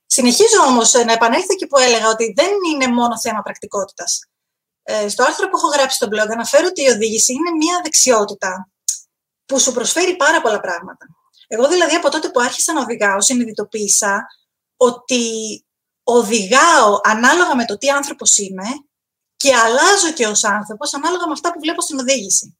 [0.07, 4.25] Συνεχίζω όμως ε, να επανέλθω εκεί που έλεγα ότι δεν είναι μόνο θέμα πρακτικότητας.
[4.83, 8.71] Ε, στο άρθρο που έχω γράψει στο blog αναφέρω ότι η οδήγηση είναι μια δεξιότητα
[9.47, 11.07] που σου προσφέρει πάρα πολλά πράγματα.
[11.47, 14.27] Εγώ δηλαδή από τότε που άρχισα να οδηγάω συνειδητοποίησα
[14.77, 15.64] ότι
[16.05, 18.65] οδηγάω ανάλογα με το τι άνθρωπος είμαι
[19.37, 22.59] και αλλάζω και ως άνθρωπος ανάλογα με αυτά που βλέπω στην οδήγηση.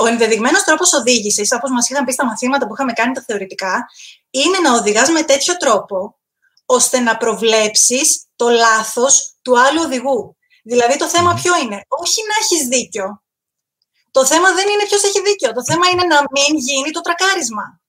[0.00, 3.86] Ο ενδεδειγμένος τρόπος οδήγησης, όπως μας είχαν πει στα μαθήματα που είχαμε κάνει τα θεωρητικά,
[4.30, 6.18] είναι να οδηγάς με τέτοιο τρόπο
[6.66, 10.36] ώστε να προβλέψεις το λάθος του άλλου οδηγού.
[10.64, 13.22] Δηλαδή το θέμα ποιο είναι, όχι να έχεις δίκιο.
[14.10, 17.79] Το θέμα δεν είναι ποιος έχει δίκιο, το θέμα είναι να μην γίνει το τρακάρισμα.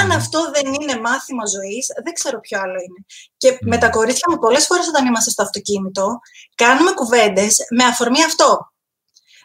[0.00, 3.00] Αν αυτό δεν είναι μάθημα ζωής, δεν ξέρω ποιο άλλο είναι.
[3.36, 6.18] Και με τα κορίτσια μου, πολλές φορές όταν είμαστε στο αυτοκίνητο,
[6.54, 8.72] κάνουμε κουβέντες με αφορμή αυτό.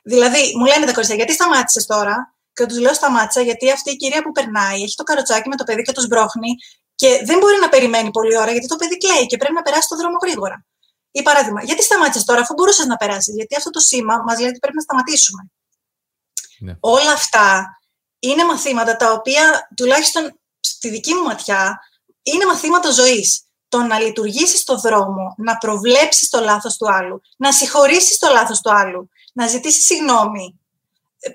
[0.04, 3.96] Δηλαδή, μου λένε τα κορίτσια, γιατί σταμάτησες τώρα, και τους λέω σταμάτησα, γιατί αυτή η
[3.96, 6.56] κυρία που περνάει έχει το καροτσάκι με το παιδί και το σμπρώχνει
[6.96, 9.88] και δεν μπορεί να περιμένει πολλή ώρα, γιατί το παιδί κλαίει και πρέπει να περάσει
[9.88, 10.66] το δρόμο γρήγορα.
[11.12, 14.50] Ή παράδειγμα, γιατί σταμάτησες τώρα, αφού μπορούσες να περάσεις, γιατί αυτό το σήμα μας λέει
[14.50, 15.44] ότι πρέπει να σταματήσουμε.
[16.60, 16.76] Ναι.
[16.80, 17.78] Όλα αυτά
[18.24, 21.80] είναι μαθήματα τα οποία, τουλάχιστον στη δική μου ματιά,
[22.24, 23.44] είναι μαθήματα ζωής.
[23.68, 28.62] Το να λειτουργήσεις το δρόμο, να προβλέψεις το λάθος του άλλου, να συγχωρήσεις το λάθος
[28.62, 30.60] του άλλου, να ζητήσεις συγγνώμη.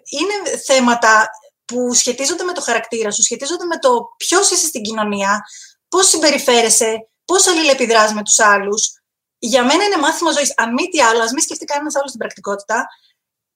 [0.04, 1.30] Είναι θέματα
[1.64, 5.42] που σχετίζονται με το χαρακτήρα σου, σχετίζονται με το ποιος είσαι στην κοινωνία,
[5.88, 8.92] πώς συμπεριφέρεσαι, πώς αλληλεπιδράς με τους άλλους.
[9.38, 10.54] Για μένα είναι μάθημα ζωής.
[10.56, 12.86] Αν μη τι άλλο, ας μην σκεφτεί κανένας άλλο στην πρακτικότητα,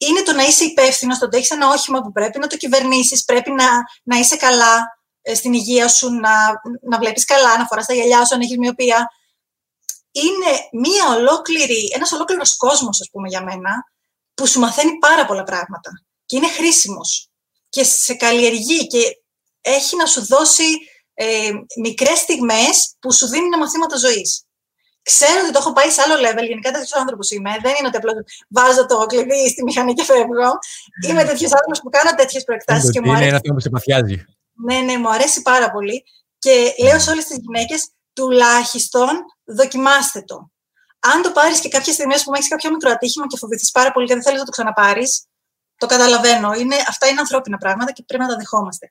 [0.07, 3.25] είναι το να είσαι υπεύθυνος, το ότι έχεις ένα όχημα που πρέπει να το κυβερνήσεις,
[3.25, 3.65] πρέπει να,
[4.03, 6.31] να είσαι καλά ε, στην υγεία σου, να,
[6.83, 9.09] να βλέπεις καλά, να φοράς τα γυαλιά σου, αν έχεις μοιοπία.
[10.13, 13.85] Είναι μία ολόκληρη, ένας ολόκληρος κόσμος, ας πούμε, για μένα,
[14.35, 15.91] που σου μαθαίνει πάρα πολλά πράγματα
[16.27, 17.31] και είναι χρήσιμος
[17.69, 19.23] και σε καλλιεργεί και
[19.61, 20.65] έχει να σου δώσει
[21.15, 21.51] ε,
[21.81, 24.45] μικρές στιγμές που σου δίνουν μαθήματα ζωής.
[25.03, 26.45] Ξέρω ότι το έχω πάει σε άλλο level.
[26.47, 27.51] Γενικά τέτοιο άνθρωπος είμαι.
[27.63, 28.15] Δεν είναι ότι απλώς
[28.49, 30.51] βάζω το κλειδί στη μηχανή και φεύγω.
[31.09, 33.23] Είμαι τέτοιος άνθρωπος που κάνω τέτοιες προεκτάσεις και μου αρέσει.
[33.23, 34.25] Είναι ένας θέμα που σε παθιάζει.
[34.53, 36.05] Ναι, ναι, μου αρέσει πάρα πολύ.
[36.39, 39.09] Και λέω σε όλες τις γυναίκες, τουλάχιστον
[39.45, 40.51] δοκιμάστε το.
[40.99, 44.07] Αν το πάρεις και κάποιε στιγμέ που έχεις κάποιο μικρό ατύχημα και φοβηθείς πάρα πολύ
[44.07, 45.27] και δεν θέλεις να το ξαναπάρεις,
[45.77, 46.53] το καταλαβαίνω.
[46.53, 48.91] Είναι, αυτά είναι ανθρώπινα πράγματα και πρέπει να τα δεχόμαστε.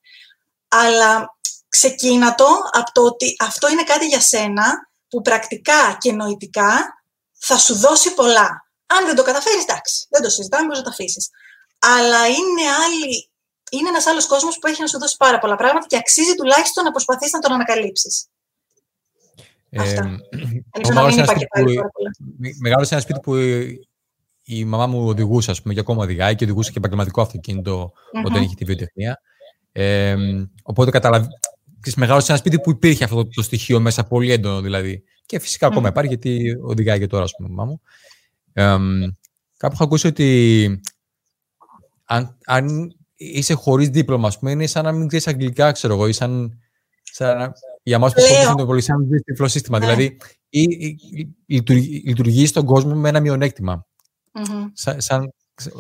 [0.68, 1.38] Αλλά
[1.68, 6.72] ξεκίνα το από το ότι αυτό είναι κάτι για σένα που πρακτικά και νοητικά
[7.38, 8.50] θα σου δώσει πολλά.
[8.86, 11.30] Αν δεν το καταφέρεις, εντάξει, δεν το συζητάμε, μπορείς να το αφήσεις.
[11.80, 13.30] Αλλά είναι, άλλη,
[13.72, 16.84] είναι ένας άλλος κόσμος που έχει να σου δώσει πάρα πολλά πράγματα και αξίζει τουλάχιστον
[16.84, 18.28] να προσπαθείς να τον ανακαλύψεις.
[19.70, 20.20] Ε, Αυτά.
[22.60, 23.36] Μεγάλο σε ένα σπίτι που
[24.44, 28.26] η μαμά μου οδηγούσε, ας πούμε, και ακόμα οδηγάει και οδηγούσε και επαγγελματικό αυτοκίνητο mm-hmm.
[28.26, 29.22] όταν είχε τη βιοτεχνία.
[29.72, 30.16] Ε,
[30.64, 31.28] οπότε καταλαβα
[31.96, 35.04] μεγάλωσε σε ένα σπίτι που υπήρχε αυτό το στοιχείο μέσα, πολύ έντονο δηλαδή.
[35.26, 37.82] Και φυσικά ακόμα υπάρχει, γιατί οδηγάει και τώρα, ας πούμε, μαμά μου.
[39.58, 40.82] κάπου έχω ακούσει ότι
[42.06, 46.08] αν, αν είσαι χωρίς δίπλωμα, ας πούμε, είναι σαν να μην ξέρεις αγγλικά, ξέρω εγώ,
[46.08, 46.60] ή σαν,
[47.04, 47.54] σαν
[47.84, 49.80] για εμά που είναι το πολύ σαν να τυφλό σύστημα.
[49.80, 49.86] Ναι.
[49.86, 50.18] Δηλαδή,
[50.50, 50.98] ή, ή,
[51.46, 53.88] λειτουργεί, λειτουργείς στον κόσμο με ένα μειονέκτημα.
[54.32, 54.70] Mm-hmm.
[54.74, 55.34] Σαν, σαν,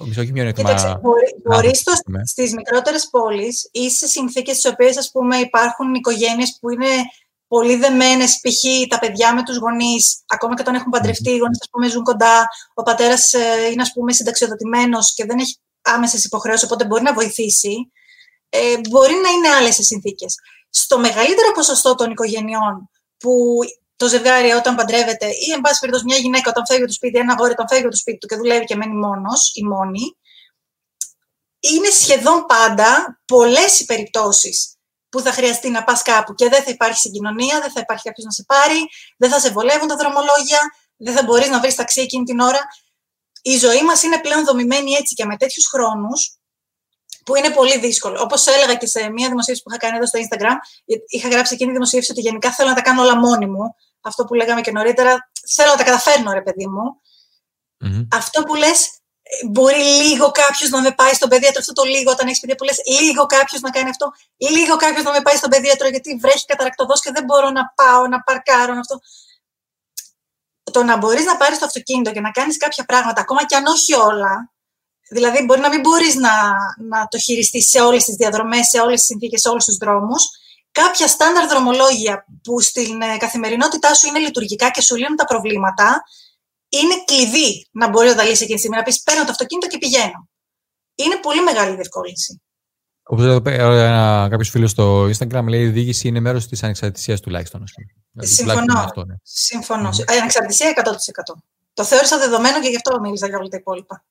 [0.05, 0.73] Μισό, όχι μειονέκτημα.
[0.73, 0.99] Κοίταξε,
[1.43, 1.71] μπορεί,
[2.05, 2.25] ναι.
[2.25, 5.11] στις μικρότερες πόλεις ή σε συνθήκες στις οποίες
[5.41, 6.87] υπάρχουν οικογένειες που είναι
[7.47, 8.87] πολύ δεμένες, π.χ.
[8.87, 12.83] τα παιδιά με τους γονείς, ακόμα και όταν έχουν παντρευτεί, οι γονείς ζουν κοντά, ο
[12.83, 17.91] πατέρας ε, είναι ας πούμε συνταξιοδοτημένος και δεν έχει άμεσες υποχρεώσεις, οπότε μπορεί να βοηθήσει.
[18.49, 20.35] Ε, μπορεί να είναι άλλες οι συνθήκες.
[20.69, 23.59] Στο μεγαλύτερο ποσοστό των οικογενειών που
[24.01, 27.19] το ζευγάρι όταν παντρεύεται ή, εν πάση περιπτώσει, μια γυναίκα όταν φεύγει από το σπίτι,
[27.19, 30.17] ένα αγόρι όταν φεύγει από το σπίτι του και δουλεύει και μένει μόνος ή μόνη,
[31.59, 34.75] είναι σχεδόν πάντα πολλές οι περιπτώσεις
[35.09, 38.25] που θα χρειαστεί να πας κάπου και δεν θα υπάρχει συγκοινωνία, δεν θα υπάρχει κάποιος
[38.25, 38.79] να σε πάρει,
[39.17, 40.59] δεν θα σε βολεύουν τα δρομολόγια,
[40.97, 42.59] δεν θα μπορείς να βρεις ταξί εκείνη την ώρα.
[43.41, 46.35] Η ζωή μας είναι πλέον δομημένη έτσι και με τέτοιους χρόνους
[47.25, 48.21] που είναι πολύ δύσκολο.
[48.21, 50.55] Όπως έλεγα και σε μία δημοσίευση που είχα κάνει εδώ στο Instagram,
[51.07, 54.25] είχα γράψει εκείνη τη δημοσίευση ότι γενικά θέλω να τα κάνω όλα μόνη μου αυτό
[54.25, 57.01] που λέγαμε και νωρίτερα, θέλω να τα καταφέρνω, ρε παιδί μου.
[58.11, 58.89] Αυτό που λες,
[59.49, 62.63] μπορεί λίγο κάποιος να με πάει στον παιδίατρο, αυτό το λίγο όταν έχεις παιδιά που
[62.63, 66.45] λες, λίγο κάποιος να κάνει αυτό, λίγο κάποιος να με πάει στον παιδίατρο γιατί βρέχει
[66.45, 68.99] καταρακτοδός και δεν μπορώ να πάω, να παρκάρω, αυτό.
[70.71, 73.65] Το να μπορείς να πάρεις το αυτοκίνητο και να κάνεις κάποια πράγματα, ακόμα και αν
[73.65, 74.53] όχι όλα,
[75.09, 76.31] δηλαδή μπορεί να μην μπορείς να,
[76.77, 80.23] να το χειριστείς σε όλες τις διαδρομές, σε όλες τις συνθήκες, σε όλους τους δρόμους,
[80.71, 86.03] κάποια στάνταρ δρομολόγια που στην ε, καθημερινότητά σου είναι λειτουργικά και σου λύνουν τα προβλήματα,
[86.69, 88.77] είναι κλειδί να μπορεί να τα λύσει εκείνη τη στιγμή.
[88.77, 90.29] Να πεις: Παίρνω το αυτοκίνητο και πηγαίνω.
[90.95, 92.41] Είναι πολύ μεγάλη διευκόλυνση.
[93.03, 97.63] Όπως εδώ πέρα κάποιος φίλος στο Instagram λέει: Η διοίκηση είναι μέρος της ανεξαρτησίας τουλάχιστον.
[98.11, 98.79] Δηλαδή, Συμφωνώ.
[98.79, 99.15] Αυτό, ναι.
[99.23, 99.89] Συμφωνώ.
[99.89, 100.13] Mm-hmm.
[100.13, 101.41] Η ανεξαρτησία 100%.
[101.73, 104.05] Το θεώρησα δεδομένο και γι' αυτό μίλησα για όλα τα υπόλοιπα.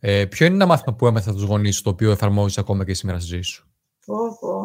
[0.00, 3.18] Ε, ποιο είναι ένα μάθημα που έμαθα τους γονείς, το οποίο εφαρμόζεις ακόμα και σήμερα
[3.18, 3.70] στη ζωή σου;
[4.06, 4.62] Πω, πω.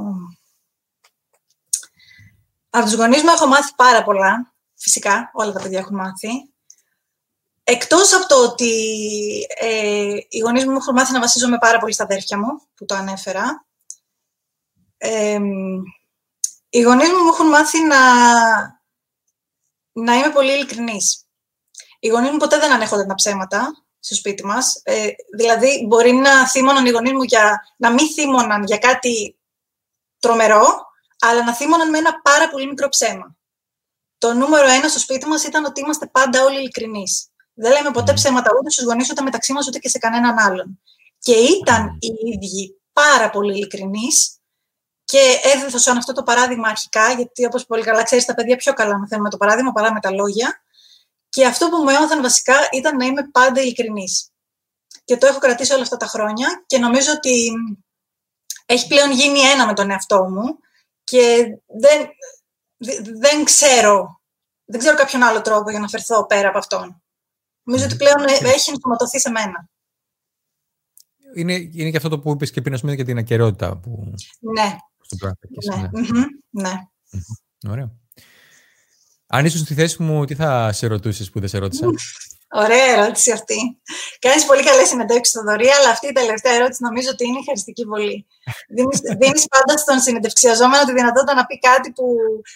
[2.75, 4.53] Από τους γονείς μου έχω μάθει πάρα πολλά.
[4.75, 6.29] Φυσικά, όλα τα παιδιά έχουν μάθει.
[7.63, 8.73] Εκτός από το ότι
[9.57, 12.95] ε, οι γονείς μου έχουν μάθει να βασίζομαι πάρα πολύ στα αδέρφια μου, που το
[12.95, 13.65] ανέφερα,
[14.97, 15.39] ε,
[16.69, 17.97] οι γονείς μου έχουν μάθει να,
[19.91, 21.25] να είμαι πολύ ειλικρινής.
[21.99, 24.81] Οι γονείς μου ποτέ δεν ανέχονται τα ψέματα στο σπίτι μας.
[24.83, 29.37] Ε, δηλαδή, μπορεί να θύμωναν οι γονείς μου για, να μην θύμωναν για κάτι
[30.19, 33.35] τρομερό, αλλά να θύμωναν με ένα πάρα πολύ μικρό ψέμα.
[34.17, 37.29] Το νούμερο ένα στο σπίτι μας ήταν ότι είμαστε πάντα όλοι ειλικρινείς.
[37.53, 40.81] Δεν λέμε ποτέ ψέματα ούτε στους γονείς, ούτε μεταξύ μας, ούτε και σε κανέναν άλλον.
[41.19, 44.39] Και ήταν οι ίδιοι πάρα πολύ ειλικρινείς
[45.05, 48.97] και έδωσαν αυτό το παράδειγμα αρχικά, γιατί όπως πολύ καλά ξέρεις, τα παιδιά πιο καλά
[48.97, 50.61] μαθαίνουν με το παράδειγμα παρά με τα λόγια.
[51.29, 54.29] Και αυτό που μου έμαθαν βασικά ήταν να είμαι πάντα ειλικρινής.
[55.05, 57.51] Και το έχω κρατήσει όλα αυτά τα χρόνια και νομίζω ότι
[58.65, 60.59] έχει πλέον γίνει ένα με τον εαυτό μου
[61.05, 61.45] και
[61.79, 62.07] δεν,
[63.19, 64.21] δεν ξέρω,
[64.65, 67.03] δεν ξέρω κάποιον άλλο τρόπο για να φερθώ πέρα από αυτόν.
[67.63, 69.69] Νομίζω ότι πλέον έχει ενσωματωθεί σε μένα.
[71.35, 74.13] Είναι, είναι και αυτό το που είπες και πριν, για την ακαιρεότητα που.
[74.39, 74.77] Ναι.
[75.75, 75.89] ναι.
[76.01, 76.27] Ναι.
[76.49, 76.73] ναι.
[77.69, 77.91] Ωραία.
[79.27, 81.87] Αν ήσουν στη θέση μου, τι θα σε ρωτούσες που δεν σε ρώτησα;
[82.57, 83.81] Ωραία ερώτηση αυτή.
[84.19, 87.85] Κάνει πολύ καλές συνεντεύξεις στο Δωρή, αλλά αυτή η τελευταία ερώτηση νομίζω ότι είναι χαριστική
[87.85, 88.25] πολύ.
[89.21, 92.05] Δίνεις πάντα στον συνεντευξιαζόμενο τη δυνατότητα να πει κάτι που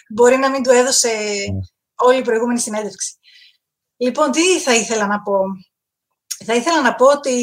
[0.08, 1.60] μπορεί να μην του έδωσε ναι.
[1.94, 3.14] όλη η προηγούμενη συνέντευξη.
[3.96, 5.40] Λοιπόν, τι θα ήθελα να πω;
[6.44, 7.34] Θα ήθελα να πω ότι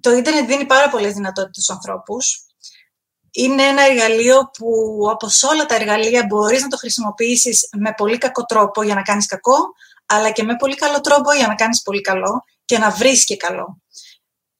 [0.00, 2.42] το ίντερνετ δίνει πάρα πολλές δυνατότητες στους ανθρώπους.
[3.30, 8.44] Είναι ένα εργαλείο που, όπως όλα τα εργαλεία, μπορείς να το χρησιμοποιήσεις με πολύ κακό
[8.44, 9.56] τρόπο για να κάνεις κακό,
[10.08, 13.36] αλλά και με πολύ καλό τρόπο για να κάνεις πολύ καλό και να βρεις και
[13.36, 13.82] καλό.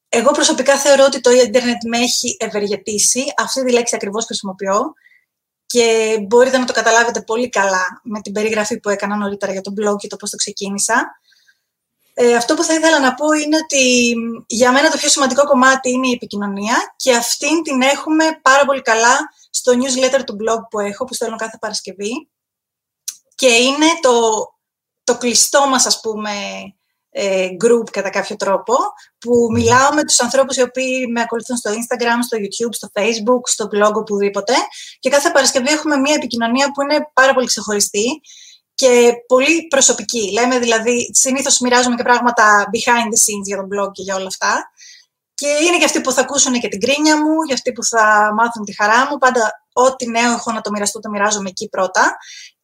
[0.09, 3.24] Εγώ προσωπικά θεωρώ ότι το ίντερνετ με έχει ευεργετήσει.
[3.36, 4.92] Αυτή τη λέξη ακριβώς χρησιμοποιώ
[5.66, 9.72] και μπορείτε να το καταλάβετε πολύ καλά με την περιγραφή που έκανα νωρίτερα για το
[9.80, 11.20] blog και το πώς το ξεκίνησα.
[12.14, 14.14] Ε, αυτό που θα ήθελα να πω είναι ότι
[14.46, 18.82] για μένα το πιο σημαντικό κομμάτι είναι η επικοινωνία και αυτήν την έχουμε πάρα πολύ
[18.82, 19.16] καλά
[19.51, 22.28] στο newsletter του blog που έχω, που στέλνω κάθε Παρασκευή.
[23.34, 24.12] Και είναι το,
[25.09, 26.30] το κλειστό μας, ας πούμε,
[27.11, 28.74] ε, group κατά κάποιο τρόπο,
[29.18, 33.42] που μιλάω με τους ανθρώπους οι οποίοι με ακολουθούν στο Instagram, στο YouTube, στο Facebook,
[33.44, 34.54] στο blog, οπουδήποτε.
[34.98, 38.20] Και κάθε Παρασκευή έχουμε μια επικοινωνία που είναι πάρα πολύ ξεχωριστή
[38.74, 40.32] και πολύ προσωπική.
[40.32, 44.26] Λέμε δηλαδή, συνήθως μοιράζομαι και πράγματα behind the scenes για τον blog και για όλα
[44.26, 44.70] αυτά.
[45.34, 48.32] Και είναι και αυτοί που θα ακούσουν και την κρίνια μου, για αυτοί που θα
[48.36, 49.18] μάθουν τη χαρά μου.
[49.18, 52.16] Πάντα ό,τι νέο έχω να το μοιραστώ, το μοιράζομαι εκεί πρώτα.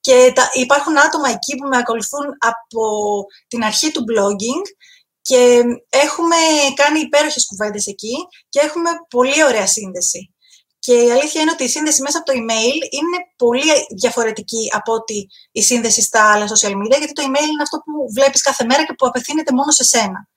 [0.07, 2.85] Και τα, υπάρχουν άτομα εκεί που με ακολουθούν από
[3.49, 4.65] την αρχή του blogging
[5.21, 6.37] και έχουμε
[6.75, 8.15] κάνει υπέροχες κουβέντες εκεί
[8.49, 10.35] και έχουμε πολύ ωραία σύνδεση.
[10.79, 14.93] Και η αλήθεια είναι ότι η σύνδεση μέσα από το email είναι πολύ διαφορετική από
[14.93, 18.65] ότι η σύνδεση στα άλλα social media, γιατί το email είναι αυτό που βλέπεις κάθε
[18.65, 20.29] μέρα και που απευθύνεται μόνο σε σένα.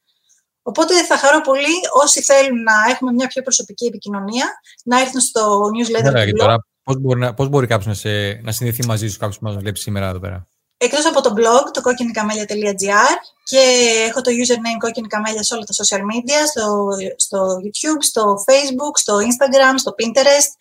[0.61, 4.45] Οπότε θα χαρώ πολύ όσοι θέλουν να έχουμε μια πιο προσωπική επικοινωνία
[4.83, 6.57] να έρθουν στο newsletter του blog.
[6.87, 9.55] Πώς μπορεί, να, πώς μπορεί κάποιος να, σε, να συνδεθεί μαζί σου, κάποιος που μας
[9.55, 13.13] βλέπει σήμερα εδώ πέρα; Εκτός από το blog, το κόκκινικαμέλια.gr
[13.43, 13.61] και
[14.09, 18.93] έχω το username κόκκινη καμέλια σε όλα τα social media, στο, στο YouTube, στο Facebook,
[18.93, 20.51] στο Instagram, στο Pinterest.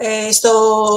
[0.00, 0.52] Ε, στο,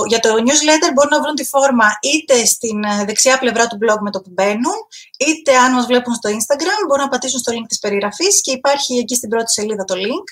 [0.08, 3.98] για το newsletter μπορούν να βρουν τη φόρμα είτε στην ε, δεξιά πλευρά του blog
[4.02, 4.78] με το που μπαίνουν,
[5.18, 8.98] είτε αν μας βλέπουν στο Instagram μπορούν να πατήσουν στο link της περιγραφής και υπάρχει
[8.98, 10.28] εκεί στην πρώτη σελίδα το link.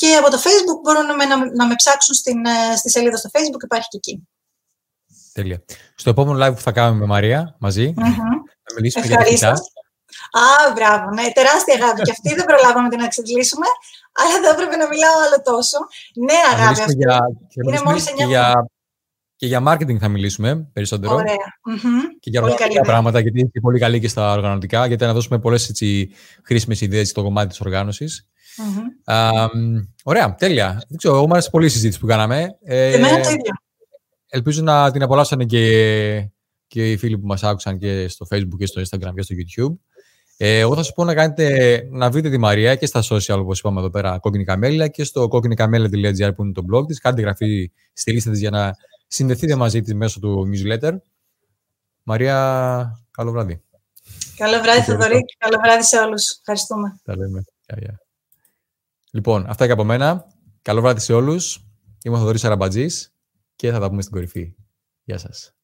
[0.00, 3.28] Και από το Facebook μπορούν να, να, να με ψάξουν στην, ε, στη σελίδα στο
[3.32, 4.28] Facebook, υπάρχει και εκεί.
[5.32, 5.64] Τέλεια.
[5.94, 8.36] Στο επόμενο live που θα κάνουμε με Μαρία μαζί, mm-hmm.
[8.62, 9.46] θα μιλήσουμε Ευχαριστώ.
[9.46, 9.62] για τα
[10.40, 12.00] Α, μπράβο, ναι, τεράστια αγάπη.
[12.02, 13.66] και αυτή δεν προλάβαμε την εξαντλήσουμε,
[14.18, 15.78] αλλά δεν έπρεπε να μιλάω άλλο τόσο.
[16.26, 16.94] Ναι, αγάπη αυτή.
[16.94, 17.18] Για,
[17.66, 18.70] είναι μόλις και, για,
[19.36, 21.14] και για marketing θα μιλήσουμε περισσότερο.
[21.14, 21.48] Ωραία.
[22.20, 25.72] Και για οργανωτικά πράγματα, γιατί είναι πολύ καλή και στα οργανωτικά, γιατί να δώσουμε πολλές
[26.42, 28.28] χρήσιμες ιδέες στο κομμάτι της οργάνωσης.
[28.56, 29.84] Mm-hmm.
[30.04, 30.84] ωραία, τέλεια.
[30.88, 32.56] Δεν ξέρω, εγώ μου άρεσε πολύ η συζήτηση που κάναμε.
[32.64, 33.52] Ε, Εμένα το ίδιο.
[34.28, 36.30] Ελπίζω να την απολαύσανε και,
[36.66, 39.74] και οι φίλοι που μας άκουσαν και στο Facebook και στο Instagram και στο YouTube.
[40.36, 43.58] Ε, εγώ θα σου πω να, κάνετε, να βρείτε τη Μαρία και στα social, όπως
[43.58, 47.00] είπαμε εδώ πέρα, κόκκινη καμέλια και στο κόκκινικαμέλια.gr που είναι το blog της.
[47.00, 48.76] Κάντε γραφή στη λίστα της για να
[49.06, 50.96] συνδεθείτε μαζί της μέσω του newsletter.
[52.02, 53.62] Μαρία, καλό βράδυ.
[54.36, 55.20] Καλό βράδυ, Θοδωρή.
[55.38, 56.30] Καλό βράδυ σε όλους.
[56.30, 57.00] Ευχαριστούμε.
[57.04, 57.44] Τα λέμε.
[59.16, 60.26] Λοιπόν, αυτά και από μένα.
[60.62, 61.64] Καλό βράδυ σε όλους.
[62.04, 63.14] Είμαι ο Θοδωρής Αραμπατζής
[63.56, 64.54] και θα τα πούμε στην κορυφή.
[65.04, 65.55] Γεια σας.